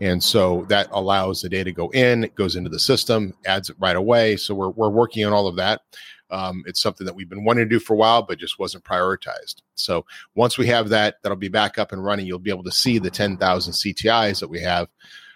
And 0.00 0.22
so 0.22 0.64
that 0.68 0.88
allows 0.92 1.42
the 1.42 1.48
data 1.48 1.64
to 1.64 1.72
go 1.72 1.88
in, 1.90 2.24
it 2.24 2.34
goes 2.34 2.56
into 2.56 2.70
the 2.70 2.78
system, 2.78 3.34
adds 3.46 3.68
it 3.68 3.76
right 3.78 3.96
away. 3.96 4.36
So 4.36 4.54
we're, 4.54 4.70
we're 4.70 4.88
working 4.88 5.24
on 5.24 5.32
all 5.32 5.46
of 5.48 5.56
that. 5.56 5.82
Um, 6.30 6.62
it's 6.66 6.80
something 6.80 7.06
that 7.06 7.14
we've 7.14 7.28
been 7.28 7.44
wanting 7.44 7.64
to 7.64 7.68
do 7.68 7.80
for 7.80 7.94
a 7.94 7.96
while, 7.96 8.22
but 8.22 8.38
just 8.38 8.58
wasn't 8.58 8.84
prioritized. 8.84 9.62
So 9.74 10.04
once 10.34 10.58
we 10.58 10.66
have 10.66 10.88
that, 10.90 11.16
that'll 11.22 11.36
be 11.36 11.48
back 11.48 11.78
up 11.78 11.92
and 11.92 12.04
running. 12.04 12.26
You'll 12.26 12.38
be 12.38 12.50
able 12.50 12.64
to 12.64 12.72
see 12.72 12.98
the 12.98 13.10
10,000 13.10 13.72
CTIs 13.72 14.40
that 14.40 14.48
we 14.48 14.60
have 14.60 14.88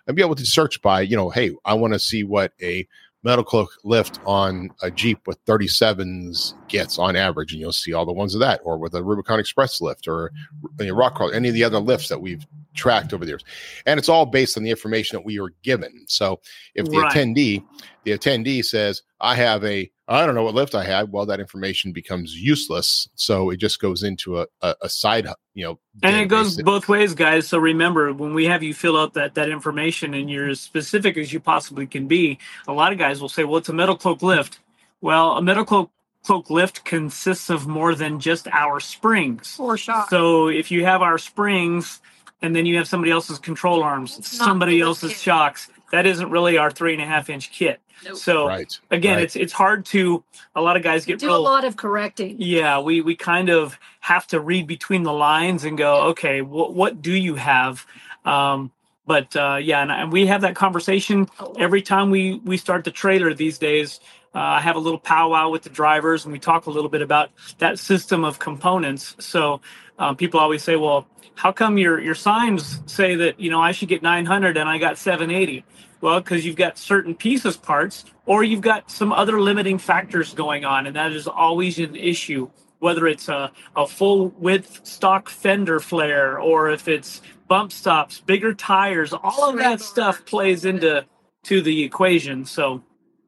and 0.07 0.16
be 0.16 0.22
able 0.22 0.35
to 0.35 0.46
search 0.46 0.83
by, 0.83 1.01
you 1.01 1.16
know, 1.16 1.31
hey, 1.31 1.53
I 1.64 1.75
want 1.75 1.94
to 1.94 1.98
see 1.98 2.25
what 2.25 2.53
a 2.61 2.87
metal 3.22 3.68
lift 3.85 4.18
on 4.27 4.70
a 4.83 4.90
Jeep 4.90 5.27
with 5.27 5.42
37s 5.44 6.55
gets 6.68 6.98
on 6.98 7.16
average. 7.16 7.53
And 7.53 7.61
you'll 7.61 7.72
see 7.72 7.92
all 7.92 8.05
the 8.05 8.12
ones 8.12 8.35
of 8.35 8.40
that, 8.40 8.61
or 8.64 8.79
with 8.79 8.94
a 8.94 9.03
Rubicon 9.03 9.38
Express 9.38 9.81
lift 9.81 10.09
or 10.09 10.33
you 10.79 10.87
know, 10.87 10.94
rock 10.94 11.14
crawl, 11.14 11.33
any 11.33 11.48
of 11.48 11.55
the 11.55 11.64
other 11.64 11.79
lifts 11.79 12.09
that 12.09 12.20
we've 12.20 12.44
tracked 12.75 13.13
over 13.13 13.25
the 13.25 13.31
years. 13.31 13.45
And 13.87 13.99
it's 13.99 14.09
all 14.09 14.27
based 14.27 14.57
on 14.57 14.63
the 14.63 14.71
information 14.71 15.17
that 15.17 15.25
we 15.25 15.39
were 15.41 15.53
given. 15.63 16.05
So 16.09 16.41
if 16.75 16.89
the 16.89 16.99
Right. 16.99 17.13
attendee, 17.13 17.65
the 18.05 18.13
attendee 18.13 18.65
says, 18.65 19.03
I 19.21 19.35
have 19.37 19.65
a, 19.65 19.91
I 20.09 20.27
don't 20.27 20.35
know 20.35 20.43
what 20.43 20.55
lift 20.55 20.75
I 20.75 20.85
had, 20.85 21.13
well, 21.13 21.27
that 21.27 21.41
information 21.41 21.93
becomes 21.93 22.35
useless. 22.35 23.09
So 23.15 23.51
it 23.51 23.57
just 23.59 23.81
goes 23.81 24.03
into 24.03 24.41
a, 24.41 24.47
a, 24.61 24.75
a 24.83 24.89
side, 24.89 25.27
you 25.55 25.65
know, 25.65 25.79
And 26.03 26.17
it 26.17 26.27
goes 26.27 26.57
database. 26.57 26.65
both 26.65 26.89
ways, 26.89 27.15
guys. 27.15 27.47
So 27.47 27.59
remember, 27.59 28.13
when 28.13 28.35
we 28.35 28.45
have 28.47 28.63
you 28.63 28.75
fill 28.75 28.97
out 28.97 29.15
that 29.15 29.35
that 29.35 29.49
information 29.49 30.15
and 30.15 30.29
you're 30.29 30.49
as 30.49 30.61
specific 30.61 31.17
as 31.17 31.33
you 31.33 31.41
possibly 31.41 31.87
can 31.87 32.09
be, 32.09 32.39
a 32.67 32.73
lot 32.73 32.93
of 32.93 32.99
guys 32.99 33.21
will 33.21 33.29
say, 33.29 33.45
"Well, 33.45 33.59
it's 33.59 33.69
a 33.69 33.73
metal 33.73 33.97
cloak 33.97 34.23
lift." 34.23 34.59
Well, 35.01 35.37
a 35.37 35.43
metal 35.43 35.65
cloak 35.65 35.91
cloak 36.25 36.51
lift 36.51 36.85
consists 36.85 37.51
of 37.51 37.67
more 37.67 37.95
than 37.95 38.21
just 38.21 38.49
our 38.49 38.81
springs. 38.81 39.57
Four 39.57 39.77
shots. 39.77 40.11
So 40.11 40.49
if 40.49 40.71
you 40.71 40.85
have 40.85 41.03
our 41.03 41.19
springs 41.19 42.01
and 42.43 42.55
then 42.55 42.67
you 42.67 42.77
have 42.77 42.89
somebody 42.89 43.11
else's 43.11 43.39
control 43.39 43.83
arms, 43.83 44.19
It's 44.19 44.37
somebody 44.37 44.81
else's 44.81 45.13
kit. 45.13 45.21
shocks, 45.21 45.71
that 45.93 46.07
isn't 46.07 46.31
really 46.31 46.59
our 46.59 46.71
three 46.71 46.93
and 46.93 47.03
a 47.03 47.07
half 47.07 47.31
inch 47.31 47.51
kit. 47.53 47.81
Nope. 48.05 48.17
So 48.17 48.47
right. 48.47 48.79
again, 48.91 49.17
right. 49.17 49.25
it's 49.25 49.37
it's 49.37 49.53
hard 49.53 49.85
to. 49.87 50.25
A 50.55 50.61
lot 50.61 50.77
of 50.77 50.83
guys 50.83 51.07
get 51.07 51.19
do 51.19 51.31
a 51.31 51.37
lot 51.37 51.65
of 51.65 51.77
correcting. 51.77 52.37
Yeah, 52.39 52.81
we 52.81 53.01
we 53.01 53.15
kind 53.15 53.49
of 53.49 53.79
have 54.01 54.27
to 54.29 54.41
read 54.41 54.67
between 54.67 55.03
the 55.05 55.13
lines 55.13 55.65
and 55.65 55.79
go, 55.79 56.09
okay, 56.09 56.43
what 56.43 56.75
what 56.75 57.01
do 57.01 57.13
you 57.13 57.37
have? 57.37 57.87
Um, 58.25 58.73
but 59.07 59.35
uh, 59.37 59.59
yeah, 59.63 59.83
and, 59.83 59.91
and 59.91 60.13
we 60.13 60.27
have 60.27 60.41
that 60.43 60.57
conversation 60.57 61.29
every 61.59 61.83
time 61.83 62.11
we 62.11 62.41
we 62.45 62.57
start 62.57 62.85
the 62.85 62.91
trailer 62.91 63.33
these 63.35 63.59
days. 63.59 64.01
Uh, 64.35 64.39
I 64.39 64.61
have 64.61 64.77
a 64.77 64.79
little 64.79 64.99
powwow 64.99 65.51
with 65.51 65.63
the 65.63 65.71
drivers, 65.71 66.25
and 66.25 66.33
we 66.33 66.39
talk 66.39 66.67
a 66.67 66.71
little 66.71 66.89
bit 66.89 67.03
about 67.03 67.31
that 67.59 67.79
system 67.79 68.25
of 68.25 68.39
components. 68.39 69.15
So 69.19 69.61
um, 69.99 70.17
people 70.17 70.41
always 70.41 70.63
say, 70.63 70.77
well, 70.77 71.07
how 71.35 71.53
come 71.53 71.79
your 71.79 72.01
your 72.01 72.15
signs 72.15 72.81
say 72.87 73.15
that 73.15 73.41
you 73.41 73.51
know 73.51 73.61
I 73.61 73.73
should 73.73 73.89
get 73.89 74.03
900 74.03 74.57
and 74.57 74.69
I 74.69 74.79
got 74.79 74.99
780? 74.99 75.65
Well, 76.01 76.21
because 76.21 76.45
you've 76.45 76.57
got 76.57 76.79
certain 76.79 77.15
pieces 77.15 77.57
parts, 77.57 78.05
or 78.27 78.43
you've 78.43 78.61
got 78.61 78.91
some 78.91 79.13
other 79.13 79.41
limiting 79.41 79.79
factors 79.79 80.35
going 80.35 80.65
on, 80.65 80.87
and 80.87 80.97
that 80.97 81.13
is 81.13 81.29
always 81.29 81.79
an 81.79 81.95
issue 81.95 82.51
whether 82.83 83.07
it's 83.07 83.29
a, 83.29 83.53
a 83.77 83.87
full 83.87 84.31
width 84.39 84.81
stock 84.83 85.29
fender 85.29 85.79
flare 85.79 86.41
or 86.41 86.69
if 86.69 86.89
it's 86.89 87.23
bump 87.47 87.71
stops, 87.71 88.19
bigger 88.19 88.53
tires, 88.53 89.13
all 89.13 89.51
of 89.51 89.57
that 89.57 89.81
stuff 89.81 90.25
plays 90.27 90.65
into 90.65 91.05
to 91.45 91.63
the 91.63 91.85
equation. 91.85 92.45
So 92.45 92.83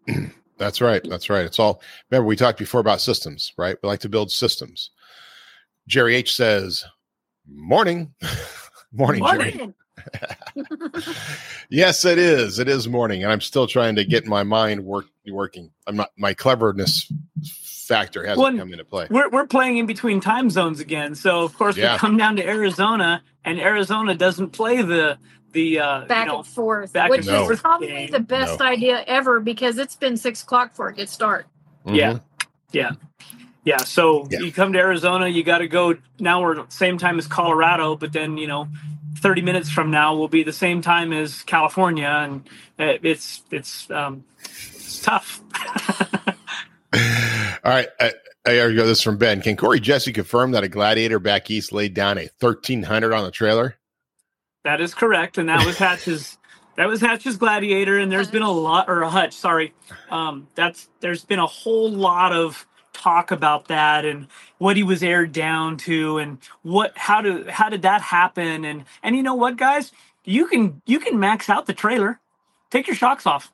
that's 0.58 0.80
right. 0.80 1.00
That's 1.08 1.30
right. 1.30 1.44
It's 1.44 1.60
all 1.60 1.80
remember 2.10 2.26
we 2.26 2.34
talked 2.34 2.58
before 2.58 2.80
about 2.80 3.00
systems, 3.00 3.52
right? 3.56 3.76
We 3.80 3.86
like 3.86 4.00
to 4.00 4.08
build 4.08 4.32
systems. 4.32 4.90
Jerry 5.86 6.16
H 6.16 6.34
says, 6.34 6.84
Morning. 7.46 8.14
morning, 8.92 9.20
morning, 9.22 9.56
Jerry. 9.56 9.74
yes, 11.68 12.04
it 12.04 12.18
is. 12.18 12.58
It 12.58 12.68
is 12.68 12.88
morning. 12.88 13.22
And 13.22 13.32
I'm 13.32 13.40
still 13.40 13.66
trying 13.66 13.96
to 13.96 14.04
get 14.04 14.26
my 14.26 14.42
mind 14.42 14.84
work 14.84 15.06
working. 15.28 15.70
I'm 15.86 15.96
not 15.96 16.10
my 16.16 16.34
cleverness 16.34 17.10
factor 17.86 18.24
hasn't 18.24 18.42
well, 18.42 18.56
come 18.56 18.72
into 18.72 18.84
play. 18.84 19.06
We're 19.10 19.28
we're 19.30 19.46
playing 19.46 19.78
in 19.78 19.86
between 19.86 20.20
time 20.20 20.50
zones 20.50 20.80
again. 20.80 21.14
So 21.14 21.42
of 21.42 21.56
course 21.56 21.76
yeah. 21.76 21.94
we 21.94 21.98
come 21.98 22.16
down 22.16 22.36
to 22.36 22.46
Arizona 22.46 23.22
and 23.44 23.58
Arizona 23.58 24.14
doesn't 24.14 24.50
play 24.50 24.82
the 24.82 25.18
the 25.52 25.78
uh, 25.80 26.04
back 26.06 26.26
you 26.26 26.32
know, 26.32 26.38
and 26.38 26.46
forth, 26.46 26.92
back 26.92 27.10
which 27.10 27.26
and 27.26 27.50
is 27.50 27.60
probably 27.60 27.86
game. 27.88 28.10
the 28.10 28.20
best 28.20 28.58
no. 28.58 28.66
idea 28.66 29.04
ever 29.06 29.38
because 29.40 29.78
it's 29.78 29.96
been 29.96 30.16
six 30.16 30.42
o'clock 30.42 30.70
before 30.70 30.90
it 30.90 30.96
gets 30.96 31.16
dark. 31.16 31.46
Mm-hmm. 31.86 31.94
Yeah, 31.94 32.18
yeah, 32.72 32.90
yeah. 33.64 33.78
So 33.78 34.28
yeah. 34.30 34.40
you 34.40 34.52
come 34.52 34.72
to 34.74 34.78
Arizona, 34.78 35.28
you 35.28 35.42
got 35.42 35.58
to 35.58 35.68
go. 35.68 35.96
Now 36.18 36.42
we're 36.42 36.64
same 36.68 36.98
time 36.98 37.18
as 37.18 37.26
Colorado, 37.26 37.96
but 37.96 38.12
then 38.12 38.36
you 38.36 38.46
know, 38.46 38.68
thirty 39.18 39.42
minutes 39.42 39.70
from 39.70 39.90
now 39.90 40.14
will 40.14 40.28
be 40.28 40.42
the 40.42 40.52
same 40.52 40.82
time 40.82 41.12
as 41.12 41.42
California, 41.42 42.06
and 42.06 42.48
it's 42.78 43.42
it's 43.50 43.90
um, 43.90 44.24
it's 44.40 45.00
tough. 45.00 45.40
All 46.94 47.72
right. 47.72 47.88
I, 47.98 48.12
here 48.46 48.68
we 48.68 48.74
go. 48.74 48.86
This 48.86 49.00
from 49.00 49.16
Ben. 49.16 49.40
Can 49.40 49.56
Corey 49.56 49.80
Jessy 49.80 50.12
confirm 50.12 50.52
that 50.52 50.64
a 50.64 50.68
Gladiator 50.68 51.18
back 51.18 51.50
east 51.50 51.72
laid 51.72 51.94
down 51.94 52.18
a 52.18 52.28
1300 52.40 53.14
on 53.14 53.24
the 53.24 53.30
trailer? 53.30 53.76
That 54.64 54.80
is 54.80 54.94
correct. 54.94 55.38
And 55.38 55.48
that 55.48 55.64
was 55.64 55.78
Hatch's. 55.78 56.36
that 56.76 56.86
was 56.86 57.00
Hatch's 57.00 57.38
Gladiator. 57.38 57.98
And 57.98 58.12
there's 58.12 58.30
been 58.30 58.42
a 58.42 58.50
lot, 58.50 58.90
or 58.90 59.02
a 59.02 59.08
Hutch, 59.08 59.32
sorry. 59.32 59.72
Um, 60.10 60.48
that's 60.54 60.88
There's 61.00 61.24
been 61.24 61.38
a 61.38 61.46
whole 61.46 61.90
lot 61.90 62.32
of 62.32 62.66
talk 62.94 63.30
about 63.30 63.68
that 63.68 64.04
and 64.04 64.28
what 64.58 64.76
he 64.76 64.82
was 64.82 65.02
aired 65.02 65.32
down 65.32 65.76
to 65.76 66.18
and 66.18 66.38
what 66.62 66.96
how 66.96 67.20
to 67.20 67.44
how 67.50 67.68
did 67.68 67.82
that 67.82 68.00
happen 68.00 68.64
and 68.64 68.84
and 69.02 69.16
you 69.16 69.22
know 69.22 69.34
what 69.34 69.56
guys 69.56 69.92
you 70.24 70.46
can 70.46 70.80
you 70.86 70.98
can 70.98 71.20
max 71.20 71.50
out 71.50 71.66
the 71.66 71.74
trailer 71.74 72.18
take 72.70 72.86
your 72.86 72.96
shocks 72.96 73.26
off 73.26 73.52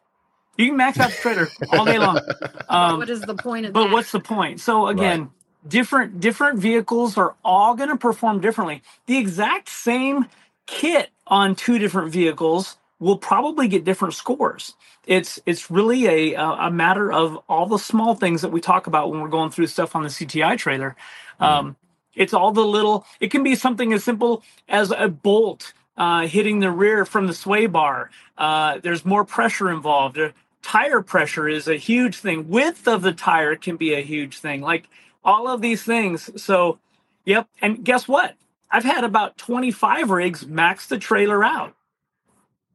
you 0.61 0.66
can 0.66 0.76
max 0.76 1.00
out 1.00 1.11
the 1.11 1.16
trailer 1.16 1.48
all 1.72 1.85
day 1.85 1.98
long. 1.98 2.20
Um, 2.68 2.98
what 2.98 3.11
is 3.11 3.20
the 3.22 3.35
point 3.35 3.66
of 3.66 3.72
that? 3.72 3.81
but 3.81 3.85
that? 3.87 3.92
what's 3.92 4.12
the 4.12 4.20
point? 4.20 4.61
So 4.61 4.87
again, 4.87 5.22
right. 5.22 5.31
different 5.66 6.20
different 6.20 6.61
vehicles 6.61 7.18
are 7.18 7.35
all 7.44 7.74
going 7.74 7.88
to 7.88 7.96
perform 7.96 8.40
differently. 8.40 8.83
The 9.07 9.18
exact 9.18 9.68
same 9.68 10.26
kit 10.68 11.11
on 11.26 11.57
two 11.57 11.79
different 11.81 12.12
vehicles 12.12 12.76
will 13.00 13.18
probably 13.18 13.66
get 13.66 13.84
different 13.84 14.14
scores. 14.14 14.74
It's 15.06 15.40
it's 15.46 15.70
really 15.70 16.32
a 16.34 16.40
a 16.40 16.70
matter 16.70 17.12
of 17.12 17.38
all 17.48 17.66
the 17.66 17.78
small 17.78 18.14
things 18.14 18.42
that 18.42 18.50
we 18.50 18.60
talk 18.60 18.86
about 18.86 19.10
when 19.10 19.20
we're 19.20 19.28
going 19.28 19.50
through 19.50 19.66
stuff 19.66 19.96
on 19.96 20.02
the 20.04 20.08
CTI 20.08 20.56
trailer. 20.56 20.94
Mm. 21.40 21.44
Um, 21.44 21.76
it's 22.14 22.34
all 22.34 22.52
the 22.52 22.64
little. 22.64 23.06
It 23.18 23.30
can 23.30 23.42
be 23.42 23.54
something 23.56 23.92
as 23.92 24.04
simple 24.04 24.42
as 24.68 24.92
a 24.96 25.08
bolt 25.08 25.72
uh, 25.96 26.26
hitting 26.26 26.60
the 26.60 26.70
rear 26.70 27.04
from 27.04 27.26
the 27.26 27.34
sway 27.34 27.66
bar. 27.66 28.10
Uh, 28.36 28.78
there's 28.82 29.04
more 29.04 29.24
pressure 29.24 29.70
involved. 29.70 30.18
Tire 30.62 31.02
pressure 31.02 31.48
is 31.48 31.68
a 31.68 31.76
huge 31.76 32.16
thing. 32.16 32.48
Width 32.48 32.86
of 32.86 33.02
the 33.02 33.12
tire 33.12 33.56
can 33.56 33.76
be 33.76 33.94
a 33.94 34.02
huge 34.02 34.38
thing. 34.38 34.60
Like 34.60 34.88
all 35.24 35.48
of 35.48 35.60
these 35.60 35.82
things. 35.82 36.30
So, 36.42 36.78
yep. 37.24 37.48
And 37.62 37.84
guess 37.84 38.06
what? 38.06 38.34
I've 38.70 38.84
had 38.84 39.04
about 39.04 39.36
25 39.38 40.10
rigs 40.10 40.46
max 40.46 40.86
the 40.86 40.98
trailer 40.98 41.44
out. 41.44 41.74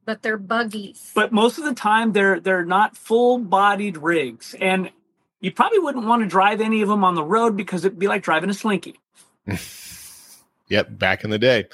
But 0.05 0.21
they're 0.21 0.37
buggies. 0.37 1.11
But 1.15 1.31
most 1.31 1.57
of 1.57 1.65
the 1.65 1.73
time 1.73 2.11
they're 2.11 2.39
they're 2.39 2.65
not 2.65 2.95
full-bodied 2.95 3.97
rigs. 3.97 4.55
And 4.59 4.91
you 5.39 5.51
probably 5.51 5.79
wouldn't 5.79 6.05
want 6.05 6.23
to 6.23 6.27
drive 6.27 6.61
any 6.61 6.81
of 6.81 6.89
them 6.89 7.03
on 7.03 7.15
the 7.15 7.23
road 7.23 7.57
because 7.57 7.85
it'd 7.85 7.99
be 7.99 8.07
like 8.07 8.23
driving 8.23 8.49
a 8.49 8.53
slinky. 8.53 8.99
yep, 10.69 10.87
back 10.97 11.23
in 11.23 11.29
the 11.29 11.39
day. 11.39 11.65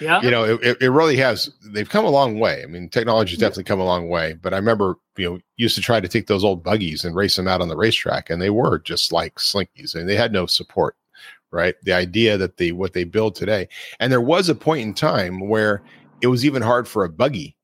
Yeah. 0.00 0.22
You 0.22 0.30
know, 0.30 0.44
it, 0.44 0.76
it 0.80 0.90
really 0.90 1.16
has. 1.16 1.50
They've 1.72 1.88
come 1.88 2.04
a 2.04 2.10
long 2.10 2.38
way. 2.38 2.62
I 2.62 2.66
mean, 2.66 2.88
technology 2.88 3.32
has 3.32 3.40
definitely 3.40 3.64
come 3.64 3.80
a 3.80 3.84
long 3.84 4.08
way. 4.08 4.34
But 4.34 4.54
I 4.54 4.56
remember, 4.56 4.96
you 5.16 5.28
know, 5.28 5.38
used 5.56 5.74
to 5.74 5.80
try 5.80 6.00
to 6.00 6.08
take 6.08 6.28
those 6.28 6.44
old 6.44 6.62
buggies 6.62 7.04
and 7.04 7.16
race 7.16 7.36
them 7.36 7.48
out 7.48 7.60
on 7.60 7.68
the 7.68 7.76
racetrack, 7.76 8.30
and 8.30 8.40
they 8.40 8.50
were 8.50 8.78
just 8.78 9.12
like 9.12 9.36
slinkies, 9.36 9.94
and 9.94 10.08
they 10.08 10.16
had 10.16 10.32
no 10.32 10.46
support. 10.46 10.96
Right. 11.50 11.74
The 11.82 11.94
idea 11.94 12.36
that 12.36 12.58
they 12.58 12.72
what 12.72 12.92
they 12.92 13.04
build 13.04 13.34
today, 13.34 13.68
and 13.98 14.12
there 14.12 14.20
was 14.20 14.48
a 14.48 14.54
point 14.54 14.82
in 14.82 14.94
time 14.94 15.48
where 15.48 15.82
it 16.20 16.26
was 16.26 16.44
even 16.44 16.62
hard 16.62 16.86
for 16.86 17.04
a 17.04 17.08
buggy 17.08 17.56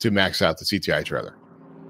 to 0.00 0.10
max 0.10 0.42
out 0.42 0.58
the 0.58 0.64
CTI 0.64 1.04
trailer. 1.04 1.36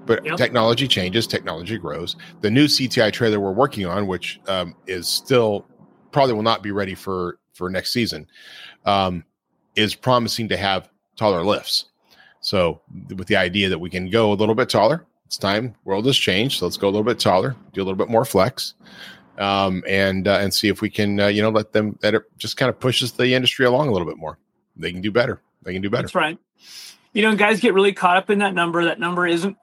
But 0.05 0.25
yep. 0.25 0.37
technology 0.37 0.87
changes, 0.87 1.27
technology 1.27 1.77
grows. 1.77 2.15
The 2.41 2.49
new 2.49 2.65
CTI 2.65 3.11
trailer 3.11 3.39
we're 3.39 3.51
working 3.51 3.85
on, 3.85 4.07
which 4.07 4.39
um, 4.47 4.75
is 4.87 5.07
still 5.07 5.65
probably 6.11 6.33
will 6.33 6.43
not 6.43 6.63
be 6.63 6.71
ready 6.71 6.95
for 6.95 7.39
for 7.53 7.69
next 7.69 7.91
season. 7.91 8.27
Um, 8.85 9.25
is 9.75 9.93
promising 9.93 10.47
to 10.49 10.57
have 10.57 10.89
taller 11.17 11.43
lifts. 11.43 11.85
So, 12.39 12.81
with 13.15 13.27
the 13.27 13.35
idea 13.35 13.67
that 13.69 13.79
we 13.79 13.89
can 13.89 14.09
go 14.09 14.31
a 14.31 14.35
little 14.35 14.55
bit 14.55 14.69
taller, 14.69 15.05
it's 15.25 15.37
time. 15.37 15.75
World 15.83 16.05
has 16.05 16.17
changed, 16.17 16.59
so 16.59 16.65
let's 16.65 16.77
go 16.77 16.87
a 16.87 16.89
little 16.89 17.03
bit 17.03 17.19
taller, 17.19 17.55
do 17.73 17.81
a 17.81 17.83
little 17.83 17.97
bit 17.97 18.09
more 18.09 18.23
flex, 18.23 18.75
um, 19.37 19.83
and 19.85 20.27
uh, 20.27 20.39
and 20.41 20.53
see 20.53 20.69
if 20.69 20.81
we 20.81 20.89
can, 20.89 21.19
uh, 21.19 21.27
you 21.27 21.41
know, 21.41 21.49
let 21.49 21.73
them 21.73 21.99
that 22.01 22.13
it 22.13 22.23
just 22.37 22.55
kind 22.55 22.69
of 22.69 22.79
pushes 22.79 23.11
the 23.11 23.33
industry 23.33 23.65
along 23.65 23.89
a 23.89 23.91
little 23.91 24.07
bit 24.07 24.17
more. 24.17 24.37
They 24.77 24.91
can 24.91 25.01
do 25.01 25.11
better. 25.11 25.41
They 25.63 25.73
can 25.73 25.81
do 25.81 25.89
better. 25.89 26.03
That's 26.03 26.15
right. 26.15 26.37
You 27.13 27.23
know, 27.23 27.35
guys 27.35 27.59
get 27.59 27.73
really 27.73 27.93
caught 27.93 28.17
up 28.17 28.29
in 28.29 28.39
that 28.39 28.53
number. 28.53 28.85
That 28.85 28.99
number 28.99 29.25
isn't 29.25 29.57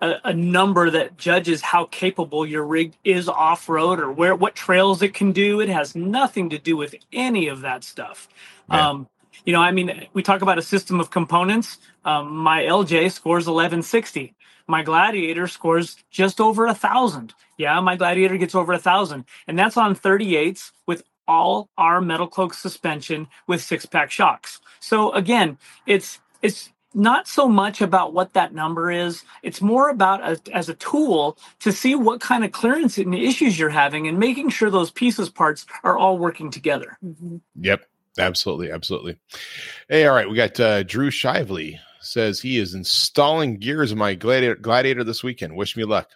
a, 0.00 0.14
a 0.24 0.34
number 0.34 0.90
that 0.90 1.16
judges 1.16 1.60
how 1.60 1.86
capable 1.86 2.46
your 2.46 2.64
rig 2.64 2.94
is 3.04 3.28
off 3.28 3.68
road 3.68 4.00
or 4.00 4.12
where 4.12 4.34
what 4.34 4.54
trails 4.54 5.02
it 5.02 5.14
can 5.14 5.32
do. 5.32 5.60
It 5.60 5.68
has 5.68 5.94
nothing 5.94 6.50
to 6.50 6.58
do 6.58 6.76
with 6.76 6.94
any 7.12 7.48
of 7.48 7.62
that 7.62 7.84
stuff. 7.84 8.28
Yeah. 8.70 8.88
Um, 8.88 9.08
you 9.44 9.52
know, 9.52 9.60
I 9.60 9.70
mean, 9.70 10.06
we 10.12 10.22
talk 10.22 10.42
about 10.42 10.58
a 10.58 10.62
system 10.62 11.00
of 11.00 11.10
components. 11.10 11.78
Um, 12.04 12.36
my 12.36 12.62
LJ 12.62 13.12
scores 13.12 13.46
1160. 13.46 14.34
My 14.66 14.82
Gladiator 14.82 15.46
scores 15.46 15.96
just 16.10 16.40
over 16.40 16.66
a 16.66 16.74
thousand. 16.74 17.32
Yeah, 17.56 17.80
my 17.80 17.96
Gladiator 17.96 18.36
gets 18.36 18.54
over 18.54 18.74
a 18.74 18.78
thousand, 18.78 19.24
and 19.46 19.58
that's 19.58 19.78
on 19.78 19.96
38s 19.96 20.72
with 20.86 21.02
all 21.26 21.70
our 21.78 22.00
metal 22.00 22.26
cloak 22.26 22.52
suspension 22.54 23.28
with 23.46 23.62
six 23.62 23.86
pack 23.86 24.10
shocks. 24.10 24.60
So 24.80 25.12
again, 25.12 25.58
it's 25.86 26.20
it's 26.42 26.70
not 26.94 27.28
so 27.28 27.48
much 27.48 27.80
about 27.80 28.12
what 28.12 28.32
that 28.32 28.54
number 28.54 28.90
is. 28.90 29.24
It's 29.42 29.60
more 29.60 29.90
about 29.90 30.22
a, 30.22 30.40
as 30.52 30.68
a 30.68 30.74
tool 30.74 31.38
to 31.60 31.72
see 31.72 31.94
what 31.94 32.20
kind 32.20 32.44
of 32.44 32.52
clearance 32.52 32.98
and 32.98 33.14
issues 33.14 33.58
you're 33.58 33.68
having 33.68 34.08
and 34.08 34.18
making 34.18 34.50
sure 34.50 34.70
those 34.70 34.90
pieces 34.90 35.28
parts 35.28 35.66
are 35.84 35.96
all 35.96 36.18
working 36.18 36.50
together. 36.50 36.96
Mm-hmm. 37.04 37.36
Yep. 37.60 37.82
Absolutely, 38.18 38.72
absolutely. 38.72 39.16
Hey, 39.88 40.06
all 40.06 40.14
right, 40.14 40.28
we 40.28 40.34
got 40.34 40.58
uh, 40.58 40.82
Drew 40.82 41.10
Shively 41.10 41.78
says 42.00 42.40
he 42.40 42.58
is 42.58 42.74
installing 42.74 43.58
gears 43.58 43.92
in 43.92 43.98
my 43.98 44.14
gladiator, 44.14 44.56
gladiator 44.56 45.04
this 45.04 45.22
weekend. 45.22 45.54
Wish 45.54 45.76
me 45.76 45.84
luck. 45.84 46.08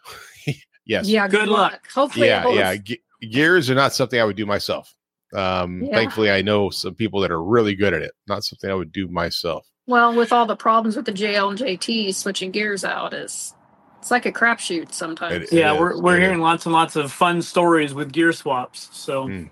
yes. 0.84 1.08
Yeah. 1.08 1.28
Good, 1.28 1.40
good 1.40 1.48
luck. 1.48 1.72
luck. 1.72 1.88
Hopefully. 1.94 2.26
Yeah. 2.26 2.48
Yeah. 2.48 2.76
Ge- 2.76 3.00
gears 3.30 3.70
are 3.70 3.74
not 3.74 3.92
something 3.92 4.20
I 4.20 4.24
would 4.24 4.36
do 4.36 4.46
myself. 4.46 4.94
Um, 5.34 5.82
yeah. 5.82 5.94
Thankfully, 5.94 6.30
I 6.30 6.42
know 6.42 6.70
some 6.70 6.94
people 6.94 7.20
that 7.20 7.30
are 7.30 7.42
really 7.42 7.74
good 7.74 7.94
at 7.94 8.02
it. 8.02 8.12
Not 8.26 8.44
something 8.44 8.70
I 8.70 8.74
would 8.74 8.92
do 8.92 9.08
myself. 9.08 9.66
Well, 9.86 10.14
with 10.14 10.32
all 10.32 10.46
the 10.46 10.56
problems 10.56 10.96
with 10.96 11.06
the 11.06 11.12
JL 11.12 11.50
and 11.50 11.58
JT, 11.58 12.14
switching 12.14 12.50
gears 12.50 12.84
out 12.84 13.12
is 13.14 13.54
it's 13.98 14.10
like 14.10 14.26
a 14.26 14.32
crapshoot 14.32 14.92
sometimes. 14.92 15.44
It, 15.44 15.52
yeah, 15.52 15.78
we're 15.78 16.00
we're 16.00 16.18
hearing 16.18 16.40
lots 16.40 16.66
and 16.66 16.72
lots 16.72 16.96
of 16.96 17.10
fun 17.12 17.42
stories 17.42 17.94
with 17.94 18.12
gear 18.12 18.32
swaps. 18.32 18.88
So. 18.92 19.26
Mm. 19.26 19.50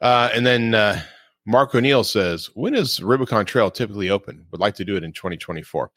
Uh, 0.00 0.28
and 0.34 0.44
then 0.44 0.74
uh, 0.74 1.00
Mark 1.46 1.74
O'Neill 1.74 2.04
says, 2.04 2.50
when 2.54 2.74
is 2.74 3.02
Rubicon 3.02 3.46
Trail 3.46 3.70
typically 3.70 4.10
open? 4.10 4.44
Would 4.50 4.60
like 4.60 4.74
to 4.74 4.84
do 4.84 4.96
it 4.96 5.04
in 5.04 5.12
2024. 5.12 5.90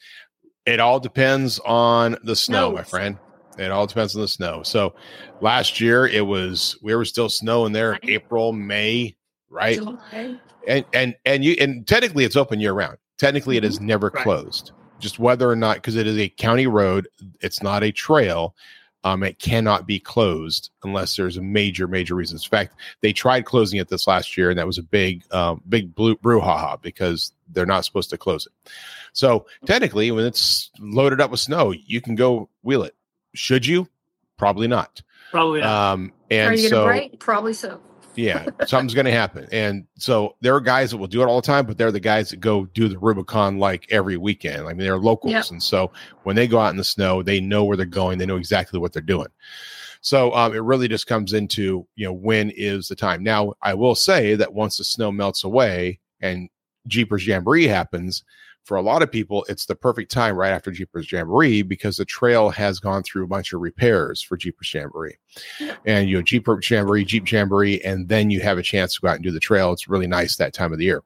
It 0.66 0.80
all 0.80 1.02
depends 1.02 1.60
on 1.60 2.16
the 2.24 2.36
snow, 2.36 2.72
my 2.72 2.84
friend. 2.84 3.18
It 3.58 3.72
all 3.72 3.86
depends 3.86 4.16
on 4.16 4.22
the 4.22 4.28
snow. 4.28 4.64
So 4.64 4.96
last 5.42 5.82
year 5.82 6.08
it 6.08 6.26
was 6.26 6.78
we 6.82 6.96
were 6.96 7.04
still 7.04 7.28
snow 7.28 7.66
in 7.66 7.74
there, 7.74 8.00
April, 8.04 8.54
May, 8.54 9.18
right? 9.50 9.76
July. 9.76 10.40
And 10.68 10.86
and 10.94 11.16
and 11.26 11.44
you 11.44 11.56
and 11.60 11.88
technically 11.88 12.24
it's 12.24 12.36
open 12.36 12.60
year 12.60 12.74
round. 12.74 12.98
Technically 13.18 13.58
it 13.58 13.64
is 13.64 13.78
mm-hmm. 13.78 13.88
never 13.88 14.12
right. 14.14 14.24
closed. 14.24 14.72
Just 15.00 15.20
whether 15.20 15.50
or 15.50 15.56
not 15.56 15.78
because 15.78 15.96
it 15.96 16.08
is 16.08 16.18
a 16.18 16.30
county 16.30 16.68
road, 16.68 17.08
it's 17.42 17.64
not 17.64 17.84
a 17.84 17.92
trail 17.92 18.56
um, 19.04 19.24
it 19.24 19.40
cannot 19.40 19.88
be 19.88 20.00
closed 20.00 20.72
unless 20.84 21.16
there's 21.16 21.38
a 21.38 21.42
major, 21.42 21.88
major 21.88 22.16
reasons. 22.16 22.44
In 22.44 22.50
fact, 22.50 22.76
they 23.02 23.14
tried 23.14 23.46
closing 23.46 23.80
it 23.80 23.88
this 23.88 24.08
last 24.08 24.38
year, 24.38 24.50
and 24.50 24.60
that 24.60 24.68
was 24.68 24.78
a 24.78 24.84
big, 24.84 25.24
um, 25.34 25.62
big 25.68 25.96
blue 25.96 26.16
brouhaha 26.18 26.82
because 26.82 27.32
they're 27.50 27.66
not 27.66 27.86
supposed 27.86 28.10
to 28.10 28.18
close 28.18 28.46
it. 28.46 28.72
So 29.14 29.46
technically, 29.66 30.12
when 30.12 30.26
it's 30.26 30.70
loaded 30.80 31.22
up 31.22 31.32
with 31.32 31.40
snow, 31.40 31.72
you 31.72 32.02
can 32.02 32.16
go 32.16 32.50
wheel 32.62 32.84
it. 32.84 32.96
Should 33.34 33.66
you? 33.66 33.88
Probably 34.38 34.68
not. 34.68 35.02
Probably 35.32 35.62
not. 35.62 35.94
Um, 35.94 36.14
And 36.30 36.54
Are 36.54 36.58
you 36.58 36.70
so, 36.70 36.82
gonna 36.82 36.86
break? 36.86 37.20
Probably 37.20 37.54
so. 37.54 37.82
Yeah, 38.20 38.46
something's 38.66 38.94
going 38.94 39.06
to 39.06 39.12
happen. 39.12 39.48
And 39.52 39.88
so 39.98 40.36
there 40.42 40.54
are 40.54 40.60
guys 40.62 40.92
that 40.92 40.98
will 40.98 41.08
do 41.08 41.22
it 41.22 41.26
all 41.26 41.40
the 41.40 41.48
time, 41.48 41.66
but 41.66 41.78
they're 41.78 41.92
the 41.92 42.00
guys 42.00 42.30
that 42.30 42.42
go 42.42 42.66
do 42.66 42.90
the 42.90 43.00
Rubicon 43.00 43.60
like 43.60 43.88
every 43.90 44.18
weekend. 44.18 44.64
I 44.68 44.70
mean, 44.70 44.80
they're 44.80 44.98
locals. 44.98 45.32
Yep. 45.32 45.52
And 45.52 45.64
so 45.64 45.92
when 46.24 46.36
they 46.36 46.48
go 46.48 46.60
out 46.60 46.72
in 46.72 46.78
the 46.78 46.84
snow, 46.84 47.24
they 47.24 47.40
know 47.40 47.64
where 47.64 47.78
they're 47.78 47.86
going. 47.86 48.18
They 48.18 48.26
know 48.26 48.36
exactly 48.36 48.80
what 48.80 48.92
they're 48.92 49.02
doing. 49.02 49.30
So 50.02 50.34
um, 50.34 50.54
it 50.54 50.64
really 50.64 50.88
just 50.88 51.08
comes 51.08 51.34
into, 51.34 51.88
you 51.96 52.06
know, 52.06 52.14
when 52.14 52.52
is 52.52 52.88
the 52.88 52.96
time. 52.96 53.24
Now, 53.24 53.54
I 53.62 53.74
will 53.74 53.96
say 53.96 54.36
that 54.36 54.54
once 54.54 54.78
the 54.78 54.84
snow 54.84 55.12
melts 55.12 55.44
away 55.44 56.00
and 56.22 56.50
Jeepers 56.88 57.26
Jamboree 57.26 57.68
happens, 57.68 58.24
for 58.70 58.78
a 58.78 58.84
lot 58.84 59.02
of 59.02 59.12
people, 59.12 59.44
it's 59.50 59.66
the 59.66 59.74
perfect 59.74 60.12
time 60.12 60.36
right 60.36 60.52
after 60.52 60.70
Jeepers 60.70 61.12
Jamboree 61.12 61.64
because 61.64 61.98
the 61.98 62.06
trail 62.06 62.52
has 62.52 62.80
gone 62.80 63.02
through 63.02 63.24
a 63.24 63.28
bunch 63.28 63.52
of 63.52 63.62
repairs 63.62 64.22
for 64.22 64.38
Jeepers 64.38 64.72
Jamboree. 64.72 65.18
And 65.88 66.08
you 66.08 66.18
know, 66.18 66.22
Jeep 66.22 66.46
Jamboree, 66.70 67.04
Jeep 67.04 67.30
Jamboree, 67.32 67.82
and 67.84 68.08
then 68.10 68.30
you 68.30 68.42
have 68.42 68.60
a 68.60 68.62
chance 68.62 68.94
to 68.94 69.02
go 69.02 69.08
out 69.08 69.16
and 69.16 69.24
do 69.24 69.32
the 69.32 69.40
trail. 69.40 69.74
It's 69.74 69.88
really 69.88 70.06
nice 70.06 70.36
that 70.36 70.54
time 70.54 70.72
of 70.72 70.78
the 70.78 70.86
year. 70.86 71.02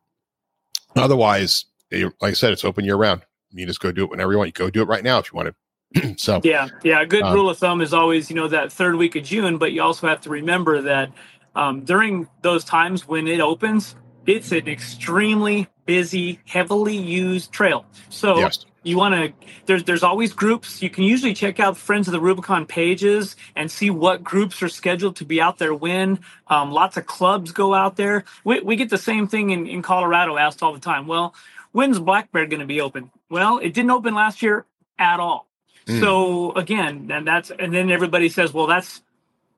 Otherwise, 0.97 1.63
like 1.89 2.13
I 2.21 2.33
said, 2.33 2.51
it's 2.51 2.65
open 2.65 2.83
year 2.83 2.97
round. 2.97 3.21
You 3.51 3.65
just 3.65 3.79
go 3.79 3.93
do 3.93 4.03
it 4.03 4.09
whenever 4.09 4.33
you 4.33 4.39
want. 4.39 4.49
You 4.49 4.51
go 4.51 4.69
do 4.69 4.81
it 4.81 4.89
right 4.89 5.03
now 5.03 5.19
if 5.19 5.31
you 5.31 5.37
want 5.37 5.55
to. 5.93 6.15
so 6.17 6.41
Yeah, 6.43 6.67
yeah. 6.83 6.99
A 6.99 7.05
good 7.05 7.23
Um, 7.23 7.33
rule 7.33 7.49
of 7.49 7.57
thumb 7.57 7.79
is 7.79 7.93
always, 7.93 8.29
you 8.29 8.35
know, 8.35 8.49
that 8.49 8.73
third 8.73 8.95
week 8.97 9.15
of 9.15 9.23
June, 9.23 9.57
but 9.57 9.71
you 9.71 9.81
also 9.81 10.05
have 10.05 10.19
to 10.19 10.29
remember 10.29 10.81
that 10.81 11.13
um, 11.55 11.85
during 11.85 12.27
those 12.41 12.65
times 12.65 13.07
when 13.07 13.25
it 13.25 13.39
opens, 13.39 13.95
it's 14.25 14.51
an 14.51 14.67
extremely 14.67 15.67
busy, 15.85 16.39
heavily 16.45 16.97
used 16.97 17.51
trail. 17.51 17.85
So 18.09 18.37
yes, 18.37 18.65
you 18.83 18.97
want 18.97 19.15
to 19.15 19.47
there's 19.65 19.83
there's 19.83 20.03
always 20.03 20.33
groups. 20.33 20.81
You 20.81 20.89
can 20.89 21.03
usually 21.03 21.33
check 21.33 21.59
out 21.59 21.77
friends 21.77 22.07
of 22.07 22.11
the 22.11 22.19
rubicon 22.19 22.65
pages 22.65 23.35
and 23.55 23.71
see 23.71 23.89
what 23.89 24.23
groups 24.23 24.61
are 24.61 24.69
scheduled 24.69 25.17
to 25.17 25.25
be 25.25 25.41
out 25.41 25.57
there 25.57 25.73
when. 25.73 26.19
Um, 26.47 26.71
lots 26.71 26.97
of 26.97 27.05
clubs 27.05 27.51
go 27.51 27.73
out 27.73 27.95
there. 27.95 28.25
We, 28.43 28.59
we 28.59 28.75
get 28.75 28.89
the 28.89 28.97
same 28.97 29.27
thing 29.27 29.49
in, 29.51 29.67
in 29.67 29.81
colorado 29.81 30.37
asked 30.37 30.61
all 30.61 30.73
the 30.73 30.79
time. 30.79 31.07
Well 31.07 31.33
when's 31.71 31.99
black 31.99 32.31
bear 32.31 32.45
going 32.45 32.59
to 32.59 32.65
be 32.65 32.81
open? 32.81 33.11
Well 33.29 33.57
it 33.57 33.73
didn't 33.73 33.91
open 33.91 34.13
last 34.13 34.41
year 34.41 34.65
at 34.99 35.19
all. 35.19 35.47
Mm. 35.85 35.99
so 35.99 36.53
again 36.53 37.09
and 37.11 37.27
that's 37.27 37.51
and 37.51 37.73
then 37.73 37.91
everybody 37.91 38.29
says 38.29 38.53
well 38.53 38.67
that's 38.67 39.01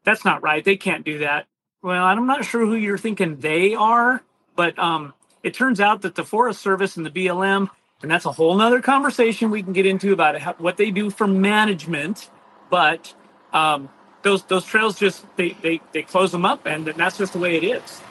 that's 0.03 0.25
not 0.25 0.43
right. 0.43 0.63
They 0.63 0.77
can't 0.77 1.05
do 1.05 1.19
that. 1.19 1.47
Well 1.81 2.03
i'm 2.03 2.25
not 2.25 2.45
sure 2.45 2.65
who 2.65 2.75
you're 2.75 2.97
thinking 2.97 3.37
they 3.37 3.75
are 3.75 4.23
but 4.55 4.77
um 4.79 5.13
it 5.43 5.53
turns 5.53 5.79
out 5.81 6.01
that 6.03 6.15
the 6.15 6.25
forest 6.25 6.61
service 6.61 6.97
and 6.97 7.05
the 7.05 7.11
blm 7.11 7.69
and 8.01 8.11
that's 8.11 8.25
a 8.25 8.31
whole 8.31 8.55
nother 8.55 8.81
conversation 8.81 9.51
we 9.51 9.63
can 9.63 9.73
get 9.73 9.85
into 9.85 10.13
about 10.13 10.39
how, 10.39 10.53
what 10.59 10.77
they 10.77 10.91
do 10.91 11.09
for 11.09 11.27
management 11.27 12.29
but 12.69 13.13
um, 13.53 13.89
those 14.23 14.43
those 14.45 14.65
trails 14.65 14.99
just 14.99 15.25
they, 15.37 15.51
they 15.61 15.81
they 15.93 16.03
close 16.03 16.31
them 16.31 16.45
up 16.45 16.65
and 16.65 16.87
that's 16.87 17.17
just 17.17 17.33
the 17.33 17.39
way 17.39 17.55
it 17.57 17.63
is 17.63 18.01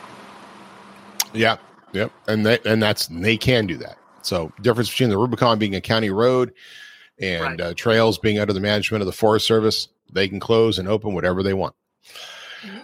yeah, 1.35 1.57
yep, 1.93 2.13
and 2.29 2.47
they, 2.47 2.59
and 2.65 2.83
that's 2.83 3.07
they 3.09 3.37
can 3.37 3.67
do 3.67 3.77
that. 3.79 3.99
So 4.23 4.53
difference 4.61 4.91
between 4.91 5.11
the 5.11 5.19
Rubicon 5.19 5.59
being 5.59 5.75
a 5.75 5.81
county 5.81 6.11
road 6.11 6.55
and 7.21 7.43
Right. 7.43 7.61
uh, 7.61 7.75
trails 7.75 8.19
being 8.19 8.39
under 8.39 8.53
the 8.53 8.61
management 8.61 9.03
of 9.03 9.07
the 9.07 9.13
Forest 9.13 9.47
Service, 9.47 9.89
they 10.13 10.29
can 10.29 10.41
close 10.41 10.79
and 10.79 10.89
open 10.89 11.15
whatever 11.15 11.43
they 11.43 11.55
want. 11.55 11.75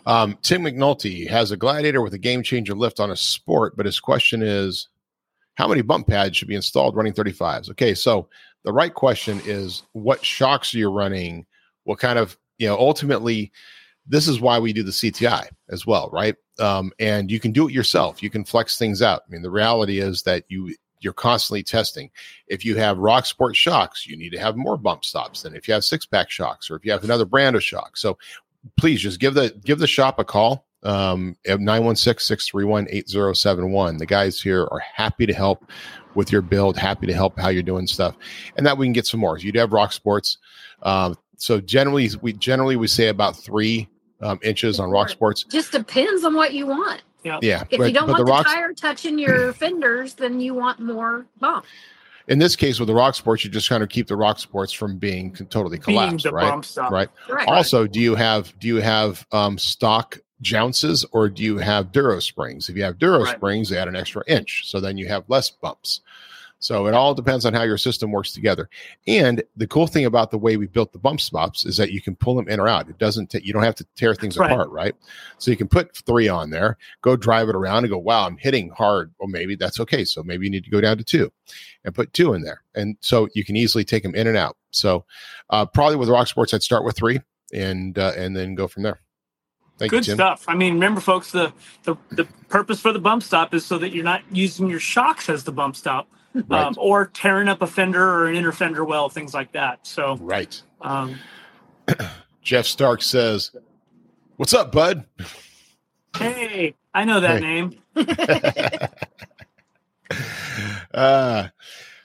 Um, 0.07 0.39
Tim 0.43 0.63
McNulty 0.63 1.29
has 1.29 1.51
a 1.51 1.57
Gladiator 1.57 2.03
with 2.03 2.15
a 2.15 2.19
game 2.19 2.43
changer 2.43 2.75
lift 2.75 3.01
on 3.01 3.11
a 3.11 3.17
Sport, 3.17 3.77
but 3.77 3.87
his 3.87 4.01
question 4.01 4.43
is, 4.43 4.89
how 5.55 5.69
many 5.69 5.83
bump 5.83 6.07
pads 6.07 6.37
should 6.37 6.49
be 6.49 6.55
installed 6.55 6.97
running 6.97 7.13
35s? 7.13 7.71
Okay, 7.71 7.95
so 7.95 8.29
the 8.65 8.73
right 8.73 8.95
question 8.95 9.41
is, 9.45 9.83
what 9.93 10.25
shocks 10.25 10.75
are 10.75 10.79
you 10.79 10.91
running? 10.91 11.47
What 11.85 11.99
kind 11.99 12.19
of 12.19 12.39
you 12.59 12.67
know 12.67 12.79
ultimately 12.79 13.53
this 14.07 14.27
is 14.27 14.41
why 14.41 14.59
we 14.59 14.73
do 14.73 14.83
the 14.83 14.91
CTI 14.91 15.47
as 15.69 15.87
well, 15.87 16.11
right? 16.13 16.35
Um, 16.59 16.93
and 16.99 17.31
you 17.31 17.39
can 17.39 17.53
do 17.53 17.69
it 17.69 17.75
yourself. 17.75 18.23
You 18.23 18.31
can 18.31 18.45
flex 18.45 18.77
things 18.77 19.03
out. 19.03 19.23
I 19.27 19.31
mean, 19.31 19.43
the 19.43 19.51
reality 19.51 20.01
is 20.01 20.23
that 20.23 20.45
you 20.49 20.75
you're 21.01 21.13
constantly 21.15 21.63
testing. 21.63 22.11
If 22.47 22.65
you 22.65 22.77
have 22.77 22.99
Rock 22.99 23.25
Sport 23.25 23.57
shocks, 23.57 24.07
you 24.07 24.17
need 24.17 24.31
to 24.31 24.39
have 24.39 24.57
more 24.57 24.77
bump 24.77 25.05
stops 25.05 25.43
than 25.43 25.55
if 25.55 25.67
you 25.67 25.73
have 25.73 25.85
six 25.85 26.05
pack 26.05 26.31
shocks 26.31 26.71
or 26.71 26.77
if 26.77 26.85
you 26.85 26.93
have 26.93 27.05
another 27.05 27.25
brand 27.25 27.57
of 27.57 27.65
shocks. 27.65 28.03
So 28.03 28.19
please 28.77 29.01
just 29.01 29.21
give 29.21 29.35
the 29.35 29.55
give 29.65 29.79
the 29.79 29.87
shop 29.87 30.19
a 30.19 30.25
call 30.25 30.67
um 30.83 31.37
at 31.47 31.59
916-631-8071 31.59 33.99
the 33.99 34.07
guys 34.07 34.41
here 34.41 34.67
are 34.71 34.79
happy 34.79 35.27
to 35.27 35.35
help 35.35 35.71
with 36.15 36.33
your 36.33 36.41
build 36.43 36.79
happy 36.79 37.07
to 37.07 37.13
help 37.13 37.39
how 37.39 37.51
you're 37.51 37.63
doing 37.63 37.87
stuff 37.87 38.17
and 38.57 38.67
that 38.67 38.79
we 38.79 38.87
can 38.87 38.95
get 38.95 39.07
some 39.07 39.21
more 39.21 39.37
you'd 39.39 39.57
have 39.57 39.73
rock 39.73 39.93
sports 39.93 40.39
um 40.83 41.15
so 41.37 41.61
generally 41.61 42.09
we 42.23 42.33
generally 42.33 42.77
we 42.77 42.87
say 42.87 43.09
about 43.09 43.37
three 43.37 43.87
um, 44.23 44.39
inches 44.43 44.81
on 44.81 44.91
rock 44.91 45.09
sports 45.09 45.45
Just 45.45 45.73
depends 45.73 46.25
on 46.25 46.35
what 46.35 46.53
you 46.55 46.67
want. 46.67 47.03
yeah 47.25 47.39
yeah. 47.43 47.65
If 47.71 47.79
but, 47.79 47.89
you 47.89 47.95
don't 47.95 48.09
want 48.09 48.19
the 48.19 48.25
the, 48.25 48.31
rocks 48.31 48.53
tire 48.53 48.73
touching 48.73 49.19
your 49.19 49.53
fenders, 49.55 50.15
then 50.15 50.41
you 50.41 50.55
want 50.55 50.81
more 50.81 51.27
bump. 51.39 51.65
In 52.31 52.39
this 52.39 52.57
case 52.57 52.79
with 52.79 52.87
the 52.87 52.95
rock 52.95 53.15
sports 53.15 53.45
you 53.45 53.51
just 53.51 53.69
kind 53.69 53.83
of 53.83 53.89
keep 53.91 54.07
the 54.07 54.17
rock 54.17 54.39
sports 54.39 54.73
from 54.73 54.97
being 54.97 55.35
totally 55.51 55.77
being 55.77 55.83
collapsed 55.83 56.25
the 56.25 56.33
right 56.33 56.51
bump 56.51 56.65
right 56.91 57.09
Right. 57.29 57.47
Also, 57.49 57.87
do 57.87 58.01
you 58.01 58.15
have 58.15 58.59
do 58.59 58.67
you 58.67 58.77
have 58.77 59.27
um, 59.33 59.59
stock 59.59 60.19
jounces 60.43 61.05
or 61.13 61.29
do 61.29 61.43
you 61.43 61.59
have 61.59 61.93
Duro 61.93 62.19
springs? 62.21 62.69
If 62.69 62.77
you 62.77 62.83
have 62.83 62.99
Duro 62.99 63.25
Right. 63.25 63.37
springs, 63.37 63.69
they 63.69 63.77
add 63.79 63.89
an 63.89 63.97
extra 63.97 64.23
inch, 64.27 64.63
so 64.67 64.81
then 64.81 64.97
you 64.97 65.07
have 65.09 65.25
less 65.29 65.51
bumps. 65.51 66.01
So 66.61 66.87
it 66.87 66.95
all 66.95 67.15
depends 67.15 67.47
on 67.47 67.55
how 67.55 67.63
your 67.63 67.79
system 67.79 68.13
works 68.13 68.33
together. 68.33 68.69
And 69.07 69.43
the 69.57 69.67
cool 69.67 69.87
thing 69.87 70.05
about 70.05 70.31
the 70.31 70.39
way 70.39 70.59
we 70.59 70.67
built 70.67 70.93
the 70.93 70.99
bump 70.99 71.21
stops 71.21 71.65
is 71.65 71.79
that 71.79 71.91
you 71.91 72.03
can 72.03 72.15
pull 72.15 72.35
them 72.35 72.49
in 72.49 72.61
or 72.61 72.69
out. 72.69 72.89
It 72.89 72.99
doesn't 72.99 73.31
take 73.31 73.45
you 73.45 73.53
don't 73.55 73.63
have 73.63 73.75
to 73.77 73.87
tear 73.97 74.15
things 74.15 74.37
Right. 74.37 74.53
apart, 74.53 74.69
right? 74.71 74.95
So 75.39 75.51
you 75.51 75.57
can 75.57 75.69
put 75.69 75.97
three 75.97 76.29
on 76.29 76.51
there, 76.51 76.77
go 77.01 77.17
drive 77.17 77.49
it 77.49 77.57
around 77.57 77.85
and 77.85 77.91
go, 77.91 77.99
wow, 77.99 78.27
I'm 78.27 78.37
hitting 78.37 78.71
hard. 78.77 79.13
Well, 79.19 79.29
maybe 79.29 79.57
that's 79.57 79.81
okay. 79.81 80.05
So 80.05 80.23
maybe 80.23 80.45
you 80.45 80.51
need 80.51 80.65
to 80.65 80.71
go 80.71 80.83
down 80.83 80.99
to 80.99 81.05
two 81.05 81.33
and 81.85 81.95
put 81.95 82.13
two 82.13 82.35
in 82.35 82.43
there. 82.43 82.63
And 82.75 82.97
so 83.01 83.29
you 83.35 83.45
can 83.45 83.57
easily 83.57 83.85
take 83.85 84.03
them 84.03 84.15
in 84.15 84.27
and 84.27 84.37
out. 84.37 84.59
So 84.71 85.07
uh, 85.49 85.65
probably 85.65 85.97
with 85.97 86.11
Rock 86.11 86.29
Sports, 86.29 86.53
I'd 86.53 86.63
start 86.63 86.85
with 86.85 86.97
three 86.97 87.21
and 87.55 87.99
uh, 87.99 88.13
and 88.17 88.37
then 88.37 88.55
go 88.55 88.69
from 88.69 88.83
there. 88.83 89.01
Thank 89.79 89.93
good 89.93 90.07
you, 90.07 90.13
stuff 90.13 90.45
i 90.47 90.55
mean 90.55 90.75
remember 90.75 91.01
folks 91.01 91.33
the, 91.33 91.51
the 91.85 91.97
the 92.11 92.27
purpose 92.51 92.79
for 92.81 92.93
the 92.93 92.99
bump 92.99 93.23
stop 93.23 93.55
is 93.55 93.65
so 93.65 93.79
that 93.79 93.95
you're 93.95 94.05
not 94.05 94.21
using 94.31 94.69
your 94.69 94.79
shocks 94.79 95.31
as 95.31 95.43
the 95.43 95.53
bump 95.53 95.75
stop 95.75 96.07
Right. 96.35 96.65
um, 96.67 96.75
or 96.79 97.07
tearing 97.07 97.49
up 97.49 97.63
a 97.63 97.67
fender 97.67 98.03
or 98.09 98.27
an 98.29 98.37
inner 98.37 98.53
fender 98.53 98.85
well 98.85 99.09
things 99.09 99.35
like 99.35 99.53
that 99.53 99.87
so 99.87 100.17
Right. 100.21 100.61
um, 100.81 101.19
Jeff 102.43 102.67
Stark 102.67 103.03
says, 103.03 103.51
"What's 104.37 104.55
up, 104.55 104.73
bud?" 104.73 105.05
hey 106.19 106.75
i 106.95 107.05
know 107.05 107.21
that 107.21 107.41
Hey. 107.41 107.41
name 107.41 107.79
uh, 110.95 111.49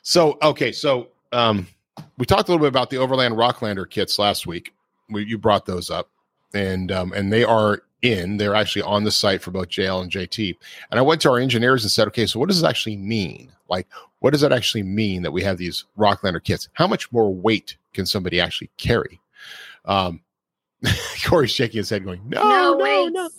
so 0.01 0.37
okay, 0.41 0.71
so 0.71 1.09
um, 1.31 1.67
we 2.17 2.25
talked 2.25 2.49
a 2.49 2.51
little 2.51 2.63
bit 2.63 2.69
about 2.69 2.89
the 2.89 2.97
Overland 2.97 3.35
Rocklander 3.35 3.89
kits 3.89 4.17
last 4.19 4.45
week. 4.47 4.73
We, 5.09 5.25
you 5.25 5.37
brought 5.37 5.65
those 5.65 5.89
up, 5.89 6.09
and 6.53 6.91
um, 6.91 7.11
and 7.13 7.31
they 7.33 7.43
are 7.43 7.83
in. 8.01 8.37
They're 8.37 8.55
actually 8.55 8.83
on 8.83 9.03
the 9.03 9.11
site 9.11 9.41
for 9.41 9.51
both 9.51 9.69
JL 9.69 10.01
and 10.01 10.11
JT. 10.11 10.55
And 10.91 10.99
I 10.99 11.03
went 11.03 11.21
to 11.21 11.29
our 11.31 11.39
engineers 11.39 11.83
and 11.83 11.91
said, 11.91 12.07
okay, 12.09 12.25
so 12.27 12.39
what 12.39 12.49
does 12.49 12.61
this 12.61 12.69
actually 12.69 12.97
mean? 12.97 13.51
Like, 13.69 13.87
what 14.19 14.31
does 14.31 14.41
that 14.41 14.51
actually 14.53 14.83
mean 14.83 15.23
that 15.23 15.31
we 15.31 15.43
have 15.43 15.57
these 15.57 15.85
Rocklander 15.97 16.43
kits? 16.43 16.69
How 16.73 16.87
much 16.87 17.11
more 17.11 17.33
weight 17.33 17.77
can 17.93 18.05
somebody 18.05 18.39
actually 18.41 18.69
carry? 18.77 19.19
Um, 19.85 20.21
Corey's 21.25 21.51
shaking 21.51 21.79
his 21.79 21.89
head, 21.89 22.03
going, 22.05 22.21
no, 22.27 22.43
no, 22.43 22.77
no, 22.77 23.07
no, 23.09 23.29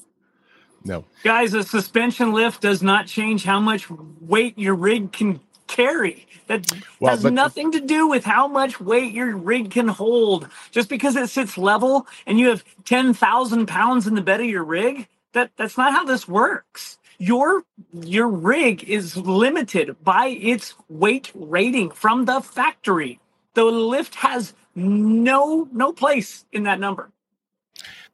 no. 0.85 1.05
Guys, 1.25 1.55
a 1.55 1.63
suspension 1.63 2.33
lift 2.33 2.63
does 2.63 2.83
not 2.83 3.07
change 3.07 3.45
how 3.45 3.61
much 3.61 3.89
weight 4.21 4.59
your 4.59 4.75
rig 4.75 5.13
can 5.13 5.41
carry. 5.67 6.27
That 6.49 6.67
Well, 7.01 7.13
has 7.13 7.23
but- 7.23 7.33
nothing 7.33 7.73
to 7.73 7.81
do 7.81 8.07
with 8.09 8.25
how 8.25 8.49
much 8.49 8.81
weight 8.81 9.13
your 9.13 9.37
rig 9.37 9.71
can 9.73 9.89
hold. 9.89 10.49
Just 10.71 10.89
because 10.89 11.17
it 11.17 11.29
sits 11.31 11.59
level 11.59 12.07
and 12.27 12.39
you 12.39 12.49
have 12.49 12.65
10,000 12.85 13.67
pounds 13.67 14.07
in 14.07 14.15
the 14.15 14.23
bed 14.23 14.41
of 14.41 14.47
your 14.47 14.65
rig, 14.65 15.09
that, 15.33 15.51
that's 15.57 15.77
not 15.77 15.93
how 15.93 16.05
this 16.05 16.29
works. 16.29 16.99
Your 17.19 17.65
your 17.93 18.29
rig 18.29 18.85
is 18.85 19.17
limited 19.17 19.97
by 20.05 20.29
its 20.29 20.75
weight 20.89 21.31
rating 21.35 21.91
from 21.91 22.25
the 22.25 22.41
factory. 22.41 23.21
The 23.55 23.65
lift 23.65 24.15
has 24.17 24.55
no 24.75 25.69
no 25.73 25.93
place 25.93 26.45
in 26.53 26.65
that 26.65 26.81
number. 26.81 27.11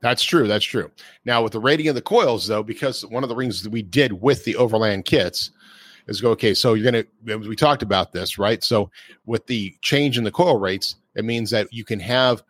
That's 0.00 0.22
true. 0.22 0.48
That's 0.48 0.64
true. 0.64 0.90
Now, 1.24 1.42
with 1.42 1.52
the 1.52 1.60
rating 1.60 1.88
of 1.88 1.94
the 1.94 2.02
coils, 2.02 2.46
though, 2.46 2.62
because 2.62 3.06
one 3.06 3.22
of 3.22 3.28
the 3.28 3.36
things 3.36 3.62
that 3.62 3.70
we 3.70 3.82
did 3.82 4.12
with 4.20 4.44
the 4.44 4.56
Overland 4.56 5.04
kits 5.04 5.52
is 6.08 6.20
go, 6.20 6.30
okay, 6.30 6.54
so 6.54 6.74
you're 6.74 6.90
going 6.90 7.04
to, 7.26 7.36
we 7.48 7.54
talked 7.54 7.82
about 7.82 8.12
this, 8.12 8.36
right? 8.36 8.64
So, 8.64 8.90
with 9.26 9.46
the 9.46 9.74
change 9.80 10.18
in 10.18 10.24
the 10.24 10.32
coil 10.32 10.58
rates, 10.58 10.96
it 11.14 11.24
means 11.24 11.50
that 11.50 11.72
you 11.72 11.84
can 11.84 12.00
have 12.00 12.42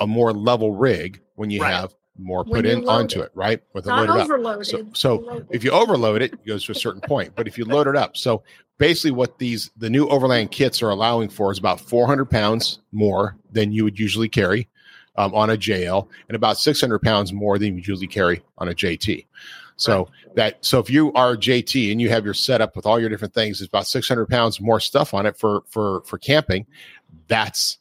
a 0.00 0.06
more 0.06 0.32
level 0.32 0.72
rig 0.74 1.20
when 1.36 1.48
you 1.50 1.60
Right. 1.60 1.72
have 1.72 1.94
more 2.18 2.44
When 2.44 2.62
put 2.62 2.66
in 2.66 2.88
onto 2.88 3.20
it. 3.20 3.26
it, 3.26 3.32
right? 3.34 3.62
With 3.72 3.86
it 3.86 3.88
Not 3.88 4.08
loaded 4.08 4.20
up. 4.20 4.24
overloaded. 4.24 4.66
So, 4.66 4.86
so 4.94 5.46
if 5.50 5.64
you 5.64 5.70
overload 5.70 6.22
it, 6.22 6.34
it 6.34 6.46
goes 6.46 6.64
to 6.64 6.72
a 6.72 6.74
certain 6.74 7.00
point. 7.00 7.34
But 7.34 7.46
if 7.46 7.58
you 7.58 7.64
load 7.64 7.86
it 7.86 7.96
up, 7.96 8.16
so 8.16 8.42
basically 8.78 9.12
what 9.12 9.38
these 9.38 9.70
the 9.76 9.90
new 9.90 10.08
overland 10.08 10.50
kits 10.50 10.82
are 10.82 10.90
allowing 10.90 11.28
for 11.28 11.50
is 11.52 11.58
about 11.58 11.80
400 11.80 12.26
pounds 12.26 12.80
more 12.92 13.36
than 13.50 13.72
you 13.72 13.84
would 13.84 13.98
usually 13.98 14.28
carry 14.28 14.68
um, 15.16 15.34
on 15.34 15.50
a 15.50 15.56
JL 15.56 16.08
and 16.28 16.36
about 16.36 16.58
600 16.58 17.00
pounds 17.00 17.32
more 17.32 17.58
than 17.58 17.76
you 17.76 17.82
usually 17.84 18.06
carry 18.06 18.42
on 18.58 18.68
a 18.68 18.72
JT. 18.72 19.26
So 19.76 19.98
right. 19.98 20.36
that 20.36 20.64
so 20.64 20.78
if 20.78 20.88
you 20.88 21.12
are 21.12 21.36
JT 21.36 21.92
and 21.92 22.00
you 22.00 22.08
have 22.08 22.24
your 22.24 22.34
setup 22.34 22.76
with 22.76 22.86
all 22.86 22.98
your 22.98 23.10
different 23.10 23.34
things, 23.34 23.60
it's 23.60 23.68
about 23.68 23.86
600 23.86 24.26
pounds 24.26 24.60
more 24.60 24.80
stuff 24.80 25.12
on 25.14 25.26
it 25.26 25.38
for 25.38 25.62
for 25.68 26.02
for 26.06 26.18
camping. 26.18 26.66
That's 27.28 27.78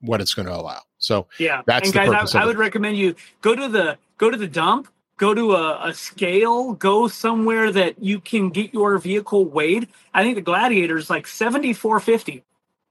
what 0.00 0.20
it's 0.20 0.34
going 0.34 0.46
to 0.46 0.54
allow. 0.54 0.80
So 0.98 1.26
yeah, 1.38 1.62
that's 1.66 1.88
and 1.88 1.94
guys, 1.94 2.34
I, 2.34 2.42
I 2.42 2.46
would 2.46 2.58
recommend 2.58 2.96
you 2.96 3.14
go 3.40 3.54
to 3.54 3.68
the 3.68 3.98
go 4.18 4.30
to 4.30 4.36
the 4.36 4.46
dump, 4.46 4.88
go 5.16 5.34
to 5.34 5.52
a, 5.52 5.88
a, 5.88 5.94
scale, 5.94 6.72
go 6.72 7.08
somewhere 7.08 7.70
that 7.72 8.02
you 8.02 8.20
can 8.20 8.50
get 8.50 8.72
your 8.72 8.98
vehicle 8.98 9.44
weighed. 9.44 9.88
I 10.14 10.22
think 10.22 10.36
the 10.36 10.42
Gladiator 10.42 10.96
is 10.96 11.10
like 11.10 11.26
7450. 11.26 12.42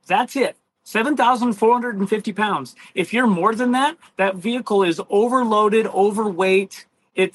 That's 0.08 0.36
it. 0.36 0.56
7,450 0.84 2.34
pounds. 2.34 2.76
If 2.94 3.12
you're 3.12 3.26
more 3.26 3.56
than 3.56 3.72
that, 3.72 3.98
that 4.18 4.36
vehicle 4.36 4.84
is 4.84 5.02
overloaded, 5.10 5.88
overweight. 5.88 6.86
It 7.15 7.34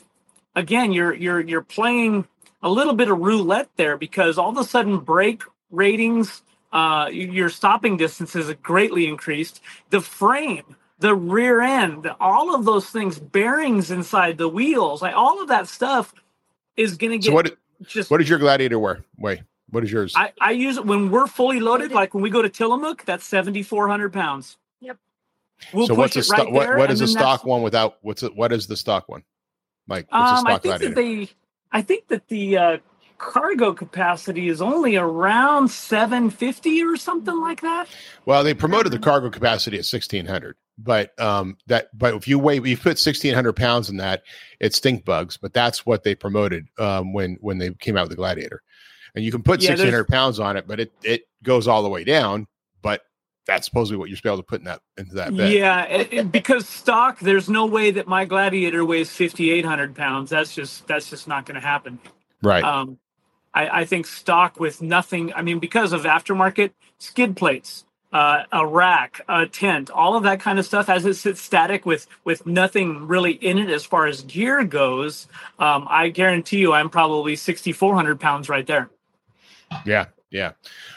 again, 0.54 0.92
you're 0.92 1.14
you're 1.14 1.40
you're 1.40 1.62
playing 1.62 2.28
a 2.62 2.70
little 2.70 2.94
bit 2.94 3.10
of 3.10 3.18
roulette 3.18 3.68
there 3.76 3.96
because 3.96 4.38
all 4.38 4.50
of 4.50 4.58
a 4.58 4.64
sudden 4.64 4.98
brake 4.98 5.42
ratings, 5.70 6.42
uh, 6.72 7.08
your 7.12 7.48
stopping 7.48 7.96
distances 7.96 8.48
are 8.48 8.54
greatly 8.54 9.06
increased. 9.06 9.60
The 9.90 10.00
frame, 10.00 10.76
the 10.98 11.14
rear 11.14 11.60
end, 11.60 12.10
all 12.20 12.54
of 12.54 12.64
those 12.64 12.90
things, 12.90 13.18
bearings 13.18 13.90
inside 13.90 14.38
the 14.38 14.48
wheels, 14.48 15.02
like 15.02 15.14
all 15.14 15.42
of 15.42 15.48
that 15.48 15.68
stuff 15.68 16.14
is 16.76 16.96
going 16.96 17.12
to 17.12 17.18
get. 17.18 17.30
So 17.30 17.34
what? 17.34 17.56
Just 17.86 18.10
what 18.10 18.18
does 18.18 18.28
your 18.28 18.38
Gladiator 18.38 18.78
wear? 18.78 19.04
Weigh? 19.18 19.42
What 19.70 19.84
is 19.84 19.92
yours? 19.92 20.12
I, 20.16 20.32
I 20.40 20.50
use 20.50 20.76
it 20.76 20.84
when 20.84 21.10
we're 21.10 21.26
fully 21.26 21.60
loaded. 21.60 21.92
Like 21.92 22.12
when 22.12 22.22
we 22.22 22.30
go 22.30 22.42
to 22.42 22.48
Tillamook, 22.48 23.04
that's 23.04 23.24
seventy 23.24 23.62
four 23.62 23.88
hundred 23.88 24.12
pounds. 24.12 24.58
Yep. 24.80 24.98
We'll 25.72 25.86
so 25.86 25.94
what's 25.94 26.14
the 26.14 26.22
sto- 26.22 26.44
right 26.44 26.52
what, 26.52 26.76
what 26.76 26.90
is 26.90 26.98
the 27.00 27.06
stock 27.06 27.44
one 27.44 27.62
without? 27.62 27.98
What's 28.02 28.22
it? 28.22 28.34
What 28.36 28.52
is 28.52 28.66
the 28.66 28.76
stock 28.76 29.08
one? 29.08 29.22
Like 29.88 30.06
um, 30.12 30.46
I 30.46 30.58
think 30.58 30.80
that 30.80 30.94
they, 30.94 31.30
I 31.72 31.82
think 31.82 32.08
that 32.08 32.28
the 32.28 32.58
uh, 32.58 32.78
cargo 33.20 33.74
capacity 33.74 34.48
is 34.48 34.62
only 34.62 34.96
around 34.96 35.68
750 35.68 36.82
or 36.82 36.96
something 36.96 37.38
like 37.38 37.60
that. 37.60 37.86
Well, 38.24 38.42
they 38.42 38.54
promoted 38.54 38.92
the 38.92 38.98
cargo 38.98 39.28
capacity 39.28 39.76
at 39.76 39.84
1600, 39.84 40.56
but 40.78 41.18
um, 41.20 41.58
that 41.66 41.96
but 41.96 42.14
if 42.14 42.26
you 42.26 42.38
weigh, 42.38 42.56
you 42.56 42.76
put 42.76 42.98
1600 42.98 43.52
pounds 43.52 43.90
in 43.90 43.98
that, 43.98 44.22
it 44.58 44.74
stink 44.74 45.04
bugs. 45.04 45.36
But 45.36 45.52
that's 45.52 45.84
what 45.84 46.02
they 46.02 46.14
promoted 46.14 46.66
um, 46.78 47.12
when 47.12 47.36
when 47.40 47.58
they 47.58 47.70
came 47.74 47.96
out 47.96 48.04
with 48.04 48.10
the 48.10 48.16
Gladiator, 48.16 48.62
and 49.14 49.22
you 49.22 49.30
can 49.30 49.42
put 49.42 49.62
yeah, 49.62 49.70
1600 49.70 50.08
pounds 50.08 50.40
on 50.40 50.56
it, 50.56 50.66
but 50.66 50.80
it 50.80 50.92
it 51.04 51.28
goes 51.42 51.68
all 51.68 51.82
the 51.82 51.90
way 51.90 52.04
down. 52.04 52.46
But 52.80 53.02
that's 53.46 53.66
supposedly 53.66 53.98
what 53.98 54.08
you're 54.08 54.16
supposed 54.16 54.38
to 54.38 54.44
put 54.44 54.60
in 54.60 54.64
that 54.64 54.80
into 54.96 55.14
that 55.16 55.36
bed. 55.36 55.52
Yeah, 55.52 55.84
it, 55.84 56.08
it, 56.10 56.32
because 56.32 56.66
stock, 56.66 57.20
there's 57.20 57.50
no 57.50 57.66
way 57.66 57.90
that 57.90 58.08
my 58.08 58.24
Gladiator 58.24 58.82
weighs 58.82 59.14
5,800 59.14 59.94
pounds. 59.94 60.30
That's 60.30 60.54
just 60.54 60.86
that's 60.86 61.10
just 61.10 61.28
not 61.28 61.44
going 61.44 61.60
to 61.60 61.66
happen. 61.66 61.98
Right. 62.42 62.64
Um, 62.64 62.98
I, 63.52 63.80
I, 63.80 63.84
think 63.84 64.06
stock 64.06 64.60
with 64.60 64.80
nothing. 64.80 65.32
I 65.32 65.42
mean, 65.42 65.58
because 65.58 65.92
of 65.92 66.02
aftermarket 66.02 66.70
skid 66.98 67.36
plates, 67.36 67.84
uh, 68.12 68.44
a 68.52 68.66
rack, 68.66 69.20
a 69.28 69.46
tent, 69.46 69.90
all 69.90 70.16
of 70.16 70.24
that 70.24 70.40
kind 70.40 70.58
of 70.58 70.66
stuff, 70.66 70.88
as 70.88 71.04
it 71.06 71.14
sits 71.14 71.40
static 71.40 71.86
with 71.86 72.06
with 72.24 72.46
nothing 72.46 73.06
really 73.06 73.32
in 73.32 73.58
it 73.58 73.70
as 73.70 73.84
far 73.84 74.06
as 74.06 74.22
gear 74.22 74.64
goes. 74.64 75.28
Um, 75.58 75.86
I 75.88 76.08
guarantee 76.08 76.58
you, 76.58 76.72
I'm 76.72 76.90
probably 76.90 77.36
6,400 77.36 78.18
pounds 78.18 78.48
right 78.48 78.66
there. 78.66 78.90
Yeah, 79.84 80.06
yeah. 80.30 80.52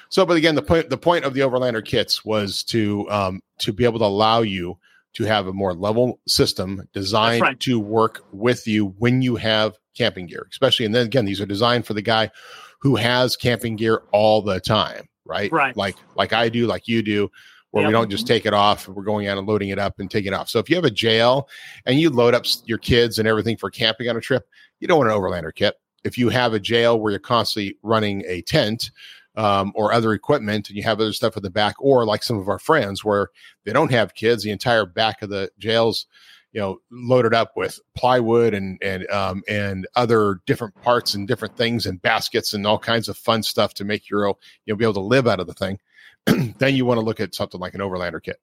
So, 0.09 0.25
but 0.25 0.37
again, 0.37 0.55
the 0.55 0.61
point 0.61 0.89
the 0.89 0.97
point 0.97 1.25
of 1.25 1.33
the 1.33 1.41
Overlander 1.41 1.85
kits 1.85 2.25
was 2.25 2.63
to 2.65 3.09
um, 3.09 3.41
to 3.59 3.73
be 3.73 3.83
able 3.85 3.99
to 3.99 4.05
allow 4.05 4.41
you 4.41 4.77
to 5.13 5.23
have 5.25 5.47
a 5.47 5.53
more 5.53 5.73
level 5.73 6.19
system 6.27 6.87
designed 6.93 7.41
right. 7.41 7.59
to 7.59 7.79
work 7.79 8.25
with 8.31 8.67
you 8.67 8.87
when 8.97 9.21
you 9.21 9.35
have 9.35 9.77
camping 9.93 10.27
gear, 10.27 10.47
especially. 10.49 10.85
And 10.85 10.93
then 10.93 11.05
again, 11.05 11.25
these 11.25 11.41
are 11.41 11.45
designed 11.45 11.85
for 11.85 11.93
the 11.93 12.01
guy 12.01 12.31
who 12.79 12.95
has 12.95 13.35
camping 13.35 13.75
gear 13.75 14.03
all 14.11 14.41
the 14.41 14.59
time, 14.59 15.07
right? 15.25 15.51
Right. 15.51 15.75
Like 15.75 15.95
like 16.15 16.33
I 16.33 16.49
do, 16.49 16.67
like 16.67 16.87
you 16.87 17.01
do, 17.01 17.29
where 17.73 17.83
yep. 17.83 17.89
we 17.89 17.93
don't 17.93 18.11
just 18.11 18.27
take 18.27 18.45
it 18.45 18.53
off. 18.53 18.87
We're 18.87 19.03
going 19.03 19.27
out 19.27 19.39
and 19.39 19.47
loading 19.47 19.69
it 19.69 19.79
up 19.79 19.99
and 19.99 20.09
taking 20.09 20.31
it 20.31 20.35
off. 20.35 20.47
So 20.47 20.59
if 20.59 20.69
you 20.69 20.75
have 20.75 20.85
a 20.85 20.91
jail 20.91 21.49
and 21.87 21.99
you 21.99 22.11
load 22.11 22.35
up 22.35 22.45
your 22.65 22.77
kids 22.77 23.17
and 23.17 23.27
everything 23.27 23.57
for 23.57 23.71
camping 23.71 24.07
on 24.09 24.15
a 24.15 24.21
trip, 24.21 24.47
you 24.79 24.87
don't 24.87 24.99
want 24.99 25.09
an 25.09 25.17
Overlander 25.17 25.53
kit. 25.53 25.75
If 26.03 26.15
you 26.15 26.29
have 26.29 26.53
a 26.53 26.59
jail 26.59 26.99
where 26.99 27.11
you're 27.11 27.19
constantly 27.19 27.77
running 27.81 28.23
a 28.27 28.41
tent 28.43 28.91
um, 29.35 29.71
or 29.75 29.91
other 29.91 30.13
equipment 30.13 30.69
and 30.69 30.77
you 30.77 30.83
have 30.83 31.01
other 31.01 31.13
stuff 31.13 31.35
at 31.35 31.41
the 31.41 31.49
back, 31.49 31.73
or 31.79 32.05
like 32.05 32.21
some 32.21 32.37
of 32.37 32.47
our 32.47 32.59
friends 32.59 33.03
where 33.03 33.29
they 33.63 33.73
don't 33.73 33.91
have 33.91 34.13
kids, 34.13 34.43
the 34.43 34.51
entire 34.51 34.85
back 34.85 35.23
of 35.23 35.29
the 35.29 35.49
JLs, 35.59 36.05
you 36.53 36.61
know, 36.61 36.79
loaded 36.91 37.33
up 37.33 37.53
with 37.55 37.79
plywood 37.95 38.53
and 38.53 38.77
and 38.81 39.09
um, 39.09 39.43
and 39.49 39.87
other 39.95 40.39
different 40.45 40.79
parts 40.81 41.15
and 41.15 41.27
different 41.27 41.57
things 41.57 41.85
and 41.85 42.01
baskets 42.01 42.53
and 42.53 42.65
all 42.65 42.79
kinds 42.79 43.09
of 43.09 43.17
fun 43.17 43.43
stuff 43.43 43.73
to 43.73 43.83
make 43.83 44.09
your 44.09 44.27
you 44.27 44.35
know 44.67 44.75
be 44.75 44.85
able 44.85 44.93
to 44.93 45.01
live 45.01 45.27
out 45.27 45.39
of 45.39 45.47
the 45.47 45.53
thing. 45.53 45.79
then 46.57 46.75
you 46.75 46.85
want 46.85 46.99
to 46.99 47.05
look 47.05 47.19
at 47.19 47.35
something 47.35 47.59
like 47.59 47.73
an 47.73 47.81
Overlander 47.81 48.21
kit. 48.21 48.39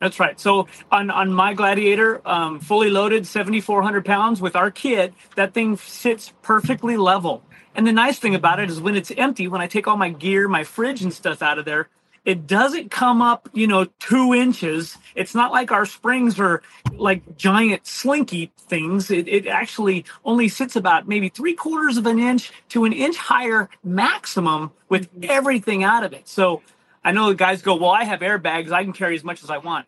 That's 0.00 0.18
right. 0.18 0.40
So 0.40 0.66
on 0.90 1.10
on 1.10 1.32
my 1.32 1.52
Gladiator, 1.52 2.26
um, 2.26 2.58
fully 2.60 2.88
loaded, 2.88 3.26
seventy 3.26 3.60
four 3.60 3.82
hundred 3.82 4.06
pounds 4.06 4.40
with 4.40 4.56
our 4.56 4.70
kit, 4.70 5.12
that 5.36 5.52
thing 5.52 5.76
sits 5.76 6.32
perfectly 6.40 6.96
level. 6.96 7.42
And 7.74 7.86
the 7.86 7.92
nice 7.92 8.18
thing 8.18 8.34
about 8.34 8.58
it 8.58 8.68
is 8.68 8.80
when 8.80 8.96
it's 8.96 9.12
empty, 9.12 9.46
when 9.46 9.60
I 9.60 9.66
take 9.66 9.86
all 9.86 9.96
my 9.96 10.08
gear, 10.08 10.48
my 10.48 10.64
fridge 10.64 11.02
and 11.02 11.12
stuff 11.12 11.40
out 11.40 11.58
of 11.58 11.64
there, 11.66 11.88
it 12.24 12.46
doesn't 12.46 12.90
come 12.90 13.22
up, 13.22 13.48
you 13.52 13.66
know, 13.66 13.86
two 13.98 14.34
inches. 14.34 14.96
It's 15.14 15.34
not 15.34 15.52
like 15.52 15.72
our 15.72 15.86
springs 15.86 16.38
are 16.38 16.62
like 16.92 17.36
giant 17.36 17.86
slinky 17.86 18.52
things. 18.58 19.10
It, 19.10 19.26
it 19.28 19.46
actually 19.46 20.04
only 20.24 20.48
sits 20.48 20.76
about 20.76 21.08
maybe 21.08 21.28
three 21.28 21.54
quarters 21.54 21.96
of 21.96 22.06
an 22.06 22.18
inch 22.18 22.52
to 22.70 22.84
an 22.84 22.92
inch 22.92 23.16
higher 23.16 23.68
maximum 23.82 24.72
with 24.88 25.08
everything 25.22 25.82
out 25.82 26.04
of 26.04 26.12
it. 26.12 26.28
So 26.28 26.62
I 27.02 27.12
know 27.12 27.28
the 27.28 27.34
guys 27.34 27.62
go, 27.62 27.76
well, 27.76 27.90
I 27.90 28.04
have 28.04 28.20
airbags. 28.20 28.70
I 28.70 28.84
can 28.84 28.92
carry 28.92 29.14
as 29.14 29.24
much 29.24 29.42
as 29.42 29.50
I 29.50 29.58
want. 29.58 29.86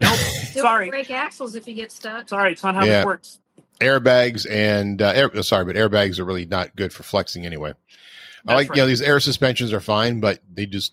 Nope. 0.00 0.14
Sorry. 0.52 0.88
Break 0.88 1.10
axles 1.10 1.54
if 1.54 1.66
you 1.66 1.74
get 1.74 1.90
stuck. 1.90 2.28
Sorry, 2.28 2.52
it's 2.52 2.62
not 2.62 2.74
how 2.74 2.84
yeah. 2.84 3.00
it 3.00 3.06
works 3.06 3.40
airbags 3.80 4.46
and 4.50 5.02
uh, 5.02 5.12
air, 5.14 5.42
sorry, 5.42 5.64
but 5.64 5.76
airbags 5.76 6.18
are 6.18 6.24
really 6.24 6.46
not 6.46 6.74
good 6.76 6.92
for 6.92 7.02
flexing 7.02 7.44
anyway. 7.44 7.74
That's 8.44 8.52
I 8.52 8.54
like 8.54 8.68
right. 8.70 8.76
you 8.76 8.82
know 8.82 8.86
these 8.86 9.02
air 9.02 9.20
suspensions 9.20 9.72
are 9.72 9.80
fine, 9.80 10.20
but 10.20 10.40
they 10.52 10.66
just 10.66 10.92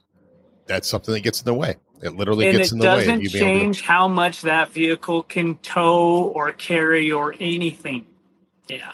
that's 0.66 0.88
something 0.88 1.14
that 1.14 1.22
gets 1.22 1.42
in 1.42 1.46
the 1.46 1.54
way. 1.54 1.76
It 2.02 2.16
literally 2.16 2.48
and 2.50 2.58
gets 2.58 2.72
it 2.72 2.76
in 2.76 2.80
the 2.80 2.88
way. 2.88 3.04
It 3.04 3.08
doesn't 3.08 3.30
change 3.30 3.80
to... 3.80 3.86
how 3.86 4.08
much 4.08 4.42
that 4.42 4.70
vehicle 4.70 5.24
can 5.24 5.56
tow 5.58 6.32
or 6.36 6.52
carry 6.52 7.12
or 7.12 7.36
anything. 7.40 8.06
Yeah. 8.68 8.92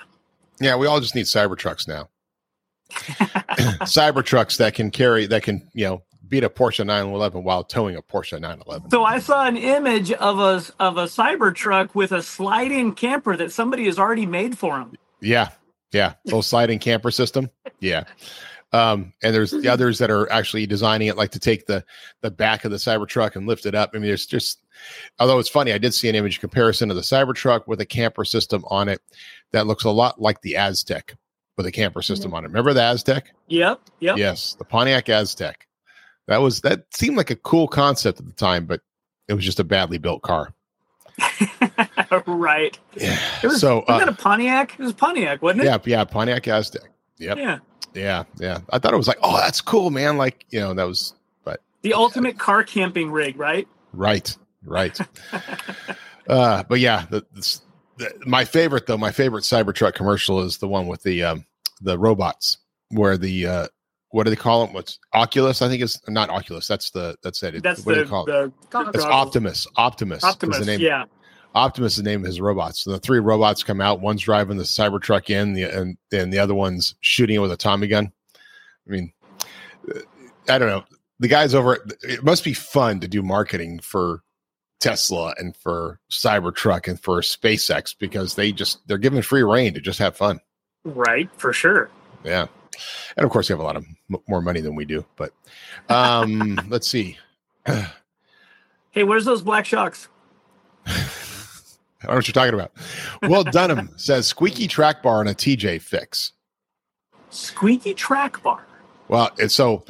Yeah, 0.60 0.76
we 0.76 0.88
all 0.88 1.00
just 1.00 1.16
need 1.16 1.26
Cybertrucks 1.26 1.88
now. 1.88 2.10
Cybertrucks 2.92 4.58
that 4.58 4.74
can 4.76 4.92
carry 4.92 5.26
that 5.28 5.44
can 5.44 5.70
you 5.74 5.86
know 5.86 6.04
beat 6.28 6.44
a 6.44 6.50
Porsche 6.50 6.86
911 6.86 7.44
while 7.44 7.64
towing 7.64 7.96
a 7.96 8.02
Porsche 8.02 8.40
911. 8.40 8.92
So 8.92 9.04
I 9.04 9.20
saw 9.20 9.46
an 9.46 9.58
image 9.58 10.12
of 10.12 10.40
a 10.40 10.64
of 10.80 10.98
a 10.98 11.06
Cybertruck 11.06 11.96
with 11.96 12.12
a 12.12 12.22
slide-in 12.22 12.94
camper 12.94 13.36
that 13.36 13.52
somebody 13.52 13.86
has 13.86 13.98
already 13.98 14.26
made 14.26 14.58
for 14.58 14.80
him. 14.80 14.96
Yeah, 15.22 15.50
yeah, 15.92 16.14
little 16.26 16.44
sliding 16.44 16.80
camper 16.80 17.12
system. 17.12 17.50
Yeah, 17.80 18.04
um, 18.72 19.14
and 19.24 19.34
there's 19.34 19.52
the 19.52 19.68
others 19.68 19.98
that 19.98 20.12
are 20.12 20.32
actually 20.32 20.68
designing 20.68 21.08
it 21.08 21.18
like 21.18 21.32
to 21.32 21.40
take 21.40 21.66
the 21.66 21.84
the 22.22 22.30
back 22.30 22.66
of 22.66 22.72
the 22.72 22.78
Cybertruck 22.78 23.36
and 23.36 23.48
lift 23.48 23.66
it 23.66 23.74
up. 23.74 23.92
I 23.94 23.98
mean, 23.98 24.08
there's 24.08 24.26
just 24.26 24.64
although 25.20 25.40
it's 25.40 25.50
funny, 25.50 25.74
I 25.74 25.78
did 25.78 25.94
see 25.94 26.10
an 26.10 26.16
image 26.16 26.40
comparison 26.40 26.90
of 26.90 26.96
the 26.96 27.02
Cybertruck 27.02 27.68
with 27.68 27.82
a 27.82 27.86
camper 27.86 28.26
system 28.26 28.64
on 28.68 28.88
it 28.88 29.02
that 29.52 29.68
looks 29.68 29.86
a 29.86 29.90
lot 29.90 30.22
like 30.22 30.42
the 30.42 30.54
Aztek 30.54 31.16
with 31.58 31.66
a 31.66 31.72
camper 31.72 32.02
system 32.02 32.34
on 32.34 32.46
it. 32.46 32.48
Remember 32.48 32.74
the 32.74 32.82
Aztek? 32.82 33.24
Yep. 33.48 33.82
Yep. 34.00 34.18
Yes, 34.18 34.54
the 34.54 34.66
Pontiac 34.66 35.06
Aztek. 35.06 35.56
That 36.28 36.42
was 36.42 36.62
that 36.62 36.86
seemed 36.92 37.18
like 37.18 37.32
a 37.32 37.36
cool 37.36 37.68
concept 37.68 38.20
at 38.20 38.26
the 38.28 38.34
time, 38.34 38.66
but 38.66 38.82
it 39.28 39.34
was 39.34 39.44
just 39.44 39.60
a 39.60 39.64
badly 39.64 39.98
built 39.98 40.22
car. 40.22 40.54
right. 42.28 42.78
Yeah. 42.96 43.20
It 43.44 43.48
was, 43.48 43.60
so 43.60 43.78
was 43.78 43.86
uh, 43.88 43.98
that 43.98 44.10
a 44.10 44.14
Pontiac? 44.14 44.80
It 44.80 44.84
was 44.84 44.94
Pontiac, 44.94 45.42
wasn't 45.42 45.64
it? 45.64 45.66
Yeah, 45.66 45.78
yeah, 45.86 46.04
Pontiac 46.04 46.44
Aztek. 46.44 46.86
Yep. 47.18 47.38
Yeah. 47.38 47.60
Yeah, 47.94 48.24
yeah. 48.38 48.60
I 48.70 48.80
thought 48.80 48.94
it 48.94 48.98
was 48.98 49.08
like, 49.08 49.20
oh, 49.22 49.38
that's 49.38 49.62
cool, 49.62 49.90
man. 49.90 50.18
Like, 50.18 50.46
you 50.50 50.60
know, 50.60 50.74
that 50.74 50.84
was 50.88 51.14
but 51.44 51.62
the 51.82 51.94
ultimate 51.94 52.38
car 52.38 52.64
camping 52.64 53.12
rig, 53.12 53.38
right? 53.38 53.68
Right. 53.94 54.36
Right. 54.64 55.00
uh, 56.28 56.64
but 56.64 56.80
yeah, 56.80 57.06
the, 57.10 57.26
the, 57.34 57.60
the, 57.98 58.14
my 58.26 58.46
favorite 58.46 58.86
though, 58.88 58.98
my 58.98 59.12
favorite 59.12 59.44
Cybertruck 59.44 59.96
commercial 59.96 60.42
is 60.42 60.58
the 60.58 60.68
one 60.68 60.88
with 60.88 61.04
the 61.04 61.24
um 61.24 61.46
the 61.82 61.98
robots 61.98 62.58
where 62.90 63.18
the 63.18 63.48
uh 63.48 63.68
what 64.12 64.24
do 64.24 64.32
they 64.32 64.36
call 64.36 64.66
them? 64.66 64.74
What's 64.74 65.00
Oculus? 65.14 65.62
I 65.62 65.70
think 65.70 65.84
it's 65.84 66.02
not 66.08 66.30
Oculus. 66.30 66.68
That's 66.68 66.90
the 66.92 67.16
that's 67.24 67.44
it. 67.44 67.62
That's 67.62 67.86
what 67.86 67.94
the, 67.94 68.00
do 68.00 68.04
they 68.06 68.10
call 68.10 68.26
it? 68.26 68.54
The, 68.72 68.92
it's 68.94 69.04
Optimus. 69.04 69.68
Optimus. 69.76 70.24
Optimus. 70.24 70.60
The 70.60 70.66
name, 70.66 70.80
yeah. 70.80 71.06
Optimus 71.56 71.94
is 71.94 72.04
the 72.04 72.10
name 72.10 72.22
of 72.22 72.28
his 72.28 72.40
robots. 72.40 72.84
So 72.84 72.92
the 72.92 73.00
three 73.00 73.20
robots 73.20 73.64
come 73.64 73.82
out. 73.82 74.02
One's 74.02 74.22
driving 74.22 74.58
the 74.58 74.64
Cybertruck 74.64 75.30
in, 75.30 75.54
the, 75.54 75.64
and 75.64 75.98
and 76.12 76.32
the 76.32 76.40
other 76.40 76.54
one's 76.54 76.96
shooting 77.02 77.38
it 77.38 77.40
with 77.40 77.52
a 77.52 77.58
Tommy 77.58 77.88
gun. 77.88 78.12
I 78.88 78.92
mean, 78.92 79.14
I 80.48 80.58
don't 80.58 80.70
know. 80.70 80.84
The 81.20 81.28
guys 81.28 81.54
over 81.54 81.78
it 82.02 82.24
must 82.24 82.44
be 82.44 82.54
fun 82.54 83.00
to 83.02 83.08
do 83.08 83.22
marketing 83.22 83.80
for 83.80 84.22
Tesla 84.80 85.34
and 85.38 85.56
for 85.56 86.00
Cybertruck 86.12 86.88
and 86.88 87.00
for 87.00 87.22
SpaceX 87.22 87.96
because 87.98 88.36
they 88.36 88.52
just 88.52 88.88
they're 88.88 88.98
given 88.98 89.22
free 89.22 89.44
reign 89.44 89.74
to 89.74 89.82
just 89.82 90.00
have 90.00 90.16
fun. 90.16 90.40
Right, 90.86 91.30
for 91.38 91.52
sure. 91.52 91.90
Yeah, 92.24 92.48
and 93.18 93.26
of 93.26 93.32
course 93.32 93.48
they 93.48 93.54
have 93.54 93.60
a 93.60 93.64
lot 93.64 93.76
of 93.76 93.86
m- 94.12 94.22
more 94.28 94.42
money 94.42 94.62
than 94.62 94.76
we 94.76 94.86
do. 94.86 95.04
But 95.18 95.34
um, 95.90 96.60
let's 96.70 96.88
see. 96.88 97.18
hey, 97.66 99.04
where's 99.04 99.26
those 99.26 99.42
black 99.42 99.66
shocks? 99.66 100.08
I 102.02 102.06
don't 102.06 102.14
know 102.14 102.18
what 102.20 102.28
you're 102.28 102.34
talking 102.34 102.54
about. 102.54 102.72
Will 103.30 103.44
Dunham 103.44 103.90
says 103.98 104.26
squeaky 104.28 104.68
track 104.68 105.04
bar 105.04 105.20
and 105.20 105.30
a 105.30 105.34
TJ 105.36 105.82
fix. 105.82 106.32
Squeaky 107.30 107.94
track 107.94 108.42
bar. 108.42 108.66
Well, 109.10 109.32
it's 109.38 109.54
so 109.54 109.84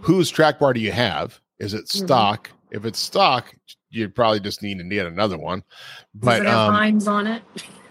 whose 0.00 0.30
track 0.30 0.58
bar 0.58 0.72
do 0.72 0.80
you 0.80 0.92
have? 0.92 1.40
Is 1.58 1.74
it 1.74 1.84
Mm-hmm. 1.86 2.04
stock? 2.04 2.50
If 2.70 2.84
it's 2.84 2.98
stock, 2.98 3.54
you'd 3.90 4.14
probably 4.14 4.40
just 4.40 4.62
need 4.62 4.78
to 4.78 4.84
get 4.84 5.06
another 5.06 5.38
one. 5.38 5.60
Does 5.60 6.24
But 6.24 6.40
it 6.42 6.46
have 6.46 6.68
um, 6.70 6.74
heims 6.74 7.08
on 7.08 7.26
it? 7.26 7.42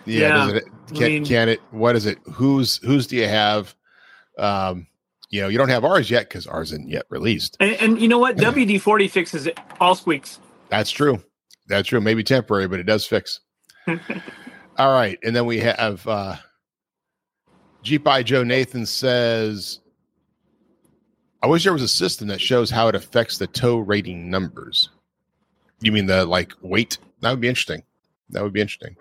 yeah, 0.05 0.29
does 0.29 0.51
Yeah, 0.51 0.57
it, 0.57 0.63
I 0.67 0.93
can, 0.93 0.97
mean- 1.07 1.25
can 1.25 1.49
it? 1.49 1.61
What 1.71 1.95
is 1.95 2.05
it? 2.05 2.19
Whose 2.33 2.77
whose 2.77 3.07
do 3.07 3.15
you 3.15 3.27
have? 3.27 3.73
Um, 4.37 4.87
you 5.29 5.41
know, 5.41 5.47
you 5.47 5.57
don't 5.57 5.69
have 5.69 5.83
ours 5.83 6.11
yet 6.11 6.29
because 6.29 6.45
ours 6.45 6.71
isn't 6.73 6.89
yet 6.89 7.05
released. 7.09 7.57
And, 7.59 7.73
and 7.77 7.99
you 8.01 8.07
know 8.07 8.19
what? 8.19 8.35
WD 8.37 8.79
40 8.81 9.07
fixes 9.07 9.47
it. 9.47 9.59
All 9.79 9.95
squeaks. 9.95 10.39
That's 10.69 10.91
true. 10.91 11.23
That's 11.67 11.87
true. 11.87 12.01
Maybe 12.01 12.23
temporary, 12.23 12.67
but 12.67 12.79
it 12.79 12.83
does 12.83 13.05
fix. 13.05 13.39
All 14.77 14.91
right. 14.93 15.19
And 15.23 15.35
then 15.35 15.45
we 15.45 15.59
have 15.59 16.07
uh 16.07 16.35
Jeep 17.81 18.07
Eye 18.07 18.23
Joe 18.23 18.43
Nathan 18.43 18.85
says 18.85 19.79
I 21.41 21.47
wish 21.47 21.63
there 21.63 21.73
was 21.73 21.81
a 21.81 21.87
system 21.87 22.29
that 22.29 22.39
shows 22.39 22.69
how 22.69 22.87
it 22.87 22.95
affects 22.95 23.37
the 23.37 23.47
tow 23.47 23.77
rating 23.77 24.29
numbers. 24.29 24.89
You 25.81 25.91
mean 25.91 26.05
the 26.05 26.25
like 26.25 26.53
weight? 26.61 26.97
That 27.19 27.31
would 27.31 27.41
be 27.41 27.49
interesting. 27.49 27.83
That 28.29 28.41
would 28.43 28.53
be 28.53 28.61
interesting. 28.61 28.95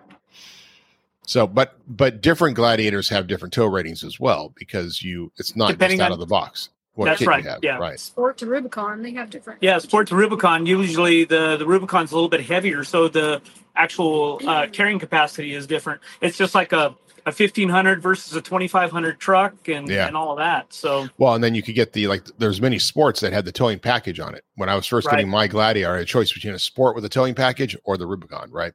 So, 1.25 1.47
but 1.47 1.75
but 1.87 2.19
different 2.21 2.57
gladiators 2.57 3.07
have 3.09 3.27
different 3.27 3.53
tow 3.53 3.65
ratings 3.65 4.03
as 4.03 4.19
well 4.19 4.53
because 4.57 5.01
you 5.01 5.31
it's 5.37 5.55
not 5.55 5.71
Depending 5.71 5.99
just 5.99 6.05
out 6.05 6.11
on- 6.11 6.13
of 6.13 6.19
the 6.19 6.25
box. 6.25 6.69
What 6.95 7.05
That's 7.05 7.19
kit 7.19 7.25
you 7.25 7.29
right, 7.31 7.43
have, 7.45 7.59
yeah. 7.63 7.77
Right. 7.77 7.99
Sport 7.99 8.37
to 8.37 8.45
Rubicon, 8.45 9.01
they 9.01 9.13
have 9.13 9.31
different. 9.31 9.63
Yeah, 9.63 9.79
sports 9.79 10.11
Rubicon. 10.11 10.67
Usually 10.67 11.23
the 11.23 11.57
the 11.57 11.65
Rubicon's 11.65 12.11
a 12.11 12.15
little 12.15 12.29
bit 12.29 12.41
heavier, 12.41 12.83
so 12.83 13.07
the 13.07 13.41
actual 13.75 14.39
uh, 14.47 14.67
carrying 14.71 14.99
capacity 14.99 15.55
is 15.55 15.65
different. 15.65 16.01
It's 16.21 16.37
just 16.37 16.53
like 16.53 16.71
a 16.71 16.95
a 17.25 17.31
fifteen 17.31 17.67
hundred 17.69 18.01
versus 18.03 18.35
a 18.35 18.41
twenty 18.41 18.67
five 18.67 18.91
hundred 18.91 19.17
truck, 19.19 19.67
and 19.69 19.89
Yeah. 19.89 20.05
and 20.07 20.15
all 20.15 20.33
of 20.33 20.37
that. 20.37 20.71
So 20.71 21.07
Well, 21.17 21.33
and 21.33 21.43
then 21.43 21.55
you 21.55 21.63
could 21.63 21.73
get 21.73 21.93
the 21.93 22.05
like. 22.07 22.25
There's 22.37 22.61
many 22.61 22.77
sports 22.77 23.21
that 23.21 23.33
had 23.33 23.45
the 23.45 23.51
towing 23.51 23.79
package 23.79 24.19
on 24.19 24.35
it. 24.35 24.43
When 24.55 24.69
I 24.69 24.75
was 24.75 24.85
first 24.85 25.09
getting 25.09 25.29
my 25.29 25.47
Gladiator, 25.47 25.89
I 25.89 25.93
had 25.95 26.03
a 26.03 26.05
choice 26.05 26.31
between 26.31 26.53
a 26.53 26.59
sport 26.59 26.93
with 26.95 27.05
a 27.05 27.09
towing 27.09 27.33
package 27.33 27.75
or 27.85 27.97
the 27.97 28.05
Rubicon, 28.05 28.51
right? 28.51 28.73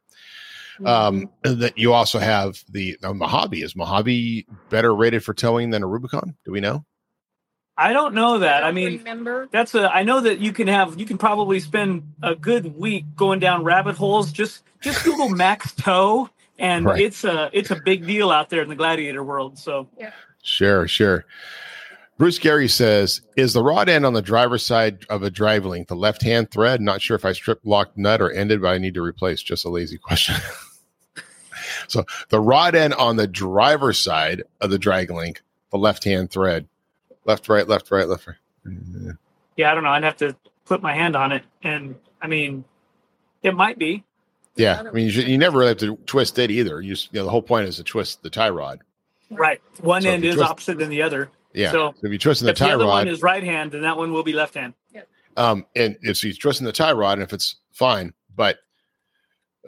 Um, 0.84 1.30
that 1.42 1.76
you 1.76 1.92
also 1.92 2.18
have 2.18 2.62
the 2.68 2.96
uh, 3.02 3.12
Mojave. 3.12 3.62
Is 3.62 3.76
Mojave 3.76 4.46
better 4.70 4.94
rated 4.94 5.24
for 5.24 5.34
towing 5.34 5.70
than 5.70 5.82
a 5.82 5.86
Rubicon? 5.86 6.36
Do 6.44 6.50
we 6.52 6.60
know? 6.60 6.84
I 7.80 7.92
don't 7.92 8.12
know 8.12 8.40
that. 8.40 8.64
I 8.64 8.66
don't 8.66 8.74
mean, 8.74 8.98
remember. 8.98 9.48
that's 9.52 9.74
a. 9.76 9.88
I 9.94 10.02
know 10.02 10.20
that 10.20 10.40
you 10.40 10.52
can 10.52 10.66
have. 10.66 10.98
You 10.98 11.06
can 11.06 11.16
probably 11.16 11.60
spend 11.60 12.12
a 12.22 12.34
good 12.34 12.76
week 12.76 13.04
going 13.14 13.38
down 13.38 13.62
rabbit 13.62 13.94
holes. 13.96 14.32
Just 14.32 14.64
just 14.80 15.04
Google 15.04 15.28
max 15.44 15.72
tow, 15.74 16.28
and 16.58 16.84
Right. 16.86 17.00
it's 17.00 17.22
a 17.22 17.48
it's 17.52 17.70
a 17.70 17.76
big 17.76 18.04
deal 18.04 18.30
out 18.32 18.50
there 18.50 18.62
in 18.62 18.68
the 18.68 18.74
gladiator 18.74 19.22
world. 19.22 19.58
So 19.58 19.88
Sure, 20.42 20.88
sure. 20.88 21.24
Bruce 22.16 22.40
Gary 22.40 22.66
says, 22.66 23.20
"Is 23.36 23.52
the 23.52 23.62
rod 23.62 23.88
end 23.88 24.04
on 24.04 24.12
the 24.12 24.22
driver's 24.22 24.66
side 24.66 25.06
of 25.08 25.22
a 25.22 25.30
drive 25.30 25.64
link 25.64 25.86
the 25.86 25.94
left 25.94 26.22
hand 26.22 26.50
thread? 26.50 26.80
Not 26.80 27.00
sure 27.00 27.14
if 27.14 27.24
I 27.24 27.30
strip 27.32 27.60
locked 27.64 27.96
nut 27.96 28.20
or 28.20 28.32
ended, 28.32 28.60
but 28.60 28.68
I 28.70 28.78
need 28.78 28.94
to 28.94 29.02
replace. 29.02 29.40
Just 29.40 29.64
a 29.64 29.68
lazy 29.68 29.98
question." 29.98 30.34
so 31.86 32.04
the 32.30 32.40
rod 32.40 32.74
end 32.74 32.94
on 32.94 33.16
the 33.16 33.28
driver's 33.28 34.00
side 34.00 34.42
of 34.60 34.70
the 34.70 34.78
drag 34.78 35.10
link, 35.12 35.42
the 35.70 35.78
left 35.78 36.02
hand 36.02 36.30
thread, 36.32 36.66
left, 37.28 37.48
right, 37.48 37.68
left, 37.68 37.90
right, 37.92 38.08
left, 38.08 38.26
right. 38.26 38.36
Yeah. 38.66 39.12
yeah, 39.56 39.70
I 39.70 39.74
don't 39.74 39.84
know. 39.84 39.90
I'd 39.90 40.02
have 40.02 40.16
to 40.16 40.34
put 40.64 40.82
my 40.82 40.92
hand 40.94 41.14
on 41.14 41.30
it, 41.30 41.44
and 41.62 41.94
I 42.20 42.26
mean, 42.26 42.64
it 43.42 43.54
might 43.54 43.78
be. 43.78 44.04
Yeah, 44.56 44.80
I 44.80 44.90
mean, 44.90 45.04
you, 45.04 45.10
should, 45.12 45.28
you 45.28 45.38
never 45.38 45.58
really 45.58 45.68
have 45.68 45.78
to 45.78 45.96
twist 46.06 46.36
it 46.40 46.50
either. 46.50 46.80
You, 46.80 46.94
just, 46.94 47.12
you 47.12 47.20
know, 47.20 47.24
the 47.26 47.30
whole 47.30 47.42
point 47.42 47.68
is 47.68 47.76
to 47.76 47.84
twist 47.84 48.24
the 48.24 48.30
tie 48.30 48.48
rod. 48.48 48.80
Right. 49.30 49.60
One 49.80 50.02
So 50.02 50.10
end 50.10 50.24
is 50.24 50.34
twist- 50.34 50.50
opposite 50.50 50.78
than 50.78 50.88
the 50.88 51.02
other. 51.02 51.30
Yeah. 51.52 51.70
So 51.70 51.94
So 52.00 52.06
if 52.06 52.12
you 52.12 52.18
twist 52.18 52.42
in 52.42 52.46
the 52.46 52.52
if 52.52 52.58
the 52.58 52.64
tie 52.64 52.72
other 52.72 52.84
rod, 52.84 52.90
one 52.90 53.08
is 53.08 53.22
right 53.22 53.44
hand, 53.44 53.70
then 53.72 53.82
that 53.82 53.96
one 53.96 54.12
will 54.12 54.24
be 54.24 54.32
left 54.32 54.54
hand. 54.54 54.74
Yeah. 54.92 55.02
Um, 55.36 55.64
and 55.76 55.96
if 56.02 56.24
you 56.24 56.34
twist 56.34 56.60
in 56.60 56.66
the 56.66 56.72
tie 56.72 56.92
rod, 56.92 57.12
and 57.18 57.22
if 57.22 57.32
it's 57.32 57.56
fine, 57.72 58.12
but 58.34 58.58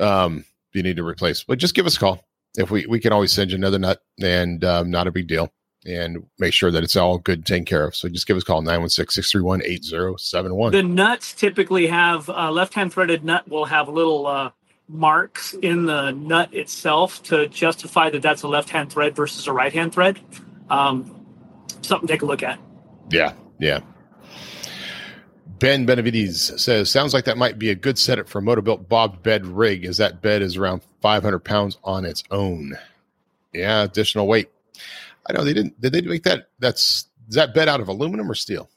um, 0.00 0.44
you 0.72 0.82
need 0.82 0.96
to 0.96 1.06
replace, 1.06 1.44
but 1.44 1.58
just 1.58 1.74
give 1.74 1.86
us 1.86 1.96
a 1.96 2.00
call. 2.00 2.24
If 2.56 2.70
we 2.72 2.84
we 2.86 2.98
can 2.98 3.12
always 3.12 3.30
send 3.32 3.52
you 3.52 3.56
another 3.56 3.78
nut, 3.78 4.02
and 4.20 4.64
um, 4.64 4.90
not 4.90 5.06
a 5.06 5.12
big 5.12 5.28
deal, 5.28 5.52
and 5.86 6.26
make 6.38 6.52
sure 6.52 6.70
that 6.70 6.84
it's 6.84 6.96
all 6.96 7.16
good 7.18 7.38
and 7.38 7.46
taken 7.46 7.64
care 7.64 7.84
of. 7.84 7.96
So 7.96 8.06
just 8.08 8.26
give 8.26 8.36
us 8.36 8.42
a 8.42 8.46
call 8.46 8.62
916-631-8071. 8.62 10.72
The 10.72 10.82
nuts 10.82 11.32
typically 11.32 11.86
have 11.86 12.28
uh, 12.28 12.50
left 12.50 12.74
hand 12.74 12.92
threaded 12.92 13.24
nut 13.24 13.48
will 13.48 13.64
have 13.64 13.88
little 13.88 14.26
uh, 14.26 14.50
marks 14.88 15.54
in 15.62 15.86
the 15.86 16.10
nut 16.10 16.52
itself 16.52 17.22
to 17.24 17.48
justify 17.48 18.10
that 18.10 18.22
that's 18.22 18.42
a 18.42 18.48
left 18.48 18.68
hand 18.68 18.92
thread 18.92 19.16
versus 19.16 19.46
a 19.46 19.52
right 19.52 19.72
hand 19.72 19.94
thread. 19.94 20.20
Um, 20.68 21.24
something 21.82 22.06
to 22.06 22.12
take 22.12 22.22
a 22.22 22.26
look 22.26 22.42
at. 22.42 22.58
Yeah, 23.10 23.32
yeah. 23.58 23.80
Ben 25.58 25.84
Benavides 25.84 26.62
says, 26.62 26.90
sounds 26.90 27.12
like 27.12 27.24
that 27.26 27.36
might 27.36 27.58
be 27.58 27.70
a 27.70 27.74
good 27.74 27.98
setup 27.98 28.28
for 28.28 28.38
a 28.38 28.42
Motobilt 28.42 28.88
bobbed 28.88 29.22
bed 29.22 29.46
rig, 29.46 29.84
as 29.84 29.98
that 29.98 30.22
bed 30.22 30.40
is 30.40 30.56
around 30.56 30.80
500 31.02 31.40
pounds 31.40 31.76
on 31.84 32.06
its 32.06 32.24
own. 32.30 32.78
Yeah, 33.52 33.82
additional 33.82 34.26
weight. 34.26 34.48
I 35.30 35.38
know 35.38 35.44
they 35.44 35.54
didn't. 35.54 35.80
Did 35.80 35.92
they 35.92 36.00
make 36.02 36.24
that? 36.24 36.48
That's 36.58 37.06
is 37.28 37.34
that 37.36 37.54
bed 37.54 37.68
out 37.68 37.80
of 37.80 37.88
aluminum 37.88 38.30
or 38.30 38.34
steel? 38.34 38.68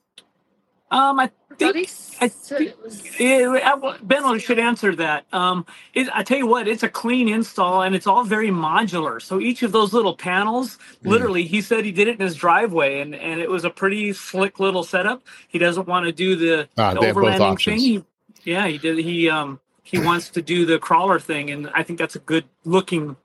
Um, 0.91 1.20
I 1.20 1.24
I 1.24 1.56
thought 1.56 1.76
he 1.76 1.86
think 1.86 2.22
I 2.22 2.28
said 2.28 2.58
think- 2.60 2.70
it 2.72 2.82
was. 2.84 3.20
Yeah, 3.20 3.74
well, 3.76 3.97
Ben 4.01 4.39
should 4.39 4.60
answer 4.60 4.95
that. 4.95 5.26
Um, 5.34 5.66
it, 5.93 6.08
I 6.14 6.24
tell 6.24 6.38
you 6.38 6.45
what, 6.47 6.68
it's 6.68 6.84
a 6.84 6.89
clean 6.89 7.28
install 7.28 7.82
and 7.82 7.95
it's 7.95 8.06
all 8.08 8.24
very 8.24 8.49
modular. 8.49 9.22
So 9.22 9.39
each 9.39 9.64
of 9.64 9.72
those 9.72 9.91
little 9.93 10.16
panels, 10.16 10.78
Mm. 11.04 11.10
literally, 11.12 11.43
he 11.45 11.62
said 11.62 11.84
he 11.86 11.91
did 11.91 12.08
it 12.08 12.20
in 12.20 12.26
his 12.26 12.36
driveway, 12.36 12.99
and 13.01 13.16
and 13.16 13.39
it 13.41 13.49
was 13.49 13.66
a 13.66 13.70
pretty 13.72 14.14
slick 14.14 14.60
little 14.60 14.84
setup. 14.84 15.24
He 15.47 15.58
doesn't 15.58 15.88
want 15.88 16.06
to 16.06 16.12
do 16.12 16.36
the, 16.36 16.70
Ah, 16.78 16.93
the 16.93 16.99
they 17.01 17.06
have 17.08 17.16
both 17.16 17.24
overlanding 17.26 17.64
thing. 17.64 17.80
He, 17.80 18.04
yeah, 18.43 18.68
he 18.68 18.78
did. 18.78 18.97
He 18.99 19.30
um 19.30 19.60
he 19.84 19.99
wants 19.99 20.30
to 20.30 20.41
do 20.43 20.66
the 20.66 20.78
crawler 20.80 21.20
thing, 21.20 21.49
and 21.49 21.70
I 21.74 21.82
think 21.84 21.97
that's 21.99 22.16
a 22.16 22.20
good 22.20 22.45
looking 22.66 23.16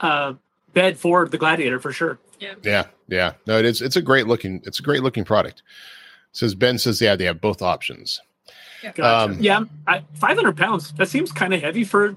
uh 0.00 0.34
bed 0.72 0.98
for 0.98 1.26
the 1.28 1.38
Gladiator 1.38 1.78
for 1.80 1.92
sure. 1.92 2.18
Yeah, 2.62 2.86
yeah. 3.08 3.32
No, 3.46 3.58
it 3.58 3.64
is. 3.64 3.82
It's 3.82 3.96
a 3.96 4.02
great 4.02 4.26
looking. 4.26 4.62
It's 4.64 4.78
a 4.78 4.82
great 4.82 5.02
looking 5.02 5.24
product. 5.24 5.62
Says 6.32 6.54
Ben 6.54 6.78
says 6.78 7.00
yeah, 7.00 7.16
they 7.16 7.24
have 7.24 7.40
both 7.40 7.62
options. 7.62 8.20
Gotcha. 8.82 9.04
Um, 9.04 9.36
yeah, 9.40 9.64
I, 9.86 10.04
500 10.14 10.56
pounds. 10.56 10.92
That 10.92 11.08
seems 11.08 11.32
kind 11.32 11.52
of 11.52 11.60
heavy 11.60 11.84
for. 11.84 12.14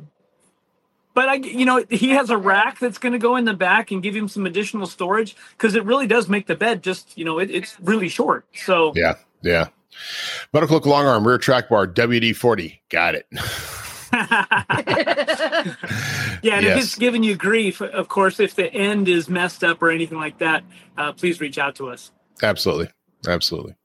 But 1.14 1.28
I, 1.28 1.34
you 1.36 1.66
know, 1.66 1.84
he 1.90 2.10
has 2.12 2.30
a 2.30 2.38
rack 2.38 2.80
that's 2.80 2.98
going 2.98 3.12
to 3.12 3.20
go 3.20 3.36
in 3.36 3.44
the 3.44 3.54
back 3.54 3.92
and 3.92 4.02
give 4.02 4.16
him 4.16 4.30
some 4.30 4.46
additional 4.46 4.88
storage 4.88 5.36
because 5.52 5.76
it 5.76 5.84
really 5.84 6.08
does 6.08 6.30
make 6.30 6.48
the 6.48 6.56
bed 6.56 6.84
just, 6.84 7.18
you 7.18 7.26
know, 7.26 7.38
it, 7.40 7.52
it's 7.52 7.78
really 7.82 8.08
short. 8.08 8.46
So 8.54 8.94
Yeah, 8.96 9.16
yeah. 9.42 9.68
Metal 10.54 10.68
Cloak 10.68 10.86
long 10.86 11.06
arm 11.06 11.28
rear 11.28 11.38
track 11.38 11.68
bar 11.68 11.86
WD 11.86 12.36
forty. 12.36 12.82
Got 12.90 13.16
it. 13.16 13.28
yeah, 16.44 16.56
and 16.58 16.66
if 16.66 16.78
it's 16.78 16.96
giving 16.96 17.24
you 17.24 17.36
grief, 17.36 17.82
of 17.82 18.08
course, 18.08 18.40
if 18.40 18.56
the 18.56 18.72
end 18.74 19.08
is 19.08 19.30
messed 19.30 19.64
up 19.64 19.82
or 19.82 19.90
anything 19.90 20.18
like 20.18 20.38
that, 20.40 20.64
uh, 20.98 21.14
please 21.14 21.40
reach 21.40 21.58
out 21.58 21.76
to 21.76 21.90
us. 21.90 22.12
Absolutely. 22.44 22.90
Absolutely. 23.28 23.76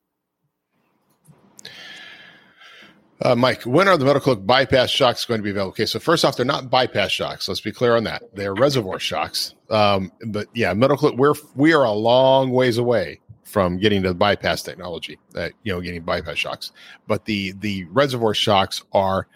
Uh, 3.22 3.34
Mike, 3.34 3.62
when 3.62 3.88
are 3.88 3.96
the 3.96 4.04
Metal 4.04 4.20
Cloak 4.20 4.44
bypass 4.44 4.90
shocks 4.90 5.24
going 5.24 5.38
to 5.38 5.42
be 5.42 5.50
available? 5.50 5.70
Okay, 5.70 5.86
so 5.86 5.98
first 5.98 6.24
off, 6.24 6.36
they're 6.36 6.44
not 6.44 6.68
bypass 6.68 7.10
shocks. 7.10 7.48
Let's 7.48 7.60
be 7.60 7.72
clear 7.72 7.96
on 7.96 8.04
that. 8.04 8.22
They're 8.34 8.54
reservoir 8.54 8.98
shocks. 8.98 9.54
Um, 9.70 10.12
but 10.26 10.48
yeah, 10.54 10.74
medical 10.74 11.14
we're 11.16 11.34
we 11.54 11.72
are 11.72 11.84
a 11.84 11.92
long 11.92 12.50
ways 12.50 12.76
away 12.76 13.20
from 13.44 13.78
getting 13.78 14.02
to 14.02 14.10
the 14.10 14.14
bypass 14.14 14.62
technology. 14.62 15.18
That 15.32 15.52
you 15.62 15.72
know, 15.72 15.80
getting 15.80 16.02
bypass 16.02 16.36
shocks. 16.36 16.72
But 17.06 17.24
the 17.24 17.52
the 17.52 17.84
reservoir 17.84 18.34
shocks 18.34 18.82
are 18.92 19.28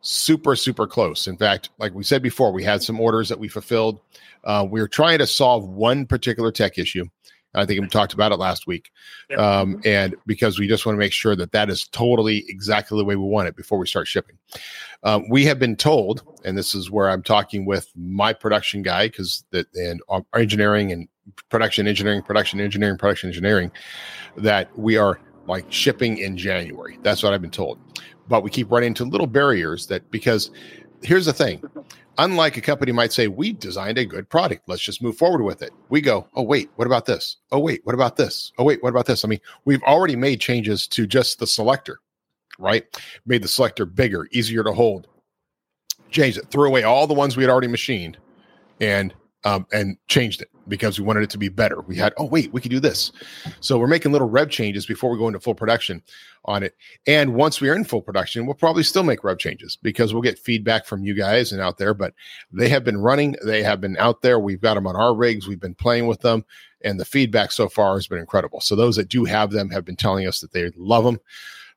super 0.00 0.54
super 0.56 0.86
close. 0.86 1.26
In 1.26 1.36
fact, 1.36 1.70
like 1.78 1.94
we 1.94 2.04
said 2.04 2.22
before, 2.22 2.52
we 2.52 2.62
had 2.62 2.82
some 2.82 3.00
orders 3.00 3.28
that 3.28 3.38
we 3.38 3.48
fulfilled. 3.48 4.00
Uh, 4.44 4.66
we 4.68 4.80
were 4.80 4.88
trying 4.88 5.18
to 5.18 5.26
solve 5.26 5.68
one 5.68 6.06
particular 6.06 6.52
tech 6.52 6.78
issue. 6.78 7.04
I 7.54 7.64
think 7.64 7.80
we 7.80 7.88
talked 7.88 8.12
about 8.12 8.30
it 8.30 8.36
last 8.36 8.66
week. 8.66 8.90
Yep. 9.30 9.38
Um, 9.38 9.80
and 9.84 10.14
because 10.26 10.58
we 10.58 10.68
just 10.68 10.84
want 10.84 10.94
to 10.96 10.98
make 10.98 11.12
sure 11.12 11.34
that 11.34 11.52
that 11.52 11.70
is 11.70 11.88
totally 11.88 12.44
exactly 12.48 12.98
the 12.98 13.04
way 13.04 13.16
we 13.16 13.24
want 13.24 13.48
it 13.48 13.56
before 13.56 13.78
we 13.78 13.86
start 13.86 14.06
shipping. 14.06 14.36
Um, 15.02 15.28
we 15.28 15.44
have 15.46 15.58
been 15.58 15.76
told, 15.76 16.22
and 16.44 16.58
this 16.58 16.74
is 16.74 16.90
where 16.90 17.08
I'm 17.08 17.22
talking 17.22 17.64
with 17.64 17.90
my 17.96 18.32
production 18.32 18.82
guy 18.82 19.08
because 19.08 19.44
that 19.50 19.66
and 19.74 20.00
our 20.08 20.24
engineering 20.36 20.92
and 20.92 21.08
production 21.48 21.88
engineering, 21.88 22.22
production 22.22 22.60
engineering, 22.60 22.98
production 22.98 23.28
engineering, 23.28 23.70
that 24.36 24.76
we 24.78 24.96
are 24.96 25.20
like 25.46 25.64
shipping 25.70 26.18
in 26.18 26.36
January. 26.36 26.98
That's 27.02 27.22
what 27.22 27.32
I've 27.32 27.42
been 27.42 27.50
told. 27.50 27.78
But 28.28 28.42
we 28.42 28.50
keep 28.50 28.70
running 28.70 28.88
into 28.88 29.04
little 29.04 29.26
barriers 29.26 29.86
that 29.86 30.10
because 30.10 30.50
here's 31.02 31.26
the 31.26 31.32
thing 31.32 31.62
unlike 32.18 32.56
a 32.56 32.60
company 32.60 32.90
might 32.90 33.12
say 33.12 33.28
we 33.28 33.52
designed 33.52 33.98
a 33.98 34.04
good 34.04 34.28
product 34.28 34.68
let's 34.68 34.82
just 34.82 35.02
move 35.02 35.16
forward 35.16 35.42
with 35.42 35.62
it. 35.62 35.70
We 35.88 36.00
go 36.00 36.26
oh 36.34 36.42
wait 36.42 36.70
what 36.76 36.86
about 36.86 37.06
this? 37.06 37.36
Oh 37.52 37.58
wait 37.58 37.80
what 37.84 37.94
about 37.94 38.16
this? 38.16 38.52
Oh 38.58 38.64
wait 38.64 38.82
what 38.82 38.90
about 38.90 39.06
this? 39.06 39.24
I 39.24 39.28
mean 39.28 39.40
we've 39.64 39.82
already 39.82 40.16
made 40.16 40.40
changes 40.40 40.86
to 40.88 41.06
just 41.06 41.38
the 41.38 41.46
selector 41.46 42.00
right? 42.58 42.84
Made 43.24 43.42
the 43.42 43.48
selector 43.48 43.86
bigger 43.86 44.28
easier 44.32 44.64
to 44.64 44.72
hold. 44.72 45.06
Changed 46.10 46.38
it 46.38 46.50
threw 46.50 46.66
away 46.68 46.82
all 46.82 47.06
the 47.06 47.14
ones 47.14 47.36
we 47.36 47.42
had 47.42 47.50
already 47.50 47.68
machined 47.68 48.18
and 48.80 49.14
um, 49.44 49.66
and 49.72 49.96
changed 50.08 50.42
it 50.42 50.48
because 50.66 50.98
we 50.98 51.06
wanted 51.06 51.22
it 51.22 51.30
to 51.30 51.38
be 51.38 51.48
better. 51.48 51.80
We 51.82 51.96
had, 51.96 52.12
oh, 52.16 52.24
wait, 52.24 52.52
we 52.52 52.60
could 52.60 52.70
do 52.70 52.80
this. 52.80 53.12
So 53.60 53.78
we're 53.78 53.86
making 53.86 54.12
little 54.12 54.28
rev 54.28 54.50
changes 54.50 54.84
before 54.84 55.10
we 55.10 55.18
go 55.18 55.28
into 55.28 55.40
full 55.40 55.54
production 55.54 56.02
on 56.44 56.62
it. 56.62 56.76
And 57.06 57.34
once 57.34 57.60
we 57.60 57.68
are 57.68 57.74
in 57.74 57.84
full 57.84 58.02
production, 58.02 58.46
we'll 58.46 58.54
probably 58.54 58.82
still 58.82 59.04
make 59.04 59.24
rev 59.24 59.38
changes 59.38 59.76
because 59.80 60.12
we'll 60.12 60.22
get 60.22 60.38
feedback 60.38 60.86
from 60.86 61.04
you 61.04 61.14
guys 61.14 61.52
and 61.52 61.60
out 61.60 61.78
there. 61.78 61.94
But 61.94 62.14
they 62.52 62.68
have 62.68 62.84
been 62.84 62.98
running, 62.98 63.36
they 63.44 63.62
have 63.62 63.80
been 63.80 63.96
out 63.98 64.22
there. 64.22 64.38
We've 64.38 64.60
got 64.60 64.74
them 64.74 64.86
on 64.86 64.96
our 64.96 65.14
rigs, 65.14 65.46
we've 65.46 65.60
been 65.60 65.74
playing 65.74 66.06
with 66.06 66.20
them, 66.20 66.44
and 66.82 66.98
the 66.98 67.04
feedback 67.04 67.52
so 67.52 67.68
far 67.68 67.94
has 67.94 68.06
been 68.06 68.18
incredible. 68.18 68.60
So 68.60 68.74
those 68.74 68.96
that 68.96 69.08
do 69.08 69.24
have 69.24 69.50
them 69.50 69.70
have 69.70 69.84
been 69.84 69.96
telling 69.96 70.26
us 70.26 70.40
that 70.40 70.52
they 70.52 70.70
love 70.76 71.04
them. 71.04 71.20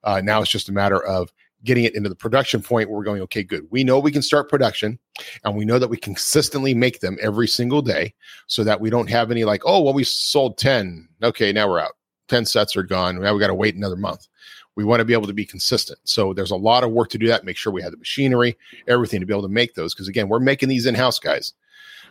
Uh, 0.03 0.19
now 0.21 0.41
it's 0.41 0.51
just 0.51 0.69
a 0.69 0.73
matter 0.73 1.01
of 1.03 1.31
getting 1.63 1.83
it 1.83 1.95
into 1.95 2.09
the 2.09 2.15
production 2.15 2.61
point 2.61 2.89
where 2.89 2.97
we're 2.97 3.05
going, 3.05 3.21
okay, 3.21 3.43
good. 3.43 3.67
We 3.69 3.83
know 3.83 3.99
we 3.99 4.11
can 4.11 4.21
start 4.21 4.49
production 4.49 4.97
and 5.43 5.55
we 5.55 5.65
know 5.65 5.79
that 5.79 5.89
we 5.89 5.97
consistently 5.97 6.73
make 6.73 6.99
them 6.99 7.17
every 7.21 7.47
single 7.47 7.81
day 7.81 8.13
so 8.47 8.63
that 8.63 8.81
we 8.81 8.89
don't 8.89 9.09
have 9.09 9.31
any 9.31 9.43
like, 9.43 9.61
oh, 9.65 9.81
well, 9.81 9.93
we 9.93 10.03
sold 10.03 10.57
10. 10.57 11.07
Okay, 11.23 11.51
now 11.51 11.67
we're 11.67 11.79
out. 11.79 11.93
10 12.29 12.45
sets 12.45 12.75
are 12.75 12.83
gone. 12.83 13.19
Now 13.19 13.33
we 13.33 13.39
got 13.39 13.47
to 13.47 13.53
wait 13.53 13.75
another 13.75 13.95
month. 13.95 14.27
We 14.75 14.85
want 14.85 15.01
to 15.01 15.05
be 15.05 15.13
able 15.13 15.27
to 15.27 15.33
be 15.33 15.45
consistent. 15.45 15.99
So 16.05 16.33
there's 16.33 16.51
a 16.51 16.55
lot 16.55 16.83
of 16.83 16.91
work 16.91 17.09
to 17.09 17.17
do 17.17 17.27
that. 17.27 17.43
Make 17.43 17.57
sure 17.57 17.73
we 17.73 17.81
have 17.81 17.91
the 17.91 17.97
machinery, 17.97 18.57
everything 18.87 19.19
to 19.19 19.25
be 19.25 19.33
able 19.33 19.43
to 19.43 19.49
make 19.49 19.75
those. 19.75 19.93
Because 19.93 20.07
again, 20.07 20.29
we're 20.29 20.39
making 20.39 20.69
these 20.69 20.85
in 20.85 20.95
house, 20.95 21.19
guys. 21.19 21.53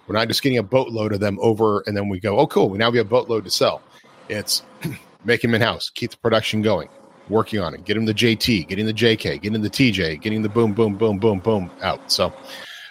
We're 0.07 0.17
not 0.17 0.29
just 0.29 0.43
getting 0.43 0.59
a 0.59 0.63
boatload 0.63 1.13
of 1.13 1.21
them 1.21 1.39
over 1.41 1.83
and 1.87 1.97
then 1.97 2.09
we 2.09 2.21
go, 2.21 2.39
oh, 2.39 2.47
cool. 2.47 2.69
We 2.69 2.79
now 2.79 2.91
we 2.91 2.99
have 2.99 3.07
a 3.07 3.11
boatload 3.11 3.45
to 3.45 3.51
sell. 3.51 3.83
It's 4.29 4.63
make 5.25 5.41
them 5.41 5.55
in 5.55 5.63
house, 5.63 5.91
keep 5.91 6.11
the 6.11 6.17
production 6.19 6.63
going 6.63 6.89
working 7.31 7.61
on 7.61 7.75
it. 7.75 7.85
Get 7.85 7.97
him 7.97 8.05
the 8.05 8.15
JT, 8.15 8.69
getting 8.69 8.87
the 8.87 8.93
JK, 8.93 9.41
getting 9.41 9.63
the 9.63 9.71
TJ, 9.71 10.21
getting 10.21 10.43
the 10.43 10.49
boom, 10.49 10.73
boom, 10.75 10.97
boom, 10.97 11.19
boom, 11.19 11.39
boom 11.39 11.71
out. 11.81 12.11
So 12.11 12.33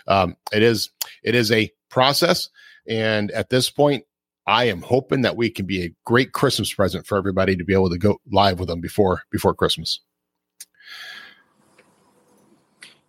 um, 0.08 0.36
it 0.52 0.64
is 0.64 0.90
it 1.24 1.36
is 1.36 1.52
a 1.52 1.72
process, 1.90 2.50
and 2.88 3.30
at 3.32 3.50
this 3.50 3.70
point, 3.70 4.04
I 4.48 4.66
am 4.66 4.82
hoping 4.82 5.22
that 5.22 5.36
we 5.38 5.50
can 5.50 5.66
be 5.66 5.84
a 5.84 5.94
great 6.06 6.32
Christmas 6.32 6.74
present 6.74 7.06
for 7.06 7.18
everybody 7.18 7.56
to 7.56 7.64
be 7.64 7.74
able 7.74 7.90
to 7.90 7.98
go 7.98 8.20
live 8.32 8.60
with 8.60 8.70
them 8.70 8.82
before 8.82 9.24
before 9.32 9.54
Christmas. 9.54 10.00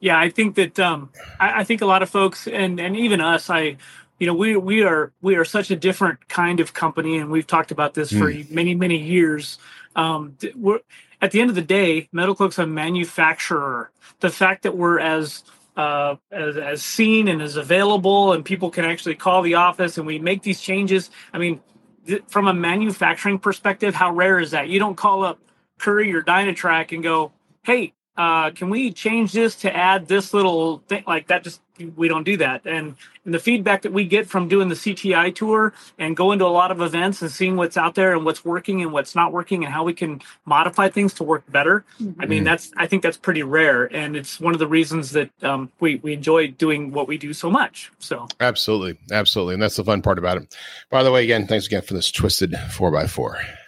Yeah, 0.01 0.19
I 0.19 0.31
think 0.31 0.57
that 0.57 0.79
um, 0.79 1.11
I, 1.39 1.61
I 1.61 1.65
think 1.65 1.83
a 1.83 1.87
lot 1.87 2.03
of 2.03 2.11
folks 2.11 2.47
and 2.47 2.81
and 2.81 2.97
even 2.97 3.21
us, 3.21 3.49
I 3.49 3.77
you 4.19 4.27
know 4.27 4.35
we 4.35 4.57
we 4.57 4.83
are 4.83 5.13
we 5.23 5.37
are 5.37 5.45
such 5.45 5.71
a 5.71 5.77
different 5.77 6.29
kind 6.29 6.61
of 6.61 6.75
company 6.75 7.19
and 7.19 7.31
we've 7.31 7.47
talked 7.47 7.71
about 7.71 7.95
this 7.95 8.11
for 8.11 8.31
mm. 8.31 8.49
many 8.51 8.75
many 8.75 8.99
years 8.99 9.59
um, 9.97 10.37
we're 10.55 10.81
at 11.21 11.31
the 11.33 11.41
end 11.41 11.51
of 11.51 11.57
the 11.57 11.63
day, 11.63 12.09
Metal 12.13 12.35
Cloak's 12.35 12.59
a 12.59 12.67
manufacturer. 12.67 13.91
The 14.21 14.31
fact 14.31 14.63
that 14.63 14.77
we're 14.77 14.99
as 14.99 15.45
uh, 15.77 16.17
as, 16.31 16.57
as 16.57 16.83
seen 16.83 17.29
and 17.29 17.41
as 17.41 17.57
available, 17.57 18.33
and 18.33 18.45
people 18.45 18.71
can 18.71 18.85
actually 18.85 19.15
call 19.15 19.43
the 19.43 19.55
office, 19.55 19.99
and 19.99 20.07
we 20.07 20.19
make 20.19 20.43
these 20.43 20.61
changes. 20.61 21.11
I 21.33 21.39
mean, 21.39 21.61
th- 22.07 22.23
from 22.27 22.49
a 22.49 22.55
manufacturing 22.55 23.39
perspective, 23.39 23.95
how 23.95 24.13
rare 24.13 24.41
is 24.41 24.51
that? 24.51 24.69
You 24.69 24.79
don't 24.79 24.97
call 24.97 25.25
up 25.25 25.39
Currie 25.79 26.13
or 26.13 26.23
Dynatrac 26.23 26.93
and 26.93 27.03
go, 27.03 27.33
"Hey, 27.63 27.95
uh, 28.21 28.51
can 28.51 28.69
we 28.69 28.93
change 28.93 29.33
this 29.33 29.55
to 29.55 29.75
add 29.75 30.07
this 30.07 30.35
little 30.35 30.83
thing? 30.89 31.03
Like 31.07 31.29
that 31.29 31.43
just 31.43 31.63
we 31.97 32.07
don't 32.07 32.25
do 32.25 32.37
that. 32.37 32.61
And, 32.67 32.95
and 33.25 33.33
the 33.33 33.39
feedback 33.39 33.81
that 33.81 33.95
we 33.95 34.05
get 34.05 34.27
from 34.27 34.47
doing 34.47 34.69
the 34.69 34.75
cti 34.75 35.35
tour 35.35 35.73
and 35.99 36.15
going 36.15 36.39
to 36.41 36.45
a 36.45 36.49
lot 36.49 36.71
of 36.71 36.83
events 36.83 37.23
and 37.23 37.31
seeing 37.31 37.57
what's 37.57 37.79
out 37.79 37.95
there 37.95 38.15
and 38.15 38.27
what's 38.27 38.45
working 38.45 38.83
and 38.83 38.93
what's 38.93 39.15
not 39.15 39.33
working 39.33 39.65
and 39.65 39.73
how 39.73 39.85
we 39.85 39.95
can 39.95 40.21
modify 40.45 40.91
things 40.91 41.15
to 41.15 41.25
work 41.25 41.51
better 41.51 41.83
mm-hmm. 41.99 42.21
i 42.21 42.27
mean 42.27 42.41
mm-hmm. 42.41 42.45
that's 42.45 42.71
i 42.77 42.87
think 42.87 43.03
that's 43.03 43.17
pretty 43.17 43.43
rare. 43.43 43.87
And 43.87 44.15
it's 44.15 44.39
one 44.39 44.53
of 44.53 44.59
the 44.59 44.69
reasons 44.69 45.13
that 45.13 45.31
um, 45.43 45.73
we, 45.81 45.97
we 45.97 46.13
enjoy 46.13 46.49
doing 46.49 46.93
what 46.93 47.09
we 47.09 47.17
do 47.17 47.33
so 47.33 47.49
much. 47.49 47.91
So. 48.01 48.29
Absolutely. 48.39 48.99
Absolutely. 49.11 49.55
And 49.55 49.63
that's 49.63 49.77
the 49.77 49.85
fun 49.85 50.03
part 50.03 50.19
about 50.19 50.37
it. 50.37 50.55
By 50.91 51.03
the 51.03 51.11
way 51.11 51.25
again 51.25 51.47
thanks 51.47 51.65
again 51.65 51.81
for 51.81 51.95
this 51.95 52.11
twisted 52.11 52.53
4x4 52.53 53.60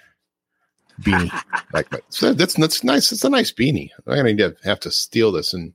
beanie. 1.02 1.42
like, 1.72 1.88
so 2.08 2.32
that's 2.32 2.54
that's 2.54 2.84
nice. 2.84 3.12
It's 3.12 3.24
a 3.24 3.30
nice 3.30 3.52
beanie. 3.52 3.90
I'm 4.06 4.36
gonna 4.36 4.54
have 4.64 4.80
to 4.80 4.90
steal 4.90 5.32
this 5.32 5.52
and 5.52 5.74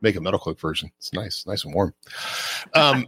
make 0.00 0.16
a 0.16 0.20
metal 0.20 0.38
cloak 0.38 0.60
version. 0.60 0.90
It's 0.98 1.12
nice, 1.12 1.46
nice 1.46 1.64
and 1.64 1.74
warm. 1.74 1.94
Um, 2.74 3.06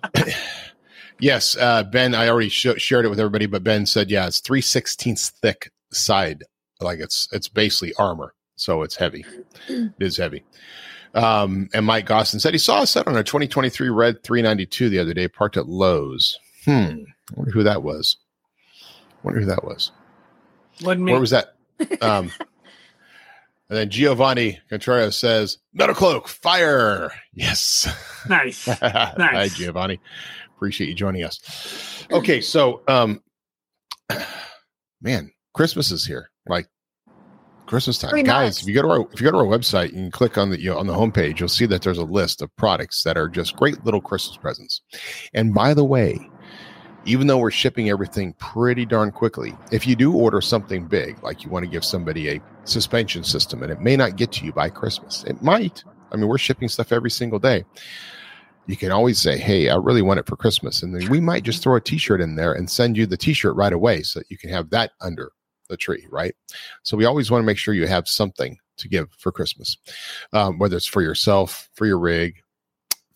yes, 1.20 1.56
uh, 1.56 1.84
Ben. 1.84 2.14
I 2.14 2.28
already 2.28 2.48
sh- 2.48 2.78
shared 2.78 3.04
it 3.04 3.08
with 3.08 3.20
everybody, 3.20 3.46
but 3.46 3.64
Ben 3.64 3.86
said, 3.86 4.10
yeah, 4.10 4.26
it's 4.26 4.40
three 4.40 4.60
sixteenths 4.60 5.30
thick 5.30 5.70
side. 5.92 6.44
Like 6.80 6.98
it's 7.00 7.28
it's 7.32 7.48
basically 7.48 7.94
armor, 7.94 8.34
so 8.56 8.82
it's 8.82 8.96
heavy. 8.96 9.24
It 9.68 9.92
is 9.98 10.16
heavy. 10.16 10.44
Um, 11.14 11.68
and 11.74 11.84
Mike 11.84 12.06
Gostin 12.06 12.40
said 12.40 12.54
he 12.54 12.58
saw 12.58 12.82
a 12.82 12.86
set 12.86 13.08
on 13.08 13.16
a 13.16 13.24
2023 13.24 13.88
Red 13.88 14.22
392 14.22 14.88
the 14.88 15.00
other 15.00 15.12
day, 15.12 15.26
parked 15.26 15.56
at 15.56 15.66
Lowe's. 15.66 16.38
Hmm. 16.64 16.70
I 16.70 17.34
wonder 17.34 17.50
who 17.50 17.64
that 17.64 17.82
was. 17.82 18.16
I 18.82 19.16
wonder 19.24 19.40
who 19.40 19.46
that 19.46 19.64
was. 19.64 19.90
Wasn't 20.82 21.00
me. 21.02 21.12
Where 21.12 21.20
was 21.20 21.30
that? 21.30 21.54
Um, 22.02 22.30
and 23.70 23.78
then 23.78 23.88
Giovanni 23.88 24.58
Contreras 24.68 25.16
says, 25.16 25.58
Metal 25.72 25.94
Cloak, 25.94 26.28
fire. 26.28 27.10
Yes. 27.32 27.88
Nice. 28.28 28.66
nice. 28.80 28.80
Hi, 28.82 29.48
Giovanni. 29.48 29.98
Appreciate 30.56 30.88
you 30.88 30.94
joining 30.94 31.24
us. 31.24 32.04
Okay, 32.10 32.40
so 32.42 32.82
um 32.86 33.22
man, 35.00 35.30
Christmas 35.54 35.90
is 35.90 36.04
here. 36.04 36.30
Like 36.46 36.66
Christmas 37.66 37.98
time. 37.98 38.10
Pretty 38.10 38.26
Guys, 38.26 38.56
much. 38.56 38.62
if 38.62 38.68
you 38.68 38.74
go 38.74 38.82
to 38.82 38.88
our 38.88 39.08
if 39.12 39.20
you 39.20 39.24
go 39.24 39.30
to 39.30 39.38
our 39.38 39.44
website 39.44 39.92
and 39.94 40.12
click 40.12 40.36
on 40.36 40.50
the 40.50 40.60
you 40.60 40.70
know, 40.70 40.78
on 40.78 40.88
the 40.88 40.94
homepage, 40.94 41.38
you'll 41.38 41.48
see 41.48 41.66
that 41.66 41.82
there's 41.82 41.98
a 41.98 42.04
list 42.04 42.42
of 42.42 42.54
products 42.56 43.04
that 43.04 43.16
are 43.16 43.28
just 43.28 43.56
great 43.56 43.84
little 43.84 44.00
Christmas 44.00 44.36
presents. 44.36 44.82
And 45.32 45.54
by 45.54 45.72
the 45.72 45.84
way, 45.84 46.28
even 47.04 47.26
though 47.26 47.38
we're 47.38 47.50
shipping 47.50 47.88
everything 47.88 48.34
pretty 48.34 48.84
darn 48.84 49.10
quickly, 49.10 49.54
if 49.72 49.86
you 49.86 49.96
do 49.96 50.14
order 50.14 50.40
something 50.40 50.86
big, 50.86 51.22
like 51.22 51.44
you 51.44 51.50
want 51.50 51.64
to 51.64 51.70
give 51.70 51.84
somebody 51.84 52.30
a 52.30 52.40
suspension 52.64 53.24
system 53.24 53.62
and 53.62 53.72
it 53.72 53.80
may 53.80 53.96
not 53.96 54.16
get 54.16 54.32
to 54.32 54.44
you 54.44 54.52
by 54.52 54.68
Christmas, 54.68 55.24
it 55.24 55.42
might. 55.42 55.82
I 56.12 56.16
mean, 56.16 56.28
we're 56.28 56.38
shipping 56.38 56.68
stuff 56.68 56.92
every 56.92 57.10
single 57.10 57.38
day. 57.38 57.64
You 58.66 58.76
can 58.76 58.92
always 58.92 59.18
say, 59.18 59.38
Hey, 59.38 59.68
I 59.70 59.76
really 59.76 60.02
want 60.02 60.20
it 60.20 60.26
for 60.26 60.36
Christmas. 60.36 60.82
And 60.82 60.94
then 60.94 61.08
we 61.08 61.20
might 61.20 61.42
just 61.42 61.62
throw 61.62 61.76
a 61.76 61.80
t 61.80 61.98
shirt 61.98 62.20
in 62.20 62.36
there 62.36 62.52
and 62.52 62.70
send 62.70 62.96
you 62.96 63.06
the 63.06 63.16
t 63.16 63.32
shirt 63.32 63.56
right 63.56 63.72
away 63.72 64.02
so 64.02 64.20
that 64.20 64.30
you 64.30 64.36
can 64.36 64.50
have 64.50 64.70
that 64.70 64.92
under 65.00 65.32
the 65.68 65.76
tree, 65.76 66.06
right? 66.10 66.34
So 66.82 66.96
we 66.96 67.04
always 67.04 67.30
want 67.30 67.42
to 67.42 67.46
make 67.46 67.58
sure 67.58 67.74
you 67.74 67.86
have 67.86 68.08
something 68.08 68.58
to 68.76 68.88
give 68.88 69.08
for 69.18 69.32
Christmas, 69.32 69.76
um, 70.32 70.58
whether 70.58 70.76
it's 70.76 70.86
for 70.86 71.02
yourself, 71.02 71.68
for 71.74 71.86
your 71.86 71.98
rig, 71.98 72.42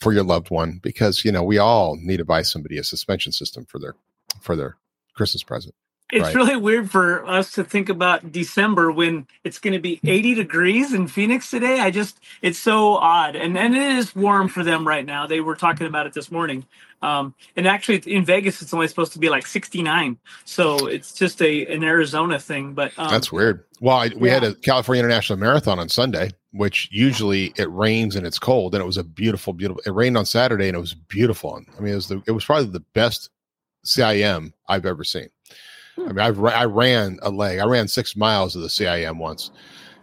for 0.04 0.12
your 0.12 0.22
loved 0.22 0.50
one 0.50 0.78
because 0.82 1.24
you 1.24 1.32
know 1.32 1.42
we 1.42 1.56
all 1.56 1.96
need 1.96 2.18
to 2.18 2.24
buy 2.26 2.42
somebody 2.42 2.76
a 2.76 2.84
suspension 2.84 3.32
system 3.32 3.64
for 3.64 3.78
their 3.78 3.94
for 4.40 4.54
their 4.54 4.76
Christmas 5.14 5.42
present. 5.42 5.74
It's 6.12 6.26
right? 6.26 6.34
really 6.34 6.56
weird 6.56 6.90
for 6.90 7.26
us 7.26 7.52
to 7.52 7.64
think 7.64 7.88
about 7.88 8.30
December 8.30 8.92
when 8.92 9.26
it's 9.42 9.58
going 9.58 9.72
to 9.72 9.80
be 9.80 10.00
80 10.04 10.34
degrees 10.34 10.92
in 10.92 11.08
Phoenix 11.08 11.50
today. 11.50 11.80
I 11.80 11.90
just 11.90 12.20
it's 12.42 12.58
so 12.58 12.96
odd, 12.96 13.34
and 13.34 13.56
and 13.56 13.74
it 13.74 13.92
is 13.92 14.14
warm 14.14 14.48
for 14.48 14.62
them 14.62 14.86
right 14.86 15.06
now. 15.06 15.26
They 15.26 15.40
were 15.40 15.56
talking 15.56 15.86
about 15.86 16.06
it 16.06 16.12
this 16.12 16.30
morning, 16.30 16.66
um, 17.00 17.34
and 17.56 17.66
actually 17.66 17.96
in 18.06 18.26
Vegas 18.26 18.60
it's 18.60 18.74
only 18.74 18.88
supposed 18.88 19.14
to 19.14 19.18
be 19.18 19.30
like 19.30 19.46
69. 19.46 20.18
So 20.44 20.86
it's 20.86 21.14
just 21.14 21.40
a 21.40 21.66
an 21.74 21.82
Arizona 21.82 22.38
thing. 22.38 22.74
But 22.74 22.92
um, 22.98 23.10
that's 23.10 23.32
weird. 23.32 23.64
Well, 23.80 23.96
I, 23.96 24.10
we 24.14 24.28
yeah. 24.28 24.34
had 24.34 24.44
a 24.44 24.54
California 24.54 25.02
International 25.02 25.38
Marathon 25.38 25.78
on 25.78 25.88
Sunday, 25.88 26.32
which 26.54 26.88
usually 26.92 27.52
it 27.56 27.70
rains 27.70 28.16
and 28.16 28.26
it's 28.26 28.38
cold, 28.38 28.74
and 28.74 28.82
it 28.82 28.86
was 28.86 28.96
a 28.96 29.04
beautiful, 29.04 29.52
beautiful. 29.52 29.82
It 29.84 29.94
rained 29.94 30.16
on 30.16 30.24
Saturday 30.24 30.68
and 30.68 30.76
it 30.76 30.80
was 30.80 30.94
beautiful. 30.94 31.60
I 31.76 31.80
mean, 31.80 31.92
it 31.92 31.96
was 31.96 32.08
the 32.08 32.22
it 32.26 32.32
was 32.32 32.44
probably 32.44 32.66
the 32.66 32.84
best 32.94 33.30
CIM 33.84 34.52
I've 34.68 34.86
ever 34.86 35.04
seen. 35.04 35.28
I 35.98 36.12
mean, 36.12 36.20
I've 36.20 36.42
I 36.44 36.64
ran 36.64 37.18
a 37.22 37.30
leg. 37.30 37.58
I 37.58 37.66
ran 37.66 37.88
six 37.88 38.16
miles 38.16 38.54
of 38.54 38.62
the 38.62 38.68
CIM 38.68 39.18
once, 39.18 39.50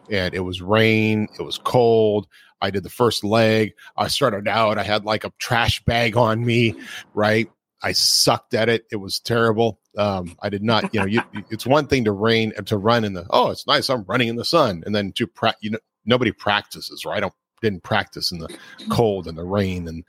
and 0.09 0.33
it 0.33 0.41
was 0.41 0.61
rain. 0.61 1.27
It 1.39 1.43
was 1.43 1.57
cold. 1.57 2.27
I 2.61 2.69
did 2.69 2.83
the 2.83 2.89
first 2.89 3.23
leg. 3.23 3.73
I 3.97 4.07
started 4.07 4.47
out. 4.47 4.77
I 4.77 4.83
had 4.83 5.05
like 5.05 5.23
a 5.23 5.33
trash 5.39 5.83
bag 5.85 6.15
on 6.15 6.45
me, 6.45 6.75
right? 7.13 7.49
I 7.81 7.93
sucked 7.93 8.53
at 8.53 8.69
it. 8.69 8.85
It 8.91 8.97
was 8.97 9.19
terrible. 9.19 9.79
Um, 9.97 10.37
I 10.41 10.49
did 10.49 10.61
not, 10.61 10.93
you 10.93 10.99
know, 10.99 11.05
you, 11.07 11.21
it's 11.49 11.65
one 11.65 11.87
thing 11.87 12.05
to 12.05 12.11
rain 12.11 12.53
and 12.55 12.67
to 12.67 12.77
run 12.77 13.03
in 13.03 13.13
the, 13.13 13.25
oh, 13.31 13.49
it's 13.49 13.65
nice. 13.65 13.89
I'm 13.89 14.03
running 14.03 14.27
in 14.27 14.35
the 14.35 14.45
sun. 14.45 14.83
And 14.85 14.93
then 14.93 15.11
to, 15.13 15.25
pra- 15.25 15.55
you 15.61 15.71
know, 15.71 15.79
nobody 16.05 16.31
practices, 16.31 17.05
right? 17.05 17.17
I 17.17 17.19
don't, 17.19 17.33
didn't 17.61 17.83
practice 17.83 18.31
in 18.31 18.39
the 18.39 18.49
cold 18.89 19.27
and 19.27 19.37
the 19.37 19.43
rain 19.43 19.87
and 19.87 20.03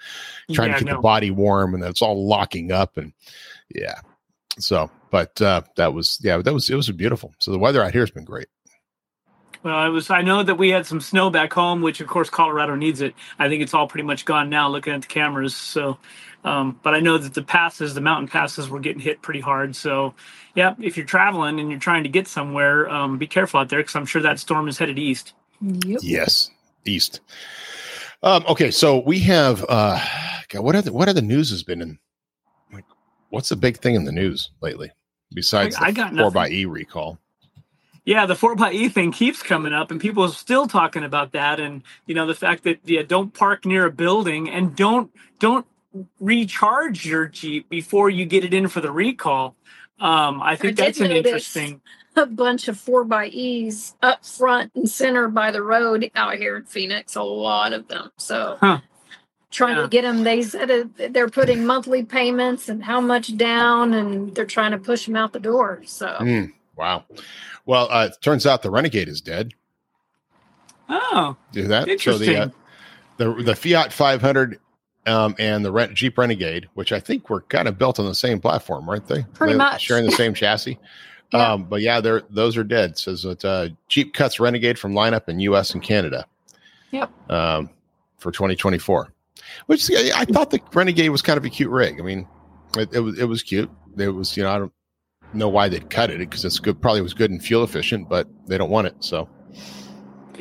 trying 0.53 0.71
yeah, 0.71 0.75
to 0.75 0.79
keep 0.79 0.89
no. 0.89 0.97
the 0.97 1.03
body 1.03 1.31
warm 1.31 1.75
and 1.75 1.85
it's 1.85 2.01
all 2.01 2.27
locking 2.27 2.73
up. 2.73 2.97
And 2.97 3.13
yeah. 3.75 4.01
So, 4.59 4.91
but, 5.11 5.41
uh, 5.43 5.63
that 5.77 5.93
was, 5.93 6.19
yeah, 6.23 6.39
that 6.39 6.55
was, 6.55 6.71
it 6.71 6.75
was 6.75 6.91
beautiful. 6.91 7.35
So 7.41 7.51
the 7.51 7.59
weather 7.59 7.83
out 7.83 7.93
here 7.93 8.03
has 8.03 8.11
been 8.11 8.25
great. 8.25 8.49
Well, 9.63 9.87
it 9.87 9.91
was. 9.91 10.11
I 10.11 10.23
know 10.23 10.43
that 10.43 10.57
we 10.57 10.71
had 10.71 10.87
some 10.87 11.01
snow 11.01 11.31
back 11.31 11.53
home, 11.53 11.83
which 11.83 12.01
of 12.01 12.09
course 12.09 12.29
Colorado 12.29 12.75
needs 12.75 13.01
it. 13.01 13.15
I 13.39 13.49
think 13.49 13.63
it's 13.63 13.75
all 13.75 13.87
pretty 13.87 14.05
much 14.05 14.25
gone 14.25 14.51
now, 14.51 14.69
looking 14.69 14.93
at 14.93 15.03
the 15.03 15.07
cameras. 15.07 15.55
So, 15.55 15.99
um, 16.43 16.81
but 16.83 16.95
I 16.95 17.01
know 17.01 17.17
that 17.17 17.35
the 17.35 17.45
passes, 17.45 17.95
the 17.95 18.01
mountain 18.01 18.27
passes, 18.27 18.69
were 18.69 18.81
getting 18.81 19.01
hit 19.01 19.23
pretty 19.23 19.39
hard. 19.39 19.77
So, 19.77 20.15
yeah, 20.57 20.75
if 20.81 20.97
you're 20.97 21.07
traveling 21.07 21.61
and 21.61 21.71
you're 21.71 21.79
trying 21.79 22.03
to 22.03 22.09
get 22.09 22.27
somewhere, 22.27 22.91
um, 22.91 23.19
be 23.19 23.29
careful 23.29 23.61
out 23.61 23.69
there 23.69 23.79
because 23.79 23.95
I'm 23.95 24.07
sure 24.07 24.23
that 24.23 24.41
storm 24.41 24.67
is 24.67 24.79
headed 24.79 24.99
east. 24.99 25.33
Yep. 25.63 26.01
Yes, 26.03 26.51
east. 26.85 27.21
Um, 28.23 28.45
okay, 28.49 28.71
so 28.71 28.99
we 29.01 29.21
have. 29.21 29.65
Uh, 29.69 30.01
God, 30.49 30.63
what 30.63 30.77
other 30.77 30.93
what 30.93 31.09
other 31.09 31.23
news 31.23 31.51
has 31.51 31.63
been 31.63 31.81
in? 31.81 31.99
Like, 32.73 32.85
what's 33.31 33.49
the 33.49 33.57
big 33.57 33.79
thing 33.79 33.95
in 33.95 34.05
the 34.05 34.13
news 34.13 34.51
lately 34.61 34.91
besides 35.35 35.77
I- 35.77 35.87
I 35.87 35.91
the 35.91 35.97
got 35.97 36.17
four 36.17 36.31
by. 36.31 36.49
E 36.51 36.65
recall? 36.65 37.19
Yeah, 38.05 38.27
the 38.27 38.35
four 38.35 38.57
by 38.57 38.73
E 38.73 38.89
thing 38.89 39.13
keeps 39.13 39.43
coming 39.43 39.73
up, 39.73 39.93
and 39.93 40.01
people 40.01 40.25
are 40.25 40.29
still 40.31 40.67
talking 40.67 41.05
about 41.05 41.33
that. 41.33 41.61
And 41.61 41.83
you 42.07 42.15
know, 42.15 42.27
the 42.27 42.35
fact 42.35 42.65
that 42.65 42.81
yeah, 42.85 43.03
don't 43.03 43.33
park 43.33 43.65
near 43.65 43.87
a 43.87 43.93
building 43.93 44.51
and 44.51 44.75
don't 44.75 45.11
don't 45.39 45.67
recharge 46.21 47.07
your 47.07 47.27
Jeep 47.29 47.69
before 47.69 48.11
you 48.11 48.25
get 48.25 48.45
it 48.45 48.53
in 48.55 48.67
for 48.69 48.81
the 48.81 48.91
recall. 48.91 49.55
Um, 50.01 50.43
I 50.43 50.57
think 50.57 50.77
did 50.77 50.87
that's 50.87 51.01
an 51.01 51.09
notice. 51.11 51.27
interesting. 51.27 51.81
A 52.15 52.27
bunch 52.27 52.69
of 52.69 52.79
four 52.79 53.05
by 53.05 53.27
E's 53.29 53.95
up 54.03 54.25
front 54.25 54.71
and 54.75 54.89
center 54.89 55.29
by 55.29 55.51
the 55.51 55.63
road 55.63 56.11
out 56.15 56.35
here 56.37 56.57
in 56.59 56.65
Phoenix. 56.65 57.17
A 57.17 57.23
lot 57.23 57.73
of 57.73 57.89
them. 57.89 58.11
So 58.19 58.59
Huh. 58.61 58.81
trying 59.51 59.77
Yeah. 59.77 59.83
to 59.83 59.89
get 59.89 60.03
them. 60.03 60.23
They 60.25 60.43
said 60.43 60.71
it, 60.71 61.13
they're 61.15 61.29
putting 61.31 61.65
monthly 61.65 62.03
payments 62.03 62.69
and 62.69 62.85
how 62.85 63.01
much 63.01 63.37
down, 63.39 63.95
and 63.95 64.35
they're 64.35 64.45
trying 64.45 64.73
to 64.73 64.79
push 64.79 65.07
them 65.07 65.17
out 65.17 65.33
the 65.33 65.41
door. 65.41 65.81
So 65.87 66.17
Mm, 66.21 66.53
wow. 66.77 67.05
Well, 67.65 67.89
uh, 67.91 68.09
it 68.13 68.21
turns 68.21 68.47
out 68.47 68.63
the 68.63 68.71
Renegade 68.71 69.09
is 69.09 69.21
dead. 69.23 69.53
Oh, 70.89 71.37
Do 71.53 71.63
that. 71.69 71.85
So 71.87 71.91
interesting. 71.93 72.27
the 72.35 72.37
uh, 72.43 72.49
the 73.17 73.33
the 73.43 73.57
Fiat 73.57 73.93
500 73.93 74.59
um, 75.07 75.35
and 75.39 75.65
the 75.65 75.73
Ren- 75.73 75.95
Jeep 75.95 76.19
Renegade, 76.19 76.69
which 76.75 76.93
I 76.93 77.01
think 77.01 77.31
were 77.31 77.41
kind 77.43 77.69
of 77.69 77.79
built 77.79 77.99
on 77.99 78.07
the 78.07 78.15
same 78.15 78.41
platform, 78.41 78.89
aren't 78.89 79.07
they? 79.09 79.23
Pretty 79.35 79.53
They're 79.53 79.59
much. 79.59 79.83
sharing 79.83 80.05
the 80.05 80.13
same 80.13 80.35
chassis. 80.35 80.79
Yeah. 81.33 81.53
Um, 81.53 81.65
but 81.65 81.81
yeah, 81.81 82.01
they're 82.01 82.23
those 82.31 82.57
are 82.57 82.65
dead. 82.65 82.99
Says 82.99 83.23
that 83.23 83.45
uh, 83.45 83.69
Jeep 83.89 84.15
cuts 84.15 84.39
Renegade 84.39 84.79
from 84.79 84.93
lineup 84.93 85.29
in 85.29 85.41
U.S. 85.41 85.73
and 85.73 85.83
Canada. 85.83 86.27
Yep. 86.91 87.11
Um, 87.31 87.71
for 88.19 88.31
2024, 88.31 89.13
which 89.67 89.89
yeah, 89.91 90.13
I 90.15 90.25
thought 90.27 90.51
the 90.51 90.61
Renegade 90.73 91.11
was 91.11 91.23
kind 91.23 91.39
of 91.39 91.45
a 91.45 91.49
cute 91.49 91.71
rig. 91.71 91.99
I 91.99 92.05
mean, 92.05 92.29
it, 92.77 92.93
it 92.93 93.01
was 93.01 93.19
it 93.19 93.25
was 93.25 93.43
cute. 93.43 93.71
It 93.97 94.11
was 94.11 94.37
you 94.37 94.43
know 94.43 94.51
I 94.51 94.59
don't 94.59 94.73
know 95.33 95.49
why 95.49 95.69
they'd 95.69 95.89
cut 95.91 96.11
it 96.11 96.19
because 96.19 96.45
it's 96.45 96.59
good. 96.59 96.81
Probably 96.81 97.01
was 97.01 97.15
good 97.15 97.31
and 97.31 97.43
fuel 97.43 97.65
efficient, 97.65 98.09
but 98.09 98.29
they 98.47 98.59
don't 98.59 98.71
want 98.71 98.87
it. 98.87 98.97
So 99.01 99.29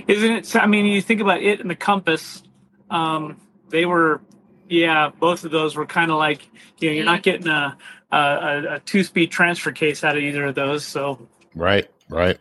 isn't 0.07 0.31
it? 0.31 0.55
I 0.55 0.67
mean, 0.67 0.85
you 0.85 1.01
think 1.01 1.21
about 1.21 1.41
it 1.41 1.59
and 1.59 1.69
the 1.69 1.75
Compass. 1.75 2.43
Um, 2.89 3.37
they 3.69 3.85
were, 3.85 4.21
yeah, 4.69 5.11
both 5.19 5.43
of 5.45 5.51
those 5.51 5.75
were 5.75 5.85
kind 5.85 6.11
of 6.11 6.17
like 6.17 6.47
you 6.79 6.89
know, 6.89 6.95
you're 6.95 7.05
not 7.05 7.23
getting 7.23 7.47
a 7.47 7.77
a, 8.11 8.17
a, 8.17 8.75
a 8.75 8.79
two 8.81 9.03
speed 9.03 9.31
transfer 9.31 9.71
case 9.71 10.03
out 10.03 10.17
of 10.17 10.23
either 10.23 10.45
of 10.45 10.55
those. 10.55 10.85
So 10.85 11.27
Right, 11.55 11.89
right. 12.09 12.37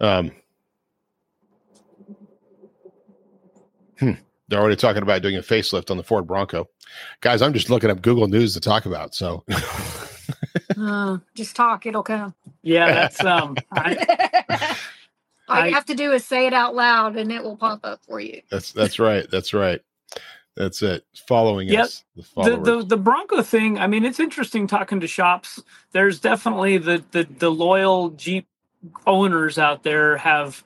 Um, 0.00 0.32
hmm. 3.98 4.12
They're 4.48 4.60
already 4.60 4.76
talking 4.76 5.02
about 5.02 5.22
doing 5.22 5.36
a 5.36 5.40
facelift 5.42 5.90
on 5.90 5.96
the 5.96 6.02
Ford 6.02 6.26
Bronco. 6.26 6.68
Guys, 7.20 7.42
I'm 7.42 7.52
just 7.52 7.68
looking 7.68 7.90
up 7.90 8.00
Google 8.00 8.28
News 8.28 8.54
to 8.54 8.60
talk 8.60 8.86
about. 8.86 9.14
So, 9.14 9.44
uh, 10.80 11.18
just 11.34 11.54
talk, 11.54 11.84
it'll 11.84 12.02
come. 12.02 12.34
yeah, 12.62 12.92
that's 12.92 13.22
um. 13.24 13.56
I, 13.72 13.96
All 15.48 15.56
I- 15.56 15.66
you 15.68 15.74
have 15.74 15.86
to 15.86 15.94
do 15.94 16.12
is 16.12 16.24
say 16.24 16.46
it 16.46 16.52
out 16.54 16.74
loud, 16.74 17.16
and 17.16 17.30
it 17.32 17.42
will 17.42 17.56
pop 17.56 17.80
up 17.84 18.00
for 18.06 18.20
you. 18.20 18.40
that's 18.50 18.72
that's 18.72 18.98
right. 18.98 19.26
That's 19.30 19.52
right. 19.52 19.80
That's 20.58 20.82
it. 20.82 21.06
Following 21.28 21.70
Yep. 21.70 21.82
us. 21.82 22.04
The 22.16 22.24
the, 22.42 22.58
the 22.58 22.84
the 22.84 22.98
Bronco 22.98 23.42
thing. 23.42 23.78
I 23.78 23.88
mean, 23.88 24.04
it's 24.04 24.20
interesting 24.20 24.66
talking 24.68 25.00
to 25.00 25.08
shops. 25.08 25.62
There's 25.92 26.20
definitely 26.20 26.78
the 26.78 27.04
the 27.12 27.24
the 27.24 27.50
loyal 27.50 28.10
Jeep 28.10 28.46
owners 29.06 29.58
out 29.58 29.82
there 29.84 30.18
have 30.18 30.64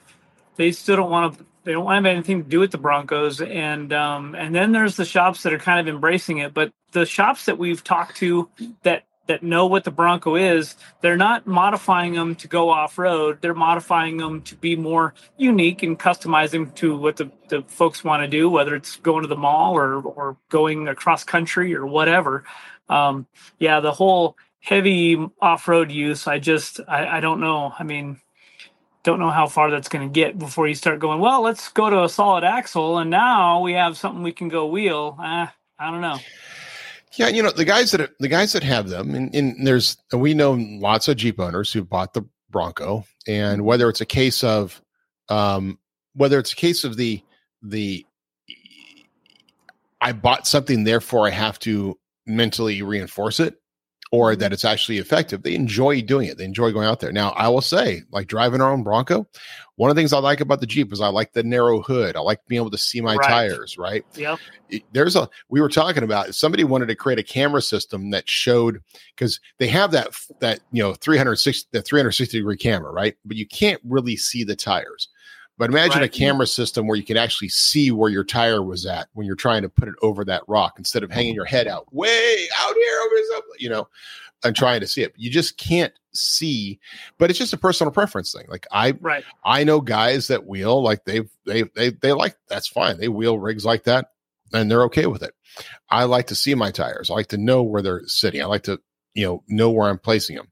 they 0.57 0.73
still 0.73 0.97
don't 0.97 1.11
want 1.11 1.39
to 1.39 1.47
they 1.65 1.73
don't 1.73 1.85
want 1.85 2.05
to 2.05 2.11
have 2.11 2.17
anything 2.17 2.45
to 2.45 2.49
do 2.51 2.61
with 2.61 2.73
the 2.73 2.79
Broncos 2.79 3.41
and 3.41 3.93
um 3.93 4.35
and 4.37 4.55
then 4.55 4.73
there's 4.73 4.97
the 4.97 5.05
shops 5.05 5.43
that 5.45 5.53
are 5.53 5.59
kind 5.59 5.81
of 5.81 5.93
embracing 5.95 6.39
it 6.39 6.55
but 6.55 6.73
the 6.93 7.07
shops 7.07 7.47
that 7.47 7.59
we've 7.59 7.85
talked 7.85 8.17
to 8.19 8.49
that 8.85 9.05
that 9.27 9.43
know 9.43 9.67
what 9.67 9.85
the 9.85 9.91
Bronco 9.91 10.35
is 10.37 10.77
they're 11.01 11.17
not 11.17 11.47
modifying 11.47 12.15
them 12.15 12.35
to 12.37 12.49
go 12.49 12.71
off 12.71 12.99
road 12.99 13.39
they're 13.41 13.55
modifying 13.55 14.17
them 14.17 14.43
to 14.43 14.57
be 14.57 14.77
more 14.77 15.15
unique 15.37 15.83
and 15.83 15.99
customize 15.99 16.51
them 16.51 16.71
to 16.73 16.97
what 16.97 17.17
the, 17.17 17.31
the 17.49 17.63
folks 17.63 18.03
want 18.05 18.23
to 18.23 18.29
do 18.29 18.51
whether 18.51 18.75
it's 18.75 18.97
going 18.97 19.23
to 19.23 19.29
the 19.29 19.37
mall 19.37 19.75
or 19.75 20.03
or 20.03 20.37
going 20.49 20.89
across 20.89 21.25
country 21.25 21.75
or 21.75 21.87
whatever. 21.87 22.45
Um 22.89 23.27
yeah 23.59 23.81
the 23.81 23.93
whole 23.93 24.37
heavy 24.61 25.17
off-road 25.41 25.91
use 25.91 26.29
i 26.29 26.39
just 26.39 26.81
i, 26.89 27.19
I 27.19 27.21
don't 27.21 27.41
know. 27.41 27.73
I 27.79 27.85
mean 27.85 28.21
don't 29.03 29.19
know 29.19 29.31
how 29.31 29.49
far 29.49 29.71
that's 29.71 29.89
going 29.89 30.09
to 30.09 30.13
get 30.13 30.39
before 30.39 30.69
you 30.69 30.75
start 30.75 31.01
going 31.01 31.21
well 31.21 31.43
let's 31.43 31.69
go 31.69 31.91
to 31.91 32.05
a 32.05 32.09
solid 32.09 32.45
axle 32.45 32.99
and 32.99 33.11
now 33.11 33.61
we 33.61 33.73
have 33.73 33.97
something 33.97 34.23
we 34.23 34.33
can 34.33 34.49
go 34.49 34.67
wheel. 34.67 35.17
Eh, 35.23 35.47
i 35.79 35.91
don't 35.91 36.01
know 36.01 36.19
Yeah, 37.17 37.29
you 37.29 37.43
know 37.43 37.51
the 37.51 37.65
guys 37.65 37.91
that 37.91 38.11
the 38.19 38.29
guys 38.29 38.53
that 38.53 38.63
have 38.63 38.89
them, 38.89 39.15
and, 39.15 39.35
and 39.35 39.67
there's 39.67 39.99
we 40.13 40.35
know 40.35 40.53
lots 40.53 41.09
of 41.09 41.17
Jeep 41.17 41.39
owners 41.39 41.73
who 41.73 41.85
bought 41.85 42.15
the 42.15 42.25
Bronco, 42.51 43.05
and 43.27 43.65
whether 43.65 43.89
it's 43.89 44.01
a 44.01 44.07
case 44.07 44.43
of, 44.43 44.81
um, 45.29 45.79
whether 46.15 46.39
it's 46.39 46.53
a 46.53 46.57
case 46.57 46.85
of 46.85 46.97
the 46.97 47.23
the, 47.63 48.07
I 50.01 50.13
bought 50.13 50.47
something, 50.47 50.85
therefore 50.85 51.27
I 51.27 51.31
have 51.31 51.59
to 51.61 51.99
mentally 52.27 52.83
reinforce 52.83 53.41
it, 53.41 53.61
or 54.13 54.31
mm-hmm. 54.31 54.41
that 54.41 54.53
it's 54.53 54.65
actually 54.65 54.99
effective. 54.99 55.43
They 55.43 55.55
enjoy 55.55 56.03
doing 56.03 56.29
it. 56.29 56.39
They 56.39 56.45
enjoy 56.45 56.71
going 56.71 56.87
out 56.87 57.01
there. 57.01 57.11
Now, 57.13 57.31
I 57.31 57.49
will 57.49 57.63
say, 57.63 58.03
like 58.13 58.29
driving 58.29 58.61
our 58.61 58.71
own 58.71 58.85
Bronco, 58.85 59.27
one 59.77 59.91
of 59.91 59.97
the 59.97 60.01
things 60.01 60.13
I 60.13 60.19
like 60.19 60.41
about 60.41 60.61
the 60.61 60.67
Jeep 60.67 60.93
is 60.93 61.01
I 61.01 61.09
like 61.09 61.33
the 61.33 61.43
narrow 61.43 61.81
hood. 61.81 62.15
I 62.15 62.21
like 62.21 62.47
being 62.47 62.61
able 62.61 62.71
to 62.71 62.79
see 62.79 63.01
my 63.01 63.17
Right. 63.17 63.29
tires. 63.29 63.79
Right 63.79 64.05
Yeah. 64.15 64.37
there's 64.93 65.17
a 65.17 65.29
we 65.49 65.61
were 65.61 65.69
talking 65.69 66.03
about 66.03 66.29
if 66.29 66.35
somebody 66.35 66.63
wanted 66.63 66.87
to 66.87 66.95
create 66.95 67.19
a 67.19 67.25
camera 67.25 67.63
system 67.63 68.11
that 68.11 68.29
showed 68.29 68.81
because 69.17 69.41
they 69.59 69.67
have 69.69 69.91
that 69.93 70.09
that 70.41 70.61
you 70.71 70.83
know 70.83 70.95
360 70.95 71.69
the 71.73 71.83
360 71.83 72.39
degree 72.39 72.57
camera 72.57 72.93
right 72.93 73.17
but 73.25 73.37
you 73.37 73.47
can't 73.47 73.81
really 73.85 74.17
see 74.17 74.45
the 74.45 74.57
tires 74.57 75.09
but 75.59 75.71
imagine 75.71 76.01
Right. 76.01 76.15
a 76.15 76.19
camera 76.19 76.47
system 76.47 76.87
where 76.87 76.97
you 76.97 77.03
can 77.05 77.17
actually 77.17 77.49
see 77.51 77.91
where 77.91 78.11
your 78.11 78.25
tire 78.25 78.63
was 78.63 78.87
at 78.87 79.09
when 79.13 79.27
you're 79.27 79.37
trying 79.37 79.63
to 79.63 79.69
put 79.69 79.89
it 79.89 79.95
over 80.03 80.25
that 80.25 80.43
rock 80.49 80.75
instead 80.79 81.03
of 81.03 81.11
hanging 81.11 81.35
your 81.35 81.45
head 81.45 81.67
out 81.69 81.93
way 81.93 82.47
out 82.59 82.75
here 82.75 83.01
over 83.07 83.15
this 83.17 83.31
you 83.59 83.69
know 83.69 83.89
and 84.45 84.57
trying 84.57 84.81
to 84.81 84.87
see 84.87 85.03
it 85.03 85.13
you 85.17 85.31
just 85.31 85.57
can't 85.57 85.93
see 86.13 86.79
but 87.19 87.31
it's 87.31 87.39
just 87.39 87.53
a 87.53 87.57
personal 87.59 87.91
preference 87.93 88.33
thing 88.33 88.45
like 88.49 88.67
i 88.73 88.93
right 89.01 89.25
I 89.45 89.65
know 89.65 89.81
guys 89.81 90.29
that 90.29 90.47
wheel 90.47 90.83
like 90.83 91.05
they 91.05 91.23
they 91.47 91.63
they 91.75 91.91
they 91.91 92.13
like 92.13 92.37
that's 92.49 92.69
fine. 92.69 92.99
They 92.99 93.09
wheel 93.09 93.39
rigs 93.39 93.65
like 93.65 93.85
that 93.85 94.09
and 94.53 94.71
they're 94.71 94.85
okay 94.85 95.07
with 95.07 95.23
it. 95.23 95.35
I 95.89 96.05
like 96.05 96.27
to 96.29 96.35
see 96.35 96.55
my 96.55 96.71
tires. 96.71 97.11
I 97.11 97.15
like 97.15 97.29
to 97.29 97.39
know 97.39 97.63
where 97.63 97.83
they're 97.83 98.03
sitting. 98.07 98.43
I 98.43 98.47
like 98.47 98.65
to, 98.65 98.81
you 99.15 99.25
know, 99.27 99.43
know 99.49 99.71
where 99.71 99.89
I'm 99.89 99.99
placing 99.99 100.37
them. 100.37 100.49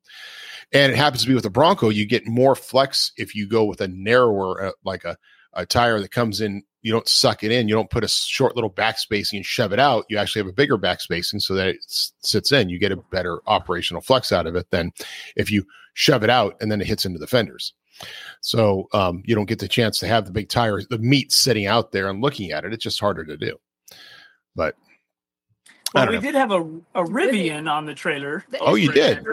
And 0.72 0.92
it 0.92 0.96
happens 0.96 1.22
to 1.22 1.28
be 1.28 1.34
with 1.34 1.42
the 1.42 1.50
Bronco, 1.50 1.88
you 1.88 2.06
get 2.06 2.26
more 2.26 2.54
flex 2.54 3.12
if 3.16 3.34
you 3.34 3.48
go 3.48 3.64
with 3.64 3.80
a 3.80 3.88
narrower 3.88 4.66
uh, 4.66 4.72
like 4.84 5.04
a 5.04 5.16
a 5.54 5.66
tire 5.66 6.00
that 6.00 6.10
comes 6.10 6.40
in, 6.40 6.62
you 6.82 6.92
don't 6.92 7.08
suck 7.08 7.42
it 7.44 7.52
in, 7.52 7.68
you 7.68 7.74
don't 7.74 7.90
put 7.90 8.04
a 8.04 8.08
short 8.08 8.54
little 8.54 8.70
back 8.70 8.98
spacing 8.98 9.36
and 9.36 9.46
shove 9.46 9.72
it 9.72 9.78
out. 9.78 10.04
You 10.08 10.18
actually 10.18 10.40
have 10.40 10.48
a 10.48 10.54
bigger 10.54 10.76
back 10.76 11.00
spacing 11.00 11.40
so 11.40 11.54
that 11.54 11.68
it 11.68 11.78
s- 11.88 12.12
sits 12.20 12.52
in. 12.52 12.68
You 12.68 12.78
get 12.78 12.92
a 12.92 12.96
better 12.96 13.40
operational 13.46 14.00
flex 14.00 14.32
out 14.32 14.46
of 14.46 14.54
it 14.54 14.70
than 14.70 14.92
if 15.36 15.50
you 15.50 15.64
shove 15.94 16.22
it 16.22 16.30
out 16.30 16.56
and 16.60 16.70
then 16.70 16.80
it 16.80 16.86
hits 16.86 17.04
into 17.04 17.18
the 17.18 17.26
fenders. 17.26 17.74
So 18.40 18.88
um, 18.92 19.22
you 19.26 19.34
don't 19.34 19.48
get 19.48 19.58
the 19.58 19.68
chance 19.68 19.98
to 19.98 20.06
have 20.06 20.24
the 20.24 20.32
big 20.32 20.48
tires, 20.48 20.86
the 20.88 20.98
meat 20.98 21.32
sitting 21.32 21.66
out 21.66 21.92
there 21.92 22.08
and 22.08 22.22
looking 22.22 22.50
at 22.50 22.64
it. 22.64 22.72
It's 22.72 22.84
just 22.84 23.00
harder 23.00 23.24
to 23.24 23.36
do. 23.36 23.56
But 24.54 24.76
well 25.94 26.06
we 26.08 26.14
know. 26.16 26.20
did 26.20 26.34
have 26.34 26.50
a 26.52 26.60
a 26.94 27.04
rivian 27.04 27.70
on 27.70 27.86
the 27.86 27.94
trailer 27.94 28.44
The 28.50 28.58
Oh, 28.60 28.74
you 28.74 28.92
did? 28.92 29.24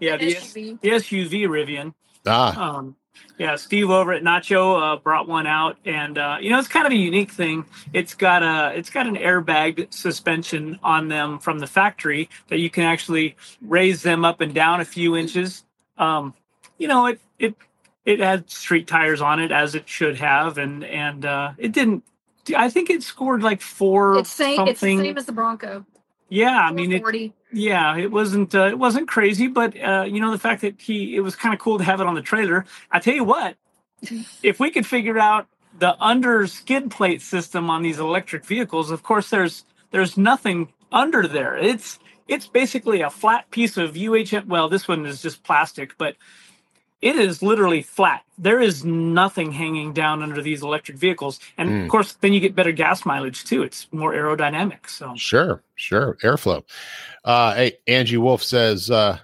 yeah 0.00 0.16
the, 0.16 0.36
S- 0.36 0.54
SUV. 0.54 0.80
the 0.80 0.88
suv 0.90 1.30
rivian 1.48 1.94
ah, 2.26 2.76
um, 2.76 2.96
yeah, 3.38 3.56
Steve 3.56 3.90
over 3.90 4.12
at 4.12 4.22
Nacho 4.22 4.80
uh, 4.94 4.96
brought 4.96 5.26
one 5.28 5.46
out, 5.46 5.76
and 5.84 6.16
uh, 6.16 6.38
you 6.40 6.50
know 6.50 6.58
it's 6.58 6.68
kind 6.68 6.86
of 6.86 6.92
a 6.92 6.96
unique 6.96 7.30
thing. 7.30 7.64
It's 7.92 8.14
got 8.14 8.42
a 8.42 8.76
it's 8.76 8.90
got 8.90 9.06
an 9.06 9.16
airbag 9.16 9.92
suspension 9.92 10.78
on 10.82 11.08
them 11.08 11.38
from 11.38 11.58
the 11.58 11.66
factory 11.66 12.28
that 12.48 12.58
you 12.58 12.70
can 12.70 12.84
actually 12.84 13.36
raise 13.60 14.02
them 14.02 14.24
up 14.24 14.40
and 14.40 14.54
down 14.54 14.80
a 14.80 14.84
few 14.84 15.16
inches. 15.16 15.64
Um, 15.98 16.34
you 16.78 16.88
know 16.88 17.06
it 17.06 17.20
it 17.38 17.54
it 18.04 18.20
had 18.20 18.50
street 18.50 18.86
tires 18.86 19.20
on 19.20 19.40
it 19.40 19.50
as 19.52 19.74
it 19.74 19.88
should 19.88 20.16
have, 20.18 20.58
and 20.58 20.84
and 20.84 21.24
uh, 21.24 21.52
it 21.58 21.72
didn't. 21.72 22.04
I 22.56 22.70
think 22.70 22.90
it 22.90 23.02
scored 23.02 23.42
like 23.42 23.60
four 23.60 24.18
It's 24.18 24.30
same. 24.30 24.56
something. 24.56 24.72
It's 24.72 24.80
the 24.80 24.96
same 24.96 25.18
as 25.18 25.26
the 25.26 25.32
Bronco. 25.32 25.84
Yeah, 26.32 26.60
I 26.62 26.72
mean 26.72 26.92
it, 26.92 27.02
40. 27.02 27.34
yeah, 27.52 27.94
it 27.98 28.10
wasn't 28.10 28.54
uh, 28.54 28.68
it 28.68 28.78
wasn't 28.78 29.06
crazy, 29.06 29.48
but 29.48 29.78
uh, 29.78 30.06
you 30.08 30.18
know 30.18 30.30
the 30.30 30.38
fact 30.38 30.62
that 30.62 30.80
he 30.80 31.14
it 31.14 31.20
was 31.20 31.36
kind 31.36 31.52
of 31.52 31.60
cool 31.60 31.76
to 31.76 31.84
have 31.84 32.00
it 32.00 32.06
on 32.06 32.14
the 32.14 32.22
trailer. 32.22 32.64
I 32.90 33.00
tell 33.00 33.14
you 33.14 33.24
what, 33.24 33.56
if 34.42 34.58
we 34.58 34.70
could 34.70 34.86
figure 34.86 35.18
out 35.18 35.46
the 35.78 35.94
under 36.02 36.46
skid 36.46 36.90
plate 36.90 37.20
system 37.20 37.68
on 37.68 37.82
these 37.82 37.98
electric 37.98 38.46
vehicles, 38.46 38.90
of 38.90 39.02
course, 39.02 39.28
there's 39.28 39.66
there's 39.90 40.16
nothing 40.16 40.72
under 40.90 41.26
there. 41.28 41.58
It's 41.58 41.98
it's 42.28 42.46
basically 42.46 43.02
a 43.02 43.10
flat 43.10 43.50
piece 43.50 43.76
of 43.76 43.92
UHM. 43.92 44.46
Well, 44.46 44.70
this 44.70 44.88
one 44.88 45.04
is 45.04 45.20
just 45.20 45.42
plastic, 45.42 45.98
but 45.98 46.16
it 47.02 47.16
is 47.16 47.42
literally 47.42 47.82
flat. 47.82 48.24
There 48.38 48.60
is 48.60 48.84
nothing 48.84 49.52
hanging 49.52 49.92
down 49.92 50.22
under 50.22 50.40
these 50.40 50.62
electric 50.62 50.96
vehicles, 50.96 51.40
and 51.58 51.68
mm. 51.68 51.82
of 51.84 51.88
course, 51.90 52.12
then 52.20 52.32
you 52.32 52.40
get 52.40 52.54
better 52.54 52.72
gas 52.72 53.04
mileage 53.04 53.44
too. 53.44 53.62
It's 53.62 53.88
more 53.92 54.12
aerodynamic. 54.12 54.88
So 54.88 55.14
sure, 55.16 55.62
sure, 55.74 56.16
airflow. 56.22 56.64
Uh, 57.24 57.54
hey, 57.54 57.72
Angie 57.86 58.16
Wolf 58.16 58.42
says. 58.42 58.90
Uh, 58.90 59.18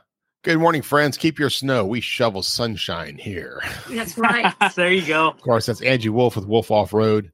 Good 0.45 0.59
morning, 0.59 0.83
friends. 0.83 1.17
Keep 1.17 1.41
your 1.41 1.51
snow. 1.51 1.85
We 1.85 2.01
shovel 2.01 2.43
sunshine 2.45 3.19
here. 3.19 3.61
That's 3.91 4.17
right. 4.17 4.55
there 4.77 4.93
you 4.93 5.05
go. 5.05 5.29
Of 5.29 5.41
course, 5.41 5.67
that's 5.67 5.83
Angie 5.83 6.09
Wolf 6.11 6.37
with 6.37 6.47
Wolf 6.47 6.71
Off 6.71 6.93
Road. 6.93 7.33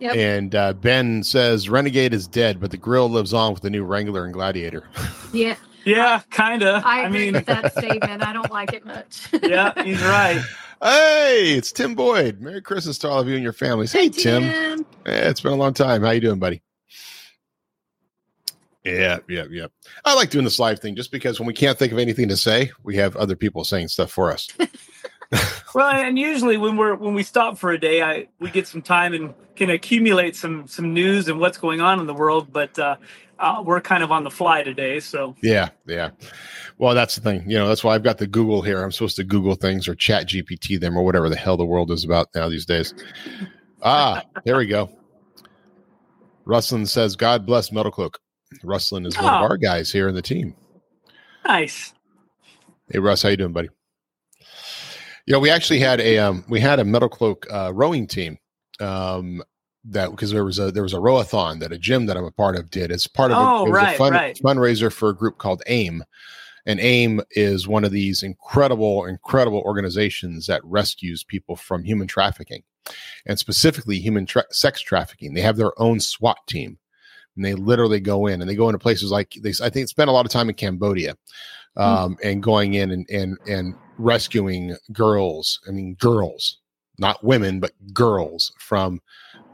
Yep. 0.00 0.16
And 0.16 0.54
uh, 0.56 0.72
Ben 0.72 1.22
says 1.22 1.68
Renegade 1.68 2.12
is 2.12 2.26
dead, 2.26 2.58
but 2.58 2.72
the 2.72 2.76
grill 2.76 3.08
lives 3.08 3.32
on 3.32 3.52
with 3.52 3.62
the 3.62 3.70
new 3.70 3.84
Wrangler 3.84 4.24
and 4.24 4.32
Gladiator. 4.32 4.84
Yeah. 5.32 5.56
Yeah, 5.84 6.22
kind 6.30 6.62
of. 6.62 6.84
I, 6.84 7.04
I 7.04 7.08
mean, 7.08 7.34
with 7.34 7.46
that 7.46 7.72
statement. 7.72 8.22
I 8.22 8.32
don't 8.32 8.50
like 8.50 8.72
it 8.72 8.84
much. 8.84 9.28
yeah, 9.42 9.72
he's 9.82 10.02
right. 10.02 10.42
Hey, 10.82 11.54
it's 11.56 11.72
Tim 11.72 11.94
Boyd. 11.94 12.40
Merry 12.40 12.60
Christmas 12.60 12.98
to 12.98 13.08
all 13.08 13.20
of 13.20 13.28
you 13.28 13.34
and 13.34 13.42
your 13.42 13.52
families. 13.52 13.92
Hey, 13.92 14.04
hey 14.04 14.08
Tim. 14.08 14.42
Tim. 14.42 14.86
Hey, 15.04 15.28
it's 15.28 15.40
been 15.40 15.52
a 15.52 15.56
long 15.56 15.74
time. 15.74 16.02
How 16.02 16.10
you 16.10 16.20
doing, 16.20 16.38
buddy? 16.38 16.62
Yeah, 18.84 19.18
yeah, 19.28 19.44
yeah. 19.48 19.66
I 20.04 20.14
like 20.14 20.30
doing 20.30 20.44
this 20.44 20.58
live 20.58 20.80
thing 20.80 20.96
just 20.96 21.12
because 21.12 21.38
when 21.38 21.46
we 21.46 21.52
can't 21.52 21.78
think 21.78 21.92
of 21.92 21.98
anything 21.98 22.28
to 22.28 22.36
say, 22.36 22.72
we 22.82 22.96
have 22.96 23.14
other 23.16 23.36
people 23.36 23.62
saying 23.64 23.88
stuff 23.88 24.10
for 24.10 24.32
us. 24.32 24.48
well, 25.74 25.88
and 25.88 26.18
usually 26.18 26.56
when 26.56 26.76
we're 26.76 26.96
when 26.96 27.14
we 27.14 27.22
stop 27.22 27.58
for 27.58 27.70
a 27.70 27.78
day, 27.78 28.02
I 28.02 28.26
we 28.40 28.50
get 28.50 28.66
some 28.66 28.82
time 28.82 29.14
and 29.14 29.34
can 29.54 29.70
accumulate 29.70 30.34
some 30.34 30.66
some 30.66 30.92
news 30.92 31.28
and 31.28 31.38
what's 31.38 31.58
going 31.58 31.80
on 31.80 32.00
in 32.00 32.06
the 32.06 32.14
world. 32.14 32.52
But 32.52 32.76
uh, 32.76 32.96
uh, 33.42 33.60
we're 33.60 33.80
kind 33.80 34.04
of 34.04 34.12
on 34.12 34.22
the 34.22 34.30
fly 34.30 34.62
today, 34.62 35.00
so 35.00 35.34
yeah, 35.42 35.70
yeah. 35.86 36.10
Well, 36.78 36.94
that's 36.94 37.16
the 37.16 37.20
thing. 37.20 37.42
You 37.50 37.58
know, 37.58 37.66
that's 37.66 37.82
why 37.82 37.94
I've 37.94 38.04
got 38.04 38.18
the 38.18 38.26
Google 38.26 38.62
here. 38.62 38.82
I'm 38.82 38.92
supposed 38.92 39.16
to 39.16 39.24
Google 39.24 39.56
things 39.56 39.88
or 39.88 39.94
Chat 39.96 40.28
GPT 40.28 40.80
them 40.80 40.96
or 40.96 41.04
whatever 41.04 41.28
the 41.28 41.36
hell 41.36 41.56
the 41.56 41.66
world 41.66 41.90
is 41.90 42.04
about 42.04 42.28
now 42.34 42.48
these 42.48 42.64
days. 42.64 42.94
Ah, 43.82 44.22
there 44.44 44.56
we 44.56 44.66
go. 44.66 44.88
Rustlin 46.44 46.86
says, 46.86 47.16
"God 47.16 47.44
bless 47.44 47.72
Metal 47.72 47.90
Cloak." 47.90 48.20
Rustlin 48.62 49.04
is 49.04 49.16
oh. 49.18 49.24
one 49.24 49.34
of 49.34 49.40
oh. 49.42 49.44
our 49.44 49.56
guys 49.56 49.90
here 49.90 50.08
in 50.08 50.14
the 50.14 50.22
team. 50.22 50.54
Nice. 51.44 51.92
Hey 52.90 53.00
Russ, 53.00 53.22
how 53.22 53.28
you 53.30 53.36
doing, 53.36 53.52
buddy? 53.52 53.70
You 55.26 55.32
know, 55.32 55.40
we 55.40 55.50
actually 55.50 55.80
had 55.80 56.00
a 56.00 56.18
um, 56.18 56.44
we 56.48 56.60
had 56.60 56.78
a 56.78 56.84
metal 56.84 57.08
cloak 57.08 57.46
uh, 57.50 57.72
rowing 57.74 58.06
team 58.06 58.38
um, 58.80 59.42
that 59.84 60.10
because 60.10 60.30
there 60.30 60.44
was 60.44 60.58
a 60.58 60.70
there 60.70 60.82
was 60.82 60.94
a 60.94 60.98
rowathon 60.98 61.60
that 61.60 61.72
a 61.72 61.78
gym 61.78 62.06
that 62.06 62.16
I'm 62.16 62.24
a 62.24 62.30
part 62.30 62.56
of 62.56 62.70
did 62.70 62.92
as 62.92 63.06
part 63.06 63.32
of 63.32 63.38
oh, 63.38 63.40
a, 63.40 63.66
it 63.66 63.70
was 63.70 63.72
right, 63.72 63.94
a 63.94 63.98
fun, 63.98 64.12
right. 64.12 64.38
fundraiser 64.42 64.92
for 64.92 65.08
a 65.10 65.16
group 65.16 65.38
called 65.38 65.62
AIM. 65.66 66.04
And 66.64 66.78
AIM 66.78 67.22
is 67.32 67.66
one 67.66 67.82
of 67.82 67.90
these 67.90 68.22
incredible, 68.22 69.04
incredible 69.04 69.62
organizations 69.66 70.46
that 70.46 70.64
rescues 70.64 71.24
people 71.24 71.56
from 71.56 71.82
human 71.82 72.06
trafficking 72.06 72.62
and 73.26 73.36
specifically 73.36 73.98
human 73.98 74.26
tra- 74.26 74.44
sex 74.50 74.80
trafficking. 74.80 75.34
They 75.34 75.40
have 75.40 75.56
their 75.56 75.72
own 75.80 75.98
SWAT 75.98 76.38
team 76.46 76.78
and 77.36 77.44
they 77.44 77.54
literally 77.54 78.00
go 78.00 78.26
in 78.26 78.40
and 78.40 78.48
they 78.48 78.54
go 78.54 78.68
into 78.68 78.78
places 78.78 79.10
like 79.10 79.36
they 79.40 79.52
I 79.62 79.70
think 79.70 79.88
spent 79.88 80.10
a 80.10 80.12
lot 80.12 80.26
of 80.26 80.32
time 80.32 80.48
in 80.48 80.54
Cambodia 80.54 81.16
hmm. 81.76 81.82
um, 81.82 82.16
mm. 82.16 82.30
and 82.30 82.42
going 82.42 82.74
in 82.74 82.90
and 82.90 83.06
and 83.10 83.38
and 83.48 83.74
rescuing 83.98 84.76
girls. 84.92 85.60
I 85.68 85.72
mean 85.72 85.94
girls, 85.94 86.58
not 86.98 87.24
women, 87.24 87.60
but 87.60 87.72
girls 87.92 88.52
from 88.58 89.00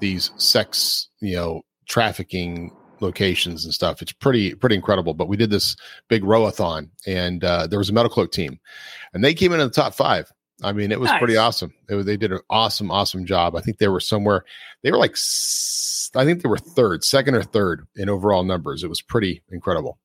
these 0.01 0.31
sex, 0.37 1.09
you 1.21 1.37
know, 1.37 1.63
trafficking 1.89 2.71
locations 3.01 3.65
and 3.65 3.73
stuff. 3.73 4.03
It's 4.03 4.13
pretty 4.13 4.55
pretty 4.55 4.77
incredible. 4.77 5.15
But 5.15 5.29
we 5.29 5.37
did 5.37 5.51
this 5.51 5.77
big 6.09 6.23
rowathon, 6.23 6.91
and 7.07 7.45
uh, 7.45 7.67
there 7.67 7.79
was 7.79 7.91
a 7.91 7.93
Metal 7.93 8.11
Cloak 8.11 8.33
team, 8.33 8.59
and 9.13 9.25
they 9.25 9.35
came 9.35 9.53
in 9.53 9.61
in 9.61 9.69
the 9.69 9.73
top 9.73 9.95
five. 9.95 10.31
I 10.63 10.73
mean, 10.73 10.91
it 10.91 10.99
was 10.99 11.09
nice. 11.11 11.19
pretty 11.19 11.37
awesome. 11.37 11.73
It, 11.89 12.05
they 12.05 12.17
did 12.17 12.33
an 12.33 12.41
awesome, 12.51 12.91
awesome 12.91 13.25
job. 13.25 13.55
I 13.55 13.61
think 13.61 13.79
they 13.79 13.89
were 13.89 14.01
somewhere. 14.01 14.45
They 14.83 14.91
were 14.91 14.99
like 14.99 15.17
I 16.17 16.25
think 16.25 16.43
they 16.43 16.49
were 16.49 16.59
third, 16.59 17.05
second 17.05 17.35
or 17.35 17.43
third 17.43 17.87
in 17.97 18.09
overall 18.09 18.43
numbers. 18.43 18.83
It 18.83 18.89
was 18.89 19.03
pretty 19.03 19.43
incredible. 19.51 19.99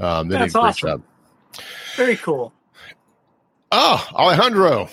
Um, 0.00 0.28
they 0.28 0.36
That's 0.36 0.52
did 0.52 0.58
a 0.58 0.62
great 0.62 0.68
awesome. 0.68 0.88
job. 0.88 1.64
Very 1.96 2.16
cool. 2.16 2.52
Oh, 3.72 4.08
Alejandro. 4.14 4.88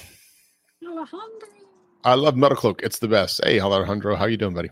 Alejandro. 0.84 1.55
I 2.06 2.14
love 2.14 2.38
Metal 2.38 2.56
Cloak. 2.56 2.82
It's 2.84 3.00
the 3.00 3.08
best. 3.08 3.42
Hey, 3.44 3.58
hello, 3.58 3.78
Alejandro, 3.78 4.16
how 4.16 4.26
you 4.26 4.38
doing, 4.38 4.54
buddy? 4.54 4.70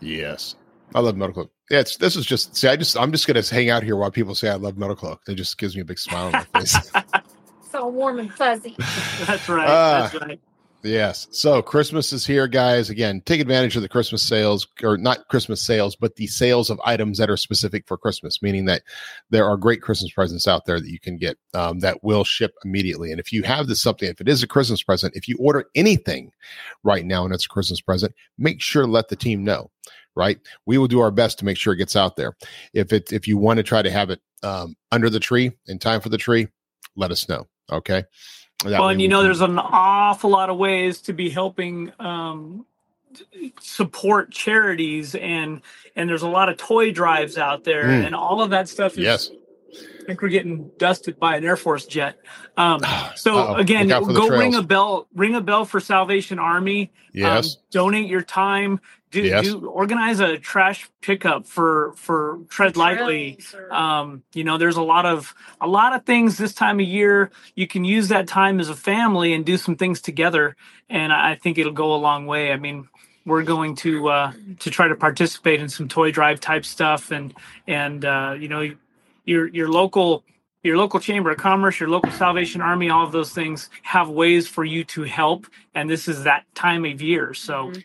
Yes, 0.00 0.54
I 0.94 1.00
love 1.00 1.16
Metal 1.16 1.32
Cloak. 1.32 1.50
Yeah, 1.70 1.80
it's 1.80 1.96
this 1.96 2.14
is 2.14 2.26
just 2.26 2.54
see. 2.54 2.68
I 2.68 2.76
just 2.76 2.98
I'm 2.98 3.10
just 3.10 3.26
gonna 3.26 3.42
hang 3.42 3.70
out 3.70 3.82
here 3.82 3.96
while 3.96 4.10
people 4.10 4.34
say 4.34 4.50
I 4.50 4.56
love 4.56 4.76
Metal 4.76 4.96
Cloak. 4.96 5.22
It 5.28 5.36
just 5.36 5.56
gives 5.56 5.74
me 5.74 5.80
a 5.80 5.84
big 5.84 5.98
smile 5.98 6.26
on 6.26 6.32
my 6.32 6.60
face. 6.60 6.92
so 7.70 7.88
warm 7.88 8.18
and 8.18 8.32
fuzzy. 8.32 8.76
That's 9.26 9.48
right. 9.48 9.68
Uh, 9.68 10.00
That's 10.02 10.14
right. 10.20 10.40
Yes. 10.84 11.28
So 11.30 11.62
Christmas 11.62 12.12
is 12.12 12.26
here, 12.26 12.48
guys. 12.48 12.90
Again, 12.90 13.22
take 13.24 13.40
advantage 13.40 13.76
of 13.76 13.82
the 13.82 13.88
Christmas 13.88 14.20
sales, 14.20 14.66
or 14.82 14.96
not 14.96 15.28
Christmas 15.28 15.62
sales, 15.62 15.94
but 15.94 16.16
the 16.16 16.26
sales 16.26 16.70
of 16.70 16.80
items 16.84 17.18
that 17.18 17.30
are 17.30 17.36
specific 17.36 17.86
for 17.86 17.96
Christmas, 17.96 18.42
meaning 18.42 18.64
that 18.64 18.82
there 19.30 19.48
are 19.48 19.56
great 19.56 19.80
Christmas 19.80 20.10
presents 20.10 20.48
out 20.48 20.64
there 20.64 20.80
that 20.80 20.90
you 20.90 20.98
can 20.98 21.16
get 21.16 21.38
um, 21.54 21.78
that 21.80 22.02
will 22.02 22.24
ship 22.24 22.54
immediately. 22.64 23.12
And 23.12 23.20
if 23.20 23.32
you 23.32 23.44
have 23.44 23.68
this 23.68 23.80
something, 23.80 24.08
if 24.08 24.20
it 24.20 24.28
is 24.28 24.42
a 24.42 24.48
Christmas 24.48 24.82
present, 24.82 25.14
if 25.14 25.28
you 25.28 25.36
order 25.38 25.66
anything 25.76 26.32
right 26.82 27.04
now 27.04 27.24
and 27.24 27.32
it's 27.32 27.46
a 27.46 27.48
Christmas 27.48 27.80
present, 27.80 28.12
make 28.36 28.60
sure 28.60 28.84
to 28.84 28.90
let 28.90 29.08
the 29.08 29.16
team 29.16 29.44
know. 29.44 29.70
Right, 30.14 30.38
we 30.66 30.76
will 30.76 30.88
do 30.88 31.00
our 31.00 31.10
best 31.10 31.38
to 31.38 31.46
make 31.46 31.56
sure 31.56 31.72
it 31.72 31.78
gets 31.78 31.96
out 31.96 32.16
there. 32.16 32.36
If 32.74 32.92
it 32.92 33.12
if 33.12 33.26
you 33.26 33.38
want 33.38 33.56
to 33.58 33.62
try 33.62 33.80
to 33.80 33.90
have 33.90 34.10
it 34.10 34.20
um, 34.42 34.76
under 34.90 35.08
the 35.08 35.20
tree 35.20 35.52
in 35.66 35.78
time 35.78 36.02
for 36.02 36.10
the 36.10 36.18
tree, 36.18 36.48
let 36.96 37.10
us 37.10 37.28
know. 37.30 37.46
Okay. 37.70 38.04
Well, 38.64 38.88
and 38.88 39.00
you 39.00 39.08
know, 39.08 39.18
can... 39.18 39.24
there's 39.24 39.40
an 39.40 39.58
awful 39.58 40.30
lot 40.30 40.50
of 40.50 40.56
ways 40.56 41.00
to 41.02 41.12
be 41.12 41.30
helping 41.30 41.92
um, 41.98 42.66
support 43.60 44.30
charities, 44.30 45.14
and 45.14 45.62
and 45.96 46.08
there's 46.08 46.22
a 46.22 46.28
lot 46.28 46.48
of 46.48 46.56
toy 46.56 46.92
drives 46.92 47.38
out 47.38 47.64
there, 47.64 47.84
mm. 47.84 48.06
and 48.06 48.14
all 48.14 48.42
of 48.42 48.50
that 48.50 48.68
stuff 48.68 48.92
is. 48.92 48.98
Yes. 48.98 49.30
I 49.74 50.04
think 50.04 50.20
we're 50.20 50.28
getting 50.30 50.68
dusted 50.78 51.18
by 51.20 51.36
an 51.36 51.44
Air 51.44 51.56
Force 51.56 51.86
jet. 51.86 52.18
Um, 52.56 52.80
so 53.14 53.38
Uh-oh. 53.38 53.54
again, 53.54 53.88
go 53.88 54.28
ring 54.28 54.54
a 54.54 54.62
bell. 54.62 55.06
Ring 55.14 55.34
a 55.34 55.40
bell 55.40 55.64
for 55.64 55.80
Salvation 55.80 56.38
Army. 56.38 56.82
Um, 56.82 57.10
yes. 57.12 57.56
Um, 57.56 57.62
donate 57.70 58.08
your 58.08 58.22
time 58.22 58.80
do, 59.12 59.22
yes. 59.22 59.44
do 59.44 59.66
organize 59.66 60.20
a 60.20 60.38
trash 60.38 60.88
pickup 61.02 61.46
for 61.46 61.92
for 61.96 62.40
tread 62.48 62.76
lightly. 62.76 63.38
Um, 63.70 64.22
you 64.32 64.42
know 64.42 64.58
there's 64.58 64.76
a 64.76 64.82
lot 64.82 65.06
of 65.06 65.34
a 65.60 65.68
lot 65.68 65.94
of 65.94 66.04
things 66.04 66.38
this 66.38 66.54
time 66.54 66.80
of 66.80 66.86
year. 66.86 67.30
You 67.54 67.68
can 67.68 67.84
use 67.84 68.08
that 68.08 68.26
time 68.26 68.58
as 68.58 68.68
a 68.68 68.74
family 68.74 69.34
and 69.34 69.44
do 69.44 69.56
some 69.56 69.76
things 69.76 70.00
together 70.00 70.56
and 70.88 71.12
i 71.12 71.34
think 71.34 71.58
it'll 71.58 71.72
go 71.72 71.94
a 71.94 71.96
long 71.96 72.26
way. 72.26 72.52
I 72.52 72.56
mean 72.56 72.88
we're 73.24 73.42
going 73.42 73.76
to 73.76 74.08
uh, 74.08 74.32
to 74.60 74.70
try 74.70 74.88
to 74.88 74.96
participate 74.96 75.60
in 75.60 75.68
some 75.68 75.88
toy 75.88 76.10
drive 76.10 76.40
type 76.40 76.64
stuff 76.64 77.10
and 77.10 77.34
and 77.66 78.04
uh, 78.04 78.34
you 78.38 78.48
know 78.48 78.68
your 79.24 79.46
your 79.48 79.68
local 79.68 80.24
your 80.62 80.76
local 80.76 81.00
chamber 81.00 81.30
of 81.30 81.38
commerce 81.38 81.78
your 81.78 81.88
local 81.88 82.10
salvation 82.12 82.60
army 82.60 82.88
all 82.88 83.04
of 83.04 83.12
those 83.12 83.32
things 83.32 83.68
have 83.82 84.08
ways 84.08 84.48
for 84.48 84.64
you 84.64 84.84
to 84.84 85.02
help 85.02 85.46
and 85.74 85.88
this 85.88 86.08
is 86.08 86.24
that 86.24 86.44
time 86.54 86.84
of 86.84 87.00
year. 87.00 87.34
So 87.34 87.66
mm-hmm. 87.66 87.80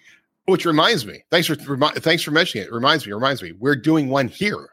Which 0.48 0.66
reminds 0.66 1.06
me, 1.06 1.24
thanks 1.30 1.48
for 1.48 1.56
thanks 1.56 2.24
for 2.24 2.32
mentioning 2.32 2.66
it. 2.66 2.72
Reminds 2.72 3.06
me, 3.06 3.14
reminds 3.14 3.44
me, 3.44 3.52
we're 3.52 3.76
doing 3.76 4.08
one 4.10 4.28
here 4.28 4.70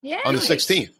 yeah, 0.00 0.20
on 0.24 0.34
the 0.34 0.40
16th. 0.40 0.94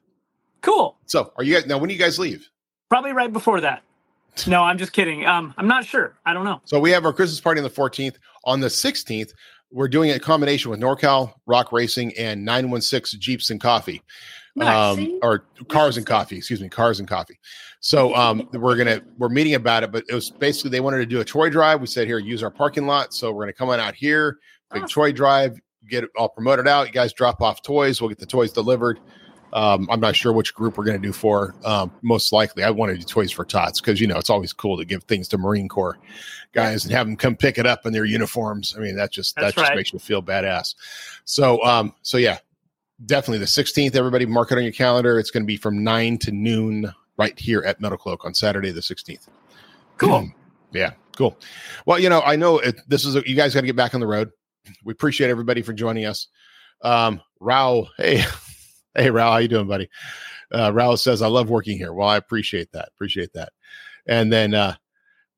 Cool. 0.60 0.96
So, 1.06 1.32
are 1.36 1.44
you 1.44 1.54
guys 1.54 1.66
now? 1.66 1.78
When 1.78 1.88
do 1.88 1.94
you 1.94 2.00
guys 2.00 2.18
leave? 2.18 2.48
Probably 2.90 3.12
right 3.12 3.32
before 3.32 3.60
that. 3.60 3.82
No, 4.46 4.62
I'm 4.62 4.78
just 4.78 4.92
kidding. 4.92 5.26
Um, 5.26 5.52
I'm 5.58 5.66
not 5.66 5.84
sure. 5.84 6.14
I 6.24 6.32
don't 6.32 6.44
know. 6.44 6.60
So 6.64 6.78
we 6.78 6.92
have 6.92 7.04
our 7.04 7.12
Christmas 7.12 7.40
party 7.40 7.58
on 7.58 7.64
the 7.64 7.70
14th. 7.70 8.16
On 8.44 8.60
the 8.60 8.68
16th, 8.68 9.32
we're 9.72 9.88
doing 9.88 10.12
a 10.12 10.20
combination 10.20 10.70
with 10.70 10.78
NorCal 10.78 11.34
Rock 11.46 11.72
Racing 11.72 12.12
and 12.16 12.44
916 12.44 13.18
Jeeps 13.20 13.50
and 13.50 13.60
Coffee, 13.60 14.00
um, 14.60 15.18
or 15.22 15.44
Cars 15.68 15.96
and 15.96 16.06
Coffee. 16.06 16.36
Excuse 16.36 16.60
me, 16.60 16.68
Cars 16.68 17.00
and 17.00 17.08
Coffee. 17.08 17.38
So 17.80 18.14
um, 18.14 18.48
we're 18.52 18.76
gonna 18.76 19.02
we're 19.18 19.28
meeting 19.28 19.54
about 19.54 19.82
it, 19.82 19.92
but 19.92 20.04
it 20.08 20.14
was 20.14 20.30
basically 20.30 20.70
they 20.70 20.80
wanted 20.80 20.98
to 20.98 21.06
do 21.06 21.20
a 21.20 21.24
toy 21.24 21.50
drive. 21.50 21.80
We 21.80 21.86
said 21.86 22.06
here 22.06 22.18
use 22.18 22.42
our 22.42 22.50
parking 22.50 22.86
lot, 22.86 23.14
so 23.14 23.32
we're 23.32 23.42
gonna 23.44 23.52
come 23.52 23.68
on 23.68 23.80
out 23.80 23.94
here, 23.94 24.38
big 24.72 24.84
awesome. 24.84 24.94
toy 24.94 25.12
drive, 25.12 25.58
get 25.88 26.04
it 26.04 26.10
all 26.16 26.28
promoted 26.28 26.68
out. 26.68 26.86
You 26.86 26.92
guys 26.92 27.12
drop 27.12 27.40
off 27.40 27.62
toys. 27.62 28.00
We'll 28.00 28.08
get 28.08 28.18
the 28.18 28.26
toys 28.26 28.52
delivered. 28.52 29.00
Um, 29.52 29.88
I'm 29.90 30.00
not 30.00 30.14
sure 30.14 30.32
which 30.32 30.54
group 30.54 30.76
we're 30.76 30.84
going 30.84 31.00
to 31.00 31.06
do 31.06 31.12
for. 31.12 31.54
Um, 31.64 31.90
most 32.02 32.32
likely, 32.32 32.64
I 32.64 32.70
want 32.70 32.92
to 32.92 32.98
do 32.98 33.04
toys 33.04 33.32
for 33.32 33.44
tots 33.44 33.80
because 33.80 34.00
you 34.00 34.06
know 34.06 34.18
it's 34.18 34.30
always 34.30 34.52
cool 34.52 34.76
to 34.76 34.84
give 34.84 35.04
things 35.04 35.28
to 35.28 35.38
Marine 35.38 35.68
Corps 35.68 35.98
guys 36.52 36.84
and 36.84 36.92
have 36.92 37.06
them 37.06 37.16
come 37.16 37.36
pick 37.36 37.58
it 37.58 37.66
up 37.66 37.86
in 37.86 37.92
their 37.92 38.04
uniforms. 38.04 38.74
I 38.76 38.80
mean, 38.80 38.96
that 38.96 39.10
just 39.10 39.36
That's 39.36 39.54
that 39.54 39.62
just 39.62 39.74
makes 39.74 39.92
you 39.92 39.98
feel 39.98 40.22
badass. 40.22 40.74
So, 41.24 41.62
um, 41.64 41.94
so 42.02 42.18
yeah, 42.18 42.38
definitely 43.04 43.38
the 43.38 43.44
16th. 43.46 43.94
Everybody 43.94 44.26
mark 44.26 44.52
it 44.52 44.58
on 44.58 44.64
your 44.64 44.72
calendar. 44.72 45.18
It's 45.18 45.30
going 45.30 45.42
to 45.42 45.46
be 45.46 45.56
from 45.56 45.84
nine 45.84 46.18
to 46.18 46.32
noon 46.32 46.92
right 47.16 47.38
here 47.38 47.62
at 47.64 47.80
Metal 47.80 47.98
Cloak 47.98 48.24
on 48.24 48.34
Saturday 48.34 48.70
the 48.70 48.80
16th. 48.80 49.28
Cool. 49.96 50.30
yeah, 50.72 50.92
cool. 51.16 51.36
Well, 51.86 51.98
you 51.98 52.08
know, 52.08 52.20
I 52.22 52.36
know 52.36 52.58
it, 52.58 52.80
this 52.88 53.04
is 53.04 53.16
a, 53.16 53.28
you 53.28 53.36
guys 53.36 53.54
got 53.54 53.60
to 53.60 53.66
get 53.66 53.76
back 53.76 53.94
on 53.94 54.00
the 54.00 54.06
road. 54.06 54.30
We 54.84 54.92
appreciate 54.92 55.30
everybody 55.30 55.62
for 55.62 55.72
joining 55.72 56.04
us. 56.04 56.28
Um, 56.82 57.20
Rao, 57.40 57.88
hey, 57.96 58.24
hey, 58.94 59.10
Rao, 59.10 59.32
how 59.32 59.38
you 59.38 59.48
doing, 59.48 59.66
buddy? 59.66 59.88
Uh, 60.52 60.72
Rao 60.72 60.94
says, 60.94 61.22
I 61.22 61.26
love 61.26 61.50
working 61.50 61.76
here. 61.76 61.92
Well, 61.92 62.08
I 62.08 62.16
appreciate 62.16 62.72
that. 62.72 62.88
Appreciate 62.94 63.32
that. 63.34 63.52
And 64.06 64.32
then 64.32 64.54
uh, 64.54 64.74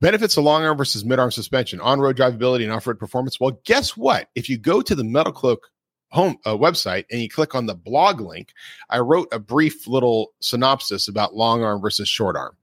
benefits 0.00 0.36
of 0.36 0.44
long 0.44 0.64
arm 0.64 0.76
versus 0.76 1.04
mid 1.04 1.18
arm 1.18 1.30
suspension, 1.30 1.80
on 1.80 2.00
road 2.00 2.16
drivability, 2.16 2.62
and 2.62 2.72
off 2.72 2.86
road 2.86 2.98
performance. 2.98 3.40
Well, 3.40 3.58
guess 3.64 3.96
what? 3.96 4.28
If 4.34 4.48
you 4.48 4.58
go 4.58 4.82
to 4.82 4.94
the 4.94 5.04
Metal 5.04 5.32
Cloak 5.32 5.68
home 6.10 6.36
uh, 6.44 6.56
website 6.56 7.04
and 7.10 7.20
you 7.20 7.28
click 7.28 7.54
on 7.54 7.66
the 7.66 7.74
blog 7.74 8.20
link, 8.20 8.52
I 8.88 8.98
wrote 8.98 9.28
a 9.32 9.38
brief 9.38 9.86
little 9.86 10.32
synopsis 10.40 11.08
about 11.08 11.34
long 11.34 11.62
arm 11.62 11.80
versus 11.80 12.08
short 12.08 12.36
arm, 12.36 12.56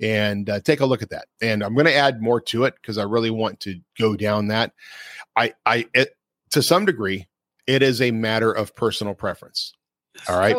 and 0.00 0.48
uh, 0.50 0.60
take 0.60 0.80
a 0.80 0.86
look 0.86 1.02
at 1.02 1.10
that. 1.10 1.26
And 1.40 1.62
I'm 1.62 1.74
going 1.74 1.86
to 1.86 1.94
add 1.94 2.20
more 2.20 2.40
to 2.42 2.64
it 2.64 2.74
because 2.80 2.98
I 2.98 3.04
really 3.04 3.30
want 3.30 3.60
to 3.60 3.80
go 3.98 4.16
down 4.16 4.48
that. 4.48 4.72
I, 5.36 5.54
I, 5.64 5.86
it, 5.94 6.16
to 6.50 6.62
some 6.62 6.84
degree, 6.84 7.28
it 7.66 7.82
is 7.82 8.00
a 8.00 8.10
matter 8.10 8.52
of 8.52 8.74
personal 8.74 9.14
preference. 9.14 9.74
All 10.28 10.38
right, 10.38 10.56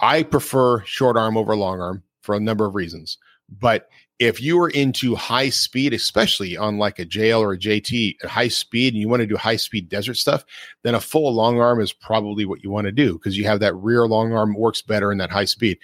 I 0.00 0.24
prefer 0.24 0.82
short 0.84 1.16
arm 1.16 1.36
over 1.36 1.54
long 1.54 1.80
arm 1.80 2.02
for 2.22 2.34
a 2.34 2.40
number 2.40 2.66
of 2.66 2.74
reasons, 2.74 3.16
but 3.48 3.88
if 4.18 4.40
you 4.40 4.60
are 4.60 4.70
into 4.70 5.14
high 5.14 5.48
speed, 5.48 5.92
especially 5.92 6.56
on 6.56 6.78
like 6.78 6.98
a 6.98 7.06
JL 7.06 7.40
or 7.40 7.52
a 7.52 7.58
JT 7.58 8.16
at 8.22 8.30
high 8.30 8.48
speed, 8.48 8.94
and 8.94 9.00
you 9.00 9.08
want 9.08 9.20
to 9.20 9.26
do 9.26 9.36
high 9.36 9.56
speed 9.56 9.88
desert 9.88 10.14
stuff, 10.14 10.44
then 10.82 10.94
a 10.94 11.00
full 11.00 11.32
long 11.32 11.60
arm 11.60 11.80
is 11.80 11.92
probably 11.92 12.44
what 12.44 12.62
you 12.64 12.70
want 12.70 12.86
to 12.86 12.92
do 12.92 13.14
because 13.14 13.38
you 13.38 13.44
have 13.44 13.60
that 13.60 13.76
rear 13.76 14.06
long 14.06 14.32
arm 14.32 14.54
works 14.54 14.82
better 14.82 15.12
in 15.12 15.18
that 15.18 15.30
high 15.30 15.44
speed. 15.44 15.78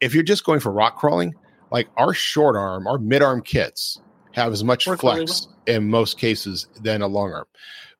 If 0.00 0.14
you're 0.14 0.22
just 0.22 0.44
going 0.44 0.60
for 0.60 0.70
rock 0.70 0.96
crawling, 0.96 1.34
like 1.72 1.88
our 1.96 2.14
short 2.14 2.54
arm, 2.54 2.86
our 2.86 2.98
mid 2.98 3.22
arm 3.22 3.42
kits 3.42 3.98
have 4.32 4.52
as 4.52 4.62
much 4.62 4.86
Work 4.86 5.00
flex 5.00 5.48
really 5.66 5.78
in 5.78 5.90
most 5.90 6.18
cases 6.18 6.68
than 6.80 7.02
a 7.02 7.08
long 7.08 7.32
arm. 7.32 7.46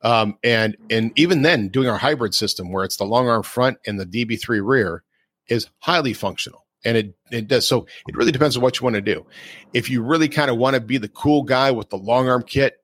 Um, 0.02 0.38
and 0.44 0.76
and 0.90 1.18
even 1.18 1.42
then, 1.42 1.68
doing 1.68 1.88
our 1.88 1.98
hybrid 1.98 2.34
system 2.34 2.70
where 2.70 2.84
it's 2.84 2.98
the 2.98 3.04
long 3.04 3.28
arm 3.28 3.42
front 3.42 3.78
and 3.86 3.98
the 3.98 4.06
DB3 4.06 4.60
rear 4.64 5.02
is 5.48 5.68
highly 5.78 6.12
functional 6.12 6.63
and 6.84 6.96
it 6.96 7.16
it 7.30 7.48
does 7.48 7.66
so 7.68 7.86
it 8.08 8.16
really 8.16 8.32
depends 8.32 8.56
on 8.56 8.62
what 8.62 8.78
you 8.78 8.84
want 8.84 8.94
to 8.94 9.02
do. 9.02 9.26
If 9.72 9.90
you 9.90 10.02
really 10.02 10.28
kind 10.28 10.50
of 10.50 10.56
want 10.56 10.74
to 10.74 10.80
be 10.80 10.98
the 10.98 11.08
cool 11.08 11.42
guy 11.42 11.70
with 11.70 11.90
the 11.90 11.98
long 11.98 12.28
arm 12.28 12.42
kit 12.42 12.80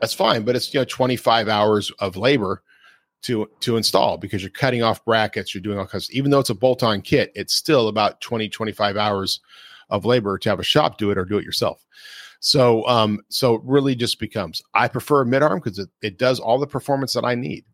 that's 0.00 0.14
fine 0.14 0.44
but 0.44 0.54
it's 0.54 0.72
you 0.72 0.80
know 0.80 0.84
25 0.84 1.48
hours 1.48 1.90
of 1.98 2.16
labor 2.16 2.62
to 3.22 3.48
to 3.60 3.76
install 3.76 4.16
because 4.16 4.42
you're 4.42 4.50
cutting 4.50 4.82
off 4.82 5.04
brackets 5.04 5.54
you're 5.54 5.62
doing 5.62 5.78
all 5.78 5.86
kinds 5.86 6.10
even 6.12 6.30
though 6.30 6.38
it's 6.38 6.50
a 6.50 6.54
bolt-on 6.54 7.00
kit 7.00 7.32
it's 7.34 7.54
still 7.54 7.88
about 7.88 8.20
20 8.20 8.48
25 8.48 8.96
hours 8.96 9.40
of 9.90 10.04
labor 10.04 10.38
to 10.38 10.48
have 10.48 10.60
a 10.60 10.64
shop 10.64 10.98
do 10.98 11.10
it 11.10 11.18
or 11.18 11.24
do 11.24 11.38
it 11.38 11.44
yourself. 11.44 11.84
So 12.40 12.86
um 12.86 13.20
so 13.28 13.56
it 13.56 13.62
really 13.64 13.96
just 13.96 14.20
becomes 14.20 14.62
i 14.74 14.86
prefer 14.86 15.24
mid 15.24 15.42
arm 15.42 15.58
because 15.58 15.78
it, 15.78 15.88
it 16.02 16.18
does 16.18 16.38
all 16.38 16.58
the 16.58 16.66
performance 16.66 17.12
that 17.14 17.24
i 17.24 17.34
need. 17.34 17.64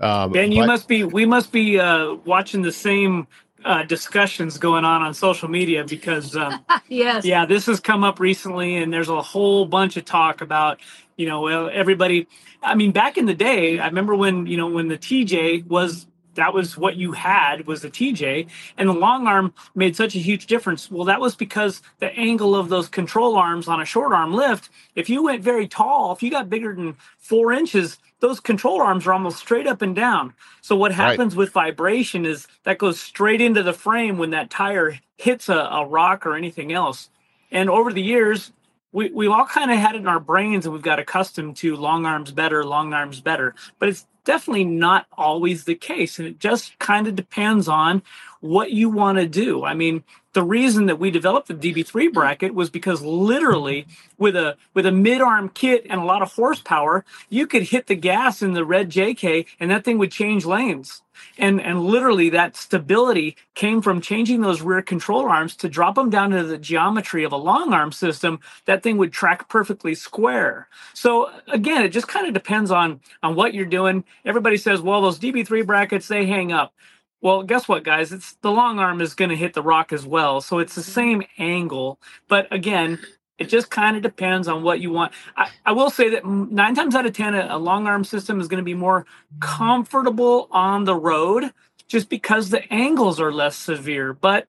Um, 0.00 0.34
and 0.36 0.54
you 0.54 0.62
but, 0.62 0.68
must 0.68 0.88
be 0.88 1.04
we 1.04 1.24
must 1.26 1.52
be 1.52 1.78
uh 1.78 2.14
watching 2.24 2.62
the 2.62 2.72
same 2.72 3.26
uh, 3.64 3.82
discussions 3.84 4.58
going 4.58 4.84
on 4.84 5.02
on 5.02 5.14
social 5.14 5.48
media 5.48 5.84
because 5.84 6.36
um, 6.36 6.64
yes. 6.88 7.24
yeah 7.24 7.46
this 7.46 7.66
has 7.66 7.80
come 7.80 8.04
up 8.04 8.20
recently 8.20 8.76
and 8.76 8.92
there's 8.92 9.08
a 9.08 9.22
whole 9.22 9.66
bunch 9.66 9.96
of 9.96 10.04
talk 10.04 10.40
about 10.40 10.80
you 11.16 11.26
know 11.26 11.46
everybody 11.68 12.26
i 12.62 12.74
mean 12.74 12.92
back 12.92 13.16
in 13.16 13.26
the 13.26 13.34
day 13.34 13.78
i 13.78 13.86
remember 13.86 14.14
when 14.14 14.46
you 14.46 14.56
know 14.56 14.68
when 14.68 14.88
the 14.88 14.98
tj 14.98 15.64
was 15.66 16.07
that 16.38 16.54
was 16.54 16.78
what 16.78 16.96
you 16.96 17.12
had 17.12 17.66
was 17.66 17.82
the 17.82 17.90
TJ 17.90 18.46
and 18.76 18.88
the 18.88 18.92
long 18.94 19.26
arm 19.26 19.52
made 19.74 19.96
such 19.96 20.14
a 20.14 20.20
huge 20.20 20.46
difference. 20.46 20.88
Well, 20.88 21.04
that 21.06 21.20
was 21.20 21.34
because 21.34 21.82
the 21.98 22.12
angle 22.12 22.54
of 22.54 22.68
those 22.68 22.88
control 22.88 23.36
arms 23.36 23.66
on 23.66 23.80
a 23.80 23.84
short 23.84 24.12
arm 24.12 24.32
lift, 24.32 24.70
if 24.94 25.10
you 25.10 25.24
went 25.24 25.42
very 25.42 25.66
tall, 25.66 26.12
if 26.12 26.22
you 26.22 26.30
got 26.30 26.48
bigger 26.48 26.72
than 26.74 26.96
four 27.18 27.52
inches, 27.52 27.98
those 28.20 28.38
control 28.38 28.80
arms 28.80 29.04
are 29.06 29.12
almost 29.12 29.38
straight 29.38 29.66
up 29.66 29.82
and 29.82 29.96
down. 29.96 30.32
So 30.60 30.76
what 30.76 30.92
happens 30.92 31.34
right. 31.34 31.38
with 31.38 31.50
vibration 31.50 32.24
is 32.24 32.46
that 32.62 32.78
goes 32.78 33.00
straight 33.00 33.40
into 33.40 33.64
the 33.64 33.72
frame 33.72 34.16
when 34.16 34.30
that 34.30 34.48
tire 34.48 35.00
hits 35.16 35.48
a, 35.48 35.56
a 35.56 35.86
rock 35.86 36.24
or 36.24 36.36
anything 36.36 36.72
else. 36.72 37.10
And 37.50 37.68
over 37.68 37.92
the 37.92 38.02
years, 38.02 38.52
we, 38.92 39.10
we've 39.10 39.30
all 39.30 39.46
kind 39.46 39.72
of 39.72 39.78
had 39.78 39.96
it 39.96 39.98
in 39.98 40.06
our 40.06 40.20
brains 40.20 40.66
and 40.66 40.72
we've 40.72 40.82
got 40.82 41.00
accustomed 41.00 41.56
to 41.56 41.74
long 41.74 42.06
arms 42.06 42.30
better, 42.30 42.64
long 42.64 42.92
arms 42.92 43.20
better. 43.20 43.56
But 43.80 43.88
it's 43.88 44.06
definitely 44.28 44.64
not 44.64 45.06
always 45.16 45.64
the 45.64 45.74
case. 45.74 46.18
And 46.18 46.28
it 46.28 46.38
just 46.38 46.78
kind 46.78 47.06
of 47.06 47.16
depends 47.16 47.66
on 47.66 48.02
what 48.40 48.70
you 48.70 48.90
want 48.90 49.16
to 49.16 49.26
do. 49.26 49.64
I 49.64 49.72
mean, 49.72 50.04
the 50.38 50.44
reason 50.44 50.86
that 50.86 51.00
we 51.00 51.10
developed 51.10 51.48
the 51.48 51.54
DB3 51.54 52.12
bracket 52.12 52.54
was 52.54 52.70
because 52.70 53.02
literally 53.02 53.88
with 54.18 54.36
a 54.36 54.56
with 54.72 54.86
a 54.86 54.92
mid-arm 54.92 55.48
kit 55.48 55.84
and 55.90 56.00
a 56.00 56.04
lot 56.04 56.22
of 56.22 56.32
horsepower, 56.32 57.04
you 57.28 57.44
could 57.44 57.64
hit 57.64 57.88
the 57.88 57.96
gas 57.96 58.40
in 58.40 58.52
the 58.52 58.64
red 58.64 58.88
JK 58.88 59.46
and 59.58 59.68
that 59.72 59.84
thing 59.84 59.98
would 59.98 60.12
change 60.12 60.44
lanes. 60.44 61.02
And 61.38 61.60
and 61.60 61.80
literally 61.82 62.30
that 62.30 62.56
stability 62.56 63.36
came 63.56 63.82
from 63.82 64.00
changing 64.00 64.42
those 64.42 64.62
rear 64.62 64.80
control 64.80 65.26
arms 65.28 65.56
to 65.56 65.68
drop 65.68 65.96
them 65.96 66.08
down 66.08 66.30
to 66.30 66.44
the 66.44 66.56
geometry 66.56 67.24
of 67.24 67.32
a 67.32 67.36
long 67.36 67.72
arm 67.72 67.90
system 67.90 68.38
that 68.66 68.84
thing 68.84 68.96
would 68.96 69.12
track 69.12 69.48
perfectly 69.48 69.96
square. 69.96 70.68
So 70.94 71.32
again 71.48 71.82
it 71.82 71.88
just 71.88 72.06
kind 72.06 72.28
of 72.28 72.32
depends 72.32 72.70
on 72.70 73.00
on 73.24 73.34
what 73.34 73.54
you're 73.54 73.66
doing. 73.66 74.04
Everybody 74.24 74.56
says 74.56 74.80
well 74.80 75.02
those 75.02 75.18
db3 75.18 75.66
brackets 75.66 76.06
they 76.06 76.26
hang 76.26 76.52
up 76.52 76.72
well, 77.20 77.42
guess 77.42 77.68
what, 77.68 77.84
guys? 77.84 78.12
It's 78.12 78.34
the 78.42 78.50
long 78.50 78.78
arm 78.78 79.00
is 79.00 79.14
going 79.14 79.30
to 79.30 79.36
hit 79.36 79.54
the 79.54 79.62
rock 79.62 79.92
as 79.92 80.06
well, 80.06 80.40
so 80.40 80.58
it's 80.58 80.74
the 80.74 80.82
same 80.82 81.22
angle. 81.38 81.98
But 82.28 82.46
again, 82.52 83.00
it 83.38 83.48
just 83.48 83.70
kind 83.70 83.96
of 83.96 84.02
depends 84.02 84.48
on 84.48 84.62
what 84.62 84.80
you 84.80 84.90
want. 84.90 85.12
I, 85.36 85.48
I, 85.66 85.72
will 85.72 85.90
say 85.90 86.08
that 86.10 86.26
nine 86.26 86.74
times 86.74 86.94
out 86.94 87.06
of 87.06 87.12
10, 87.12 87.34
a, 87.34 87.48
a 87.50 87.58
long 87.58 87.86
arm 87.86 88.04
system 88.04 88.40
is 88.40 88.48
going 88.48 88.58
to 88.58 88.64
be 88.64 88.74
more 88.74 89.06
comfortable 89.40 90.48
on 90.50 90.84
the 90.84 90.94
road 90.94 91.52
just 91.86 92.08
because 92.08 92.50
the 92.50 92.70
angles 92.72 93.20
are 93.20 93.32
less 93.32 93.56
severe. 93.56 94.12
But 94.12 94.46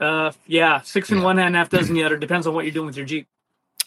uh, 0.00 0.32
yeah, 0.46 0.80
six 0.82 1.10
and 1.10 1.22
one 1.22 1.38
and 1.38 1.54
a 1.54 1.58
half 1.58 1.70
dozen 1.70 1.94
the 1.94 2.04
other. 2.04 2.16
Depends 2.16 2.46
on 2.46 2.54
what 2.54 2.64
you're 2.64 2.74
doing 2.74 2.86
with 2.86 2.96
your 2.96 3.06
Jeep. 3.06 3.26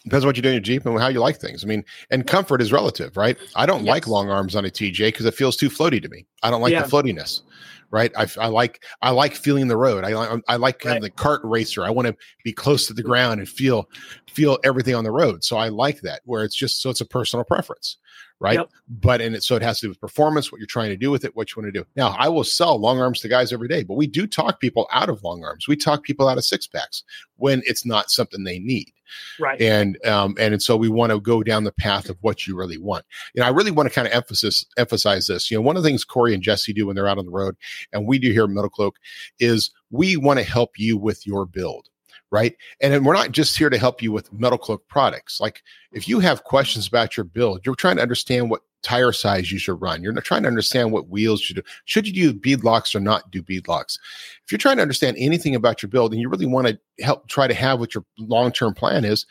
Depends 0.04 0.24
on 0.24 0.28
what 0.28 0.36
you're 0.36 0.42
doing 0.42 0.54
in 0.54 0.64
your 0.64 0.78
Jeep 0.78 0.86
and 0.86 0.98
how 0.98 1.08
you 1.08 1.20
like 1.20 1.38
things. 1.38 1.62
I 1.62 1.66
mean, 1.66 1.84
and 2.10 2.26
comfort 2.26 2.62
is 2.62 2.72
relative, 2.72 3.16
right? 3.16 3.36
I 3.54 3.66
don't 3.66 3.84
yes. 3.84 3.90
like 3.90 4.06
long 4.06 4.30
arms 4.30 4.56
on 4.56 4.64
a 4.64 4.70
TJ 4.70 5.08
because 5.08 5.26
it 5.26 5.34
feels 5.34 5.56
too 5.56 5.68
floaty 5.68 6.00
to 6.00 6.08
me. 6.08 6.24
I 6.42 6.50
don't 6.50 6.62
like 6.62 6.72
yeah. 6.72 6.82
the 6.82 6.88
floatiness 6.88 7.42
right? 7.90 8.12
I, 8.16 8.26
I 8.38 8.46
like 8.46 8.84
I 9.02 9.10
like 9.10 9.34
feeling 9.34 9.68
the 9.68 9.76
road. 9.76 10.04
I 10.04 10.38
I 10.48 10.56
like 10.56 10.84
right. 10.84 11.00
the 11.00 11.10
cart 11.10 11.40
racer. 11.44 11.84
I 11.84 11.90
want 11.90 12.08
to 12.08 12.16
be 12.44 12.52
close 12.52 12.86
to 12.86 12.94
the 12.94 13.02
ground 13.02 13.40
and 13.40 13.48
feel 13.48 13.88
feel 14.28 14.58
everything 14.64 14.94
on 14.94 15.04
the 15.04 15.10
road. 15.10 15.44
So 15.44 15.56
I 15.56 15.68
like 15.68 16.00
that 16.02 16.22
where 16.24 16.44
it's 16.44 16.56
just 16.56 16.80
so 16.82 16.90
it's 16.90 17.00
a 17.00 17.06
personal 17.06 17.44
preference, 17.44 17.98
right? 18.40 18.58
Yep. 18.58 18.70
But 18.88 19.20
and 19.20 19.36
it 19.36 19.42
so 19.44 19.54
it 19.54 19.62
has 19.62 19.78
to 19.80 19.86
do 19.86 19.90
with 19.90 20.00
performance, 20.00 20.50
what 20.50 20.58
you're 20.58 20.66
trying 20.66 20.88
to 20.88 20.96
do 20.96 21.10
with 21.10 21.24
it, 21.24 21.36
what 21.36 21.50
you 21.50 21.62
want 21.62 21.72
to 21.72 21.78
do. 21.78 21.86
Now 21.94 22.16
I 22.18 22.28
will 22.28 22.42
sell 22.42 22.78
long 22.78 23.00
arms 23.00 23.20
to 23.20 23.28
guys 23.28 23.52
every 23.52 23.68
day, 23.68 23.84
but 23.84 23.94
we 23.94 24.06
do 24.06 24.26
talk 24.26 24.58
people 24.58 24.88
out 24.90 25.08
of 25.08 25.22
long 25.22 25.44
arms. 25.44 25.68
We 25.68 25.76
talk 25.76 26.02
people 26.02 26.28
out 26.28 26.38
of 26.38 26.44
six 26.44 26.66
packs 26.66 27.04
when 27.36 27.62
it's 27.66 27.84
not 27.84 28.10
something 28.10 28.42
they 28.42 28.58
need. 28.58 28.92
Right. 29.38 29.60
And 29.60 30.04
um 30.06 30.34
and 30.38 30.60
so 30.62 30.76
we 30.76 30.88
want 30.88 31.12
to 31.12 31.20
go 31.20 31.42
down 31.42 31.64
the 31.64 31.72
path 31.72 32.08
of 32.08 32.16
what 32.22 32.46
you 32.46 32.56
really 32.56 32.78
want. 32.78 33.04
You 33.34 33.40
know, 33.40 33.46
I 33.46 33.50
really 33.50 33.70
want 33.70 33.88
to 33.88 33.94
kind 33.94 34.08
of 34.08 34.14
emphasis 34.14 34.64
emphasize 34.78 35.26
this. 35.26 35.50
You 35.50 35.58
know, 35.58 35.62
one 35.62 35.76
of 35.76 35.82
the 35.82 35.88
things 35.88 36.04
Corey 36.04 36.32
and 36.32 36.42
Jessy 36.42 36.72
do 36.72 36.86
when 36.86 36.96
they're 36.96 37.08
out 37.08 37.18
on 37.18 37.26
the 37.26 37.30
road, 37.30 37.56
and 37.92 38.06
we 38.06 38.18
do 38.18 38.32
here 38.32 38.44
at 38.44 38.50
Metal 38.50 38.70
Cloak, 38.70 38.96
is 39.38 39.70
we 39.90 40.16
want 40.16 40.38
to 40.38 40.44
help 40.44 40.78
you 40.78 40.96
with 40.96 41.26
your 41.26 41.44
build 41.44 41.89
right? 42.30 42.56
And 42.80 43.04
we're 43.04 43.14
not 43.14 43.32
just 43.32 43.58
here 43.58 43.70
to 43.70 43.78
help 43.78 44.02
you 44.02 44.12
with 44.12 44.32
Metal 44.32 44.58
Cloak 44.58 44.86
products. 44.88 45.40
Like 45.40 45.62
if 45.92 46.08
you 46.08 46.20
have 46.20 46.44
questions 46.44 46.86
about 46.86 47.16
your 47.16 47.24
build, 47.24 47.64
you're 47.64 47.74
trying 47.74 47.96
to 47.96 48.02
understand 48.02 48.50
what 48.50 48.62
tire 48.82 49.12
size 49.12 49.52
you 49.52 49.58
should 49.58 49.80
run. 49.80 50.02
You're 50.02 50.12
not 50.12 50.24
trying 50.24 50.42
to 50.42 50.48
understand 50.48 50.92
what 50.92 51.08
wheels 51.08 51.42
should 51.42 51.56
do. 51.56 51.62
Should 51.84 52.06
you 52.06 52.12
do 52.14 52.38
bead 52.38 52.64
locks 52.64 52.94
or 52.94 53.00
not 53.00 53.30
do 53.30 53.42
bead 53.42 53.68
locks? 53.68 53.98
If 54.44 54.52
you're 54.52 54.58
trying 54.58 54.76
to 54.76 54.82
understand 54.82 55.16
anything 55.18 55.54
about 55.54 55.82
your 55.82 55.90
build 55.90 56.12
and 56.12 56.20
you 56.20 56.28
really 56.28 56.46
want 56.46 56.68
to 56.68 56.78
help 57.04 57.28
try 57.28 57.46
to 57.46 57.54
have 57.54 57.78
what 57.80 57.94
your 57.94 58.04
long-term 58.18 58.74
plan 58.74 59.04
is, 59.04 59.26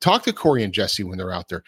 talk 0.00 0.22
to 0.24 0.32
Corey 0.32 0.62
and 0.62 0.72
Jessy 0.72 1.02
when 1.02 1.18
they're 1.18 1.32
out 1.32 1.48
there 1.48 1.64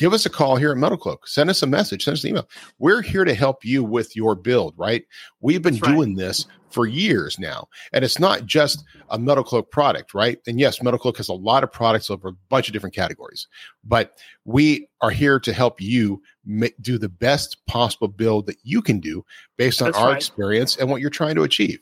give 0.00 0.14
us 0.14 0.24
a 0.24 0.30
call 0.30 0.56
here 0.56 0.70
at 0.70 0.78
Metal 0.78 0.96
Cloak. 0.96 1.28
Send 1.28 1.50
us 1.50 1.62
a 1.62 1.66
message, 1.66 2.04
send 2.04 2.16
us 2.16 2.24
an 2.24 2.30
email. 2.30 2.48
We're 2.78 3.02
here 3.02 3.26
to 3.26 3.34
help 3.34 3.66
you 3.66 3.84
with 3.84 4.16
your 4.16 4.34
build, 4.34 4.72
right? 4.78 5.04
We've 5.42 5.60
been 5.60 5.76
doing 5.76 6.14
this 6.14 6.46
for 6.70 6.86
years 6.86 7.38
now. 7.38 7.68
And 7.92 8.02
it's 8.02 8.18
not 8.18 8.46
just 8.46 8.82
a 9.10 9.18
Metal 9.18 9.44
Cloak 9.44 9.70
product, 9.70 10.14
right? 10.14 10.38
And 10.46 10.58
yes, 10.58 10.82
Metal 10.82 10.98
Cloak 10.98 11.18
has 11.18 11.28
a 11.28 11.34
lot 11.34 11.64
of 11.64 11.70
products 11.70 12.08
over 12.08 12.28
a 12.28 12.32
bunch 12.48 12.66
of 12.66 12.72
different 12.72 12.94
categories, 12.94 13.46
but 13.84 14.14
we 14.46 14.88
are 15.02 15.10
here 15.10 15.38
to 15.38 15.52
help 15.52 15.82
you 15.82 16.22
make, 16.46 16.74
do 16.80 16.96
the 16.96 17.10
best 17.10 17.58
possible 17.66 18.08
build 18.08 18.46
that 18.46 18.56
you 18.62 18.80
can 18.80 19.00
do 19.00 19.22
based 19.58 19.82
on 19.82 19.88
That's 19.88 19.98
our 19.98 20.08
right. 20.08 20.16
experience 20.16 20.78
and 20.78 20.88
what 20.88 21.02
you're 21.02 21.10
trying 21.10 21.34
to 21.34 21.42
achieve. 21.42 21.78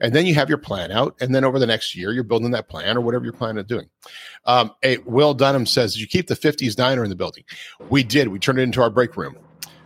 And 0.00 0.14
then 0.14 0.26
you 0.26 0.34
have 0.34 0.48
your 0.48 0.58
plan 0.58 0.90
out. 0.90 1.16
And 1.20 1.34
then 1.34 1.44
over 1.44 1.58
the 1.58 1.66
next 1.66 1.94
year, 1.94 2.12
you're 2.12 2.24
building 2.24 2.50
that 2.52 2.68
plan 2.68 2.96
or 2.96 3.00
whatever 3.00 3.24
you're 3.24 3.32
planning 3.32 3.58
on 3.58 3.66
doing. 3.66 3.88
Um, 4.44 4.72
Will 5.04 5.34
Dunham 5.34 5.66
says, 5.66 6.00
you 6.00 6.06
keep 6.06 6.26
the 6.26 6.36
50s 6.36 6.74
diner 6.74 7.04
in 7.04 7.10
the 7.10 7.16
building? 7.16 7.44
We 7.88 8.02
did. 8.02 8.28
We 8.28 8.38
turned 8.38 8.58
it 8.58 8.62
into 8.62 8.82
our 8.82 8.90
break 8.90 9.16
room. 9.16 9.36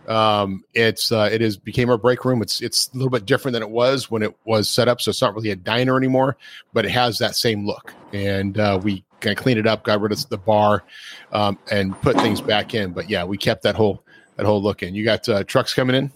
Um, 0.07 0.63
it's 0.73 1.11
uh, 1.11 1.29
it 1.31 1.41
is 1.43 1.55
became 1.55 1.89
our 1.91 1.97
break 1.97 2.25
room. 2.25 2.41
It's 2.41 2.61
it's 2.61 2.89
a 2.93 2.97
little 2.97 3.11
bit 3.11 3.27
different 3.27 3.53
than 3.53 3.61
it 3.61 3.69
was 3.69 4.09
when 4.09 4.23
it 4.23 4.35
was 4.43 4.67
set 4.67 4.87
up. 4.87 4.99
So 5.01 5.11
it's 5.11 5.21
not 5.21 5.35
really 5.35 5.51
a 5.51 5.55
diner 5.55 5.97
anymore, 5.97 6.35
but 6.73 6.83
it 6.83 6.89
has 6.89 7.19
that 7.19 7.35
same 7.35 7.65
look. 7.67 7.93
And 8.11 8.59
uh, 8.59 8.79
we 8.81 9.05
kind 9.19 9.37
of 9.37 9.41
cleaned 9.41 9.59
it 9.59 9.67
up, 9.67 9.83
got 9.83 10.01
rid 10.01 10.11
of 10.11 10.29
the 10.29 10.37
bar, 10.39 10.83
um, 11.31 11.59
and 11.71 11.99
put 12.01 12.17
things 12.17 12.41
back 12.41 12.73
in. 12.73 12.91
But 12.91 13.07
yeah, 13.07 13.23
we 13.23 13.37
kept 13.37 13.61
that 13.63 13.75
whole 13.75 14.03
that 14.37 14.47
whole 14.47 14.63
look 14.63 14.81
in. 14.81 14.95
You 14.95 15.05
got 15.05 15.29
uh, 15.29 15.43
trucks 15.43 15.75
coming 15.75 15.95
in. 15.95 16.11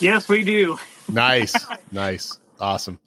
Yes, 0.00 0.28
we 0.28 0.42
do. 0.42 0.78
Nice, 1.08 1.54
nice, 1.92 2.38
awesome. 2.60 2.98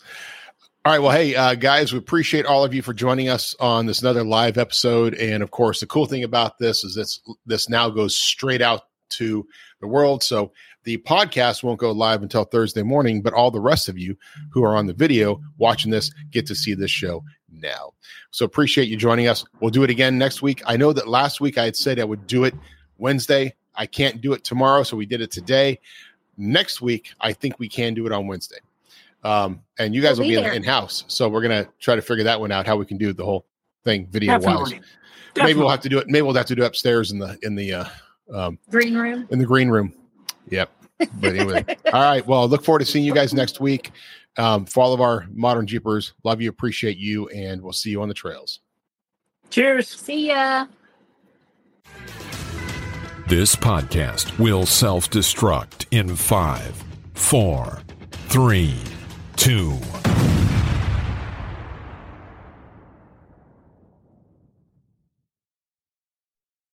All 0.84 0.91
right. 0.91 0.99
Well, 0.99 1.12
hey, 1.12 1.36
uh, 1.36 1.54
guys, 1.54 1.93
we 1.93 1.99
appreciate 1.99 2.47
all 2.47 2.64
of 2.64 2.74
you 2.74 2.82
for 2.82 2.93
joining 2.93 3.30
us 3.30 3.56
on 3.60 3.86
this 3.86 4.02
another 4.02 4.24
live 4.24 4.58
episode. 4.58 5.14
And 5.14 5.43
of 5.43 5.52
course, 5.52 5.80
the 5.80 5.86
cool 5.86 6.08
thing 6.08 6.24
about 6.24 6.58
this 6.58 6.84
is 6.84 6.95
this 6.95 7.22
this 7.45 7.70
now 7.70 7.91
goes 7.91 8.16
straight 8.16 8.64
out 8.64 8.86
to 9.10 9.45
the 9.80 9.88
world. 9.88 10.24
So 10.24 10.52
the 10.84 10.97
podcast 10.97 11.62
won't 11.62 11.80
go 11.80 11.91
live 11.91 12.24
until 12.24 12.45
Thursday 12.45 12.82
morning, 12.82 13.22
but 13.22 13.34
all 13.34 13.52
the 13.52 13.60
rest 13.60 13.89
of 13.89 13.99
you 13.99 14.18
who 14.52 14.64
are 14.64 14.76
on 14.76 14.88
the 14.88 14.93
video 14.93 15.39
watching 15.60 15.91
this 15.91 16.12
get 16.32 16.47
to 16.47 16.56
see 16.56 16.74
this 16.74 16.89
show 16.89 17.24
now. 17.52 17.91
So 18.32 18.45
appreciate 18.45 18.88
you 18.88 18.97
joining 18.97 19.28
us. 19.28 19.45
We'll 19.60 19.70
do 19.70 19.84
it 19.84 19.91
again 19.91 20.18
next 20.18 20.41
week. 20.41 20.64
I 20.66 20.78
know 20.78 20.93
that 20.93 21.08
last 21.08 21.41
week 21.41 21.60
I 21.60 21.66
had 21.66 21.76
said 21.76 21.99
I 21.99 22.06
would 22.06 22.26
do 22.26 22.45
it 22.45 22.56
Wednesday. 22.97 23.54
I 23.76 23.86
can't 23.86 24.20
do 24.20 24.34
it 24.34 24.43
tomorrow, 24.43 24.82
so 24.82 24.97
we 24.97 25.06
did 25.06 25.22
it 25.22 25.32
today. 25.32 25.80
Next 26.42 26.82
week, 26.82 27.14
I 27.22 27.34
think 27.34 27.60
we 27.60 27.70
can 27.70 27.94
do 27.94 28.08
it 28.08 28.12
on 28.12 28.26
Wednesday. 28.26 28.58
Um, 29.24 29.62
and 29.78 29.94
you 29.94 30.02
guys 30.02 30.20
we'll 30.20 30.28
will 30.28 30.44
be, 30.44 30.50
be 30.50 30.56
in 30.56 30.64
house. 30.64 31.04
So 31.08 31.30
we're 31.30 31.44
gonna 31.44 31.68
try 31.80 31.96
to 31.96 32.02
figure 32.02 32.24
that 32.24 32.39
one 32.39 32.52
out 32.52 32.66
how 32.66 32.78
we 32.78 32.86
can 32.86 32.98
do 32.98 33.14
the 33.14 33.24
whole 33.24 33.46
thing 33.84 34.08
video 34.08 34.39
wise. 34.39 34.74
Maybe 35.38 35.60
we'll 35.60 35.70
have 35.70 35.82
to 35.82 35.89
do 35.89 36.00
it. 36.00 36.08
Maybe 36.08 36.24
we'll 36.24 36.34
have 36.34 36.48
to 36.48 36.56
do 36.56 36.64
it 36.64 36.66
upstairs 36.66 37.12
in 37.12 37.20
the 37.20 37.38
in 37.44 37.54
the 37.54 37.74
uh, 37.74 37.86
um, 38.34 38.58
green 38.72 38.96
room. 38.96 39.28
In 39.30 39.38
the 39.38 39.46
green 39.46 39.70
room. 39.70 39.94
Yep. 40.50 40.72
But 40.98 41.36
anyway, 41.36 41.64
all 41.94 42.02
right. 42.02 42.26
Well, 42.26 42.48
look 42.48 42.64
forward 42.64 42.80
to 42.80 42.86
seeing 42.86 43.06
you 43.06 43.14
guys 43.14 43.36
next 43.36 43.60
week. 43.60 43.92
Um, 44.38 44.66
for 44.66 44.82
all 44.82 44.94
of 44.94 45.02
our 45.02 45.28
modern 45.32 45.68
Jeepers, 45.68 46.14
love 46.24 46.42
you, 46.42 46.50
appreciate 46.50 46.98
you, 46.98 47.28
and 47.30 47.62
we'll 47.62 47.74
see 47.74 47.92
you 47.92 48.02
on 48.02 48.08
the 48.08 48.16
trails. 48.16 48.62
Cheers. 49.52 49.89
See 49.89 50.30
ya. 50.30 50.66
This 53.32 53.56
podcast 53.56 54.38
will 54.38 54.66
self 54.66 55.10
destruct 55.10 55.86
in 55.92 56.18
five, 56.18 56.84
four, 57.14 57.82
three, 58.28 58.76
two, 59.38 59.78